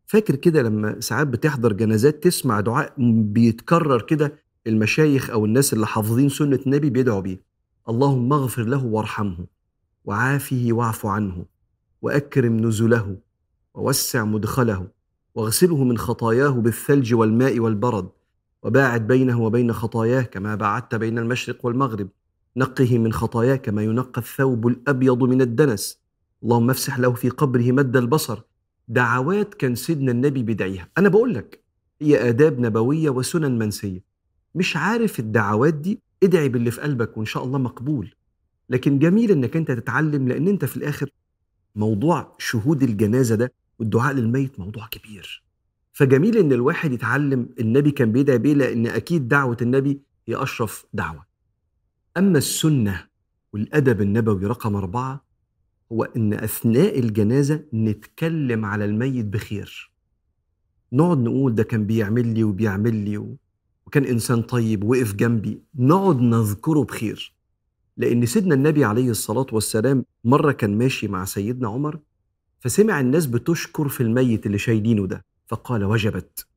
فاكر 0.08 0.36
كده 0.36 0.62
لما 0.62 1.00
ساعات 1.00 1.28
بتحضر 1.28 1.74
جنازات 1.74 2.24
تسمع 2.24 2.60
دعاء 2.60 2.94
بيتكرر 3.22 4.02
كده 4.02 4.34
المشايخ 4.68 5.30
أو 5.30 5.46
الناس 5.46 5.74
اللي 5.74 5.88
حافظين 5.88 6.30
سنة 6.30 6.60
النبي 6.66 6.90
بيدعوا 6.90 7.22
بيه. 7.22 7.42
اللهم 7.90 8.34
اغفر 8.34 8.64
له 8.64 8.86
وارحمه 8.86 9.46
وعافه 10.06 10.68
واعف 10.72 11.06
عنه 11.06 11.46
وأكرم 12.02 12.58
نزله 12.58 13.18
ووسع 13.74 14.26
مدخله. 14.26 14.88
واغسله 15.36 15.84
من 15.84 15.98
خطاياه 15.98 16.50
بالثلج 16.50 17.14
والماء 17.14 17.60
والبرد 17.60 18.10
وباعد 18.64 19.08
بينه 19.08 19.42
وبين 19.42 19.74
خطاياه 19.74 20.22
كما 20.22 20.56
باعدت 20.56 20.96
بين 20.96 21.20
المشرق 21.20 21.66
والمغرب. 21.66 22.10
نقه 22.58 22.98
من 22.98 23.14
خطاياه 23.14 23.56
كما 23.56 23.84
ينقى 23.84 24.22
الثوب 24.22 24.68
الأبيض 24.68 25.24
من 25.24 25.42
الدنس. 25.42 26.02
اللهم 26.44 26.70
افسح 26.70 27.00
له 27.00 27.14
في 27.14 27.30
قبره 27.30 27.72
مد 27.72 27.98
البصر. 27.98 28.42
دعوات 28.88 29.54
كان 29.54 29.76
سيدنا 29.76 30.12
النبي 30.12 30.44
بيدعيها 30.44 30.90
أنا 30.98 31.10
بقول 31.10 31.34
لك 31.34 31.64
هي 32.02 32.30
آداب 32.30 32.60
نبوية 32.60 33.10
وسنن 33.10 33.60
منسية. 33.60 34.00
مش 34.56 34.78
عارف 34.78 35.20
الدعوات 35.20 35.74
دي 35.74 36.00
ادعي 36.24 36.50
باللي 36.50 36.72
في 36.72 36.82
قلبك 36.82 37.18
وإن 37.18 37.26
شاء 37.26 37.44
الله 37.44 37.58
مقبول. 37.60 38.14
لكن 38.70 39.00
جميل 39.00 39.32
إنك 39.32 39.58
أنت 39.58 39.72
تتعلم 39.72 40.28
لأن 40.28 40.48
أنت 40.48 40.66
في 40.66 40.78
الآخر 40.78 41.10
موضوع 41.76 42.36
شهود 42.38 42.84
الجنازة 42.84 43.36
ده 43.36 43.54
والدعاء 43.82 44.14
للميت 44.14 44.60
موضوع 44.60 44.88
كبير. 44.88 45.44
فجميل 45.94 46.38
إن 46.38 46.52
الواحد 46.54 46.92
يتعلم 46.92 47.50
النبي 47.60 47.92
كان 47.92 48.12
بيدعي 48.12 48.38
بيه 48.38 48.54
لأن 48.54 48.88
أكيد 48.88 49.28
دعوة 49.28 49.58
النبي 49.62 50.02
هي 50.28 50.36
أشرف 50.36 50.86
دعوة. 50.94 51.26
أما 52.18 52.38
السنة 52.38 53.08
والأدب 53.54 54.02
النبوي 54.02 54.46
رقم 54.46 54.76
أربعة 54.76 55.26
هو 55.92 56.04
إن 56.04 56.34
أثناء 56.34 57.00
الجنازة 57.00 57.64
نتكلم 57.74 58.66
على 58.66 58.86
الميت 58.86 59.26
بخير. 59.26 59.92
نقعد 60.94 61.18
نقول 61.18 61.56
ده 61.56 61.64
كان 61.64 61.86
بيعمل 61.86 62.34
لي 62.34 62.44
وبيعمل 62.44 62.96
لي 62.96 63.38
وكان 63.86 64.06
إنسان 64.06 64.42
طيب 64.42 64.84
وقف 64.84 65.14
جنبي. 65.14 65.62
نقعد 65.76 66.22
نذكره 66.22 66.84
بخير. 66.84 67.34
لأن 67.98 68.26
سيدنا 68.26 68.56
النبي 68.56 68.86
عليه 68.86 69.10
الصلاة 69.10 69.48
والسلام 69.52 70.06
مرة 70.24 70.52
كان 70.52 70.78
ماشي 70.78 71.08
مع 71.08 71.26
سيدنا 71.26 71.68
عمر 71.68 72.00
فسمع 72.62 73.00
الناس 73.00 73.26
بتشكر 73.26 73.88
في 73.88 74.04
الميت 74.04 74.46
اللي 74.46 74.58
شايلينه 74.58 75.08
ده 75.08 75.26
فقال 75.48 75.84
وجبت. 75.84 76.48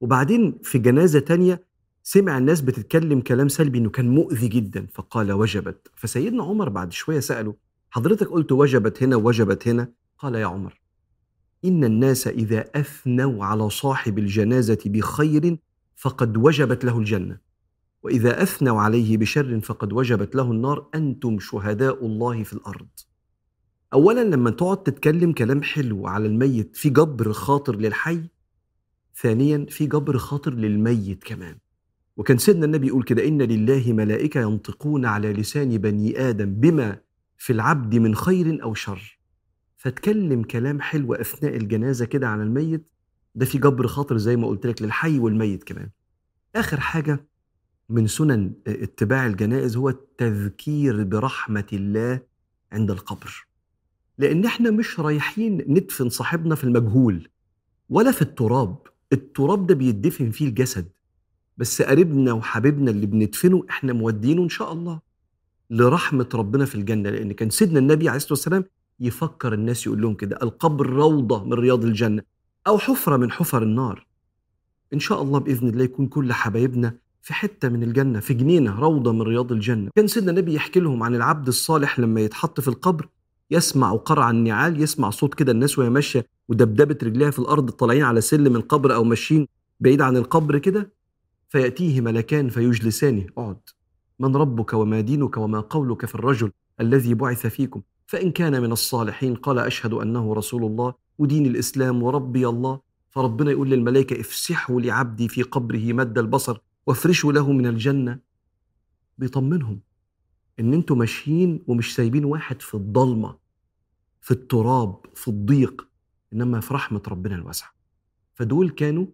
وبعدين 0.00 0.58
في 0.62 0.78
جنازة 0.78 1.18
تانية 1.18 1.64
سمع 2.02 2.38
الناس 2.38 2.60
بتتكلم 2.60 3.20
كلام 3.20 3.48
سلبي 3.48 3.78
إنه 3.78 3.90
كان 3.90 4.08
مؤذي 4.08 4.48
جدا 4.48 4.86
فقال 4.92 5.32
وجبت. 5.32 5.90
فسيدنا 5.94 6.42
عمر 6.42 6.68
بعد 6.68 6.92
شوية 6.92 7.20
سأله 7.20 7.54
حضرتك 7.90 8.26
قلت 8.26 8.52
وجبت 8.52 9.02
هنا 9.02 9.16
وجبت 9.16 9.68
هنا؟ 9.68 9.88
قال 10.18 10.34
يا 10.34 10.46
عمر 10.46 10.80
إن 11.64 11.84
الناس 11.84 12.28
إذا 12.28 12.64
أثنوا 12.74 13.44
على 13.44 13.70
صاحب 13.70 14.18
الجنازة 14.18 14.78
بخير 14.86 15.58
فقد 15.96 16.36
وجبت 16.36 16.84
له 16.84 16.98
الجنة 16.98 17.38
وإذا 18.02 18.42
أثنوا 18.42 18.80
عليه 18.80 19.16
بشر 19.16 19.60
فقد 19.60 19.92
وجبت 19.92 20.34
له 20.34 20.50
النار 20.50 20.86
أنتم 20.94 21.38
شهداء 21.38 22.06
الله 22.06 22.42
في 22.42 22.52
الأرض. 22.52 22.88
اولا 23.94 24.24
لما 24.24 24.50
تقعد 24.50 24.82
تتكلم 24.82 25.32
كلام 25.32 25.62
حلو 25.62 26.06
على 26.06 26.26
الميت 26.26 26.76
في 26.76 26.90
جبر 26.90 27.32
خاطر 27.32 27.76
للحي. 27.76 28.20
ثانيا 29.22 29.66
في 29.68 29.86
جبر 29.86 30.18
خاطر 30.18 30.54
للميت 30.54 31.24
كمان. 31.24 31.58
وكان 32.16 32.38
سيدنا 32.38 32.64
النبي 32.64 32.86
يقول 32.86 33.02
كده 33.02 33.28
إن 33.28 33.42
لله 33.42 33.92
ملائكة 33.92 34.40
ينطقون 34.40 35.04
على 35.04 35.32
لسان 35.32 35.78
بني 35.78 36.20
آدم 36.28 36.54
بما 36.54 37.00
في 37.38 37.52
العبد 37.52 37.94
من 37.94 38.14
خير 38.14 38.62
أو 38.62 38.74
شر. 38.74 39.18
فتكلم 39.76 40.42
كلام 40.42 40.80
حلو 40.80 41.14
أثناء 41.14 41.56
الجنازة 41.56 42.04
كده 42.04 42.28
على 42.28 42.42
الميت 42.42 42.90
ده 43.34 43.46
في 43.46 43.58
جبر 43.58 43.86
خاطر 43.86 44.16
زي 44.16 44.36
ما 44.36 44.46
قلت 44.46 44.66
لك 44.66 44.82
للحي 44.82 45.18
والميت 45.18 45.64
كمان. 45.64 45.90
آخر 46.56 46.80
حاجة 46.80 47.26
من 47.88 48.06
سنن 48.06 48.52
اتباع 48.66 49.26
الجنائز 49.26 49.76
هو 49.76 49.88
التذكير 49.88 51.04
برحمة 51.04 51.66
الله 51.72 52.20
عند 52.72 52.90
القبر. 52.90 53.53
لأن 54.18 54.44
إحنا 54.44 54.70
مش 54.70 55.00
رايحين 55.00 55.64
ندفن 55.68 56.08
صاحبنا 56.08 56.54
في 56.54 56.64
المجهول 56.64 57.28
ولا 57.90 58.12
في 58.12 58.22
التراب. 58.22 58.76
التراب 59.12 59.66
ده 59.66 59.74
بيدفن 59.74 60.30
فيه 60.30 60.48
الجسد. 60.48 60.88
بس 61.56 61.82
قريبنا 61.82 62.32
وحبيبنا 62.32 62.90
اللي 62.90 63.06
بندفنه 63.06 63.64
إحنا 63.70 63.92
مودينه 63.92 64.42
إن 64.42 64.48
شاء 64.48 64.72
الله 64.72 65.00
لرحمة 65.70 66.28
ربنا 66.34 66.64
في 66.64 66.74
الجنة. 66.74 67.10
لأن 67.10 67.32
كان 67.32 67.50
سيدنا 67.50 67.78
النبي 67.78 68.08
عليه 68.08 68.16
الصلاة 68.16 68.32
والسلام 68.32 68.64
يفكر 69.00 69.54
الناس 69.54 69.86
يقول 69.86 70.02
لهم 70.02 70.14
كده 70.14 70.38
القبر 70.42 70.86
روضة 70.86 71.44
من 71.44 71.52
رياض 71.52 71.84
الجنة 71.84 72.22
أو 72.66 72.78
حفرة 72.78 73.16
من 73.16 73.30
حفر 73.30 73.62
النار. 73.62 74.06
إن 74.92 74.98
شاء 74.98 75.22
الله 75.22 75.38
بإذن 75.38 75.68
الله 75.68 75.84
يكون 75.84 76.06
كل 76.06 76.32
حبايبنا 76.32 76.94
في 77.22 77.34
حتة 77.34 77.68
من 77.68 77.82
الجنة 77.82 78.20
في 78.20 78.34
جنينة 78.34 78.80
روضة 78.80 79.12
من 79.12 79.22
رياض 79.22 79.52
الجنة. 79.52 79.90
كان 79.96 80.06
سيدنا 80.06 80.30
النبي 80.30 80.54
يحكي 80.54 80.80
لهم 80.80 81.02
عن 81.02 81.14
العبد 81.14 81.48
الصالح 81.48 82.00
لما 82.00 82.20
يتحط 82.20 82.60
في 82.60 82.68
القبر 82.68 83.08
يسمع 83.54 83.96
قرع 83.96 84.30
النعال 84.30 84.82
يسمع 84.82 85.10
صوت 85.10 85.34
كده 85.34 85.52
الناس 85.52 85.78
وهي 85.78 85.90
ماشية 85.90 86.26
ودبدبة 86.48 86.98
رجليها 87.02 87.30
في 87.30 87.38
الأرض 87.38 87.70
طالعين 87.70 88.02
على 88.02 88.20
سلم 88.20 88.56
القبر 88.56 88.94
أو 88.94 89.04
ماشيين 89.04 89.48
بعيد 89.80 90.00
عن 90.00 90.16
القبر 90.16 90.58
كده 90.58 90.92
فيأتيه 91.48 92.00
ملكان 92.00 92.48
فيجلسانه 92.48 93.26
اقعد. 93.38 93.60
من 94.20 94.36
ربك 94.36 94.74
وما 94.74 95.00
دينك 95.00 95.36
وما 95.36 95.60
قولك 95.60 96.06
في 96.06 96.14
الرجل 96.14 96.50
الذي 96.80 97.14
بعث 97.14 97.46
فيكم؟ 97.46 97.82
فإن 98.06 98.30
كان 98.30 98.62
من 98.62 98.72
الصالحين 98.72 99.34
قال 99.34 99.58
أشهد 99.58 99.92
أنه 99.92 100.34
رسول 100.34 100.64
الله 100.64 100.94
ودين 101.18 101.46
الإسلام 101.46 102.02
وربي 102.02 102.48
الله. 102.48 102.80
فربنا 103.10 103.50
يقول 103.50 103.70
للملائكة 103.70 104.20
افسحوا 104.20 104.80
لعبدي 104.80 105.28
في 105.28 105.42
قبره 105.42 105.92
مد 105.92 106.18
البصر 106.18 106.58
وافرشوا 106.86 107.32
له 107.32 107.52
من 107.52 107.66
الجنة. 107.66 108.18
بيطمنهم 109.18 109.80
إن 110.60 110.74
أنتوا 110.74 110.96
ماشيين 110.96 111.62
ومش 111.66 111.94
سايبين 111.94 112.24
واحد 112.24 112.62
في 112.62 112.74
الضلمة. 112.74 113.43
في 114.24 114.30
التراب 114.30 115.06
في 115.14 115.28
الضيق 115.28 115.88
إنما 116.32 116.60
في 116.60 116.74
رحمة 116.74 117.02
ربنا 117.08 117.34
الواسعة. 117.34 117.70
فدول 118.34 118.70
كانوا 118.70 119.06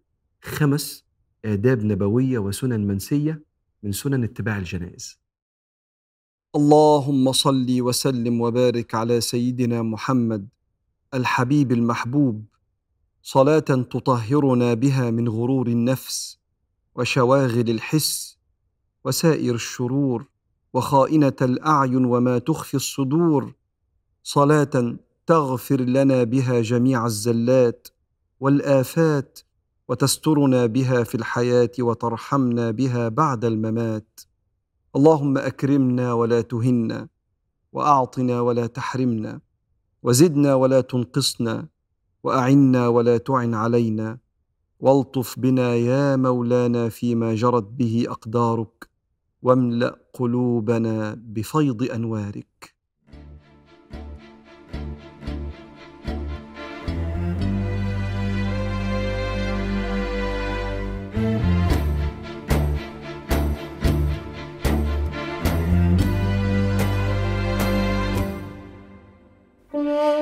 خمس 0.42 1.04
آداب 1.44 1.84
نبوية 1.84 2.38
وسنن 2.38 2.86
منسية 2.86 3.44
من 3.82 3.92
سنن 3.92 4.24
اتباع 4.24 4.58
الجنائز. 4.58 5.20
اللهم 6.56 7.32
صل 7.32 7.66
وسلم 7.80 8.40
وبارك 8.40 8.94
على 8.94 9.20
سيدنا 9.20 9.82
محمد 9.82 10.48
الحبيب 11.14 11.72
المحبوب 11.72 12.44
صلاة 13.22 13.58
تطهرنا 13.60 14.74
بها 14.74 15.10
من 15.10 15.28
غرور 15.28 15.66
النفس 15.66 16.38
وشواغل 16.94 17.70
الحس 17.70 18.38
وسائر 19.04 19.54
الشرور 19.54 20.28
وخائنة 20.72 21.36
الأعين 21.42 22.04
وما 22.04 22.38
تخفي 22.38 22.74
الصدور 22.74 23.54
صلاة 24.22 24.96
تغفر 25.26 25.80
لنا 25.80 26.24
بها 26.24 26.60
جميع 26.60 27.06
الزلات 27.06 27.88
والآفات 28.40 29.38
وتسترنا 29.88 30.66
بها 30.66 31.02
في 31.04 31.14
الحياة 31.14 31.70
وترحمنا 31.78 32.70
بها 32.70 33.08
بعد 33.08 33.44
الممات. 33.44 34.20
اللهم 34.96 35.38
أكرمنا 35.38 36.12
ولا 36.12 36.40
تهنا 36.40 37.08
وأعطنا 37.72 38.40
ولا 38.40 38.66
تحرمنا 38.66 39.40
وزدنا 40.02 40.54
ولا 40.54 40.80
تنقصنا 40.80 41.68
وأعنا 42.22 42.88
ولا 42.88 43.16
تعن 43.18 43.54
علينا. 43.54 44.18
والطف 44.80 45.38
بنا 45.38 45.74
يا 45.74 46.16
مولانا 46.16 46.88
فيما 46.88 47.34
جرت 47.34 47.64
به 47.64 48.04
أقدارك 48.08 48.88
واملأ 49.42 49.98
قلوبنا 50.14 51.14
بفيض 51.14 51.82
أنوارك. 51.82 52.79
Lord. 69.84 70.19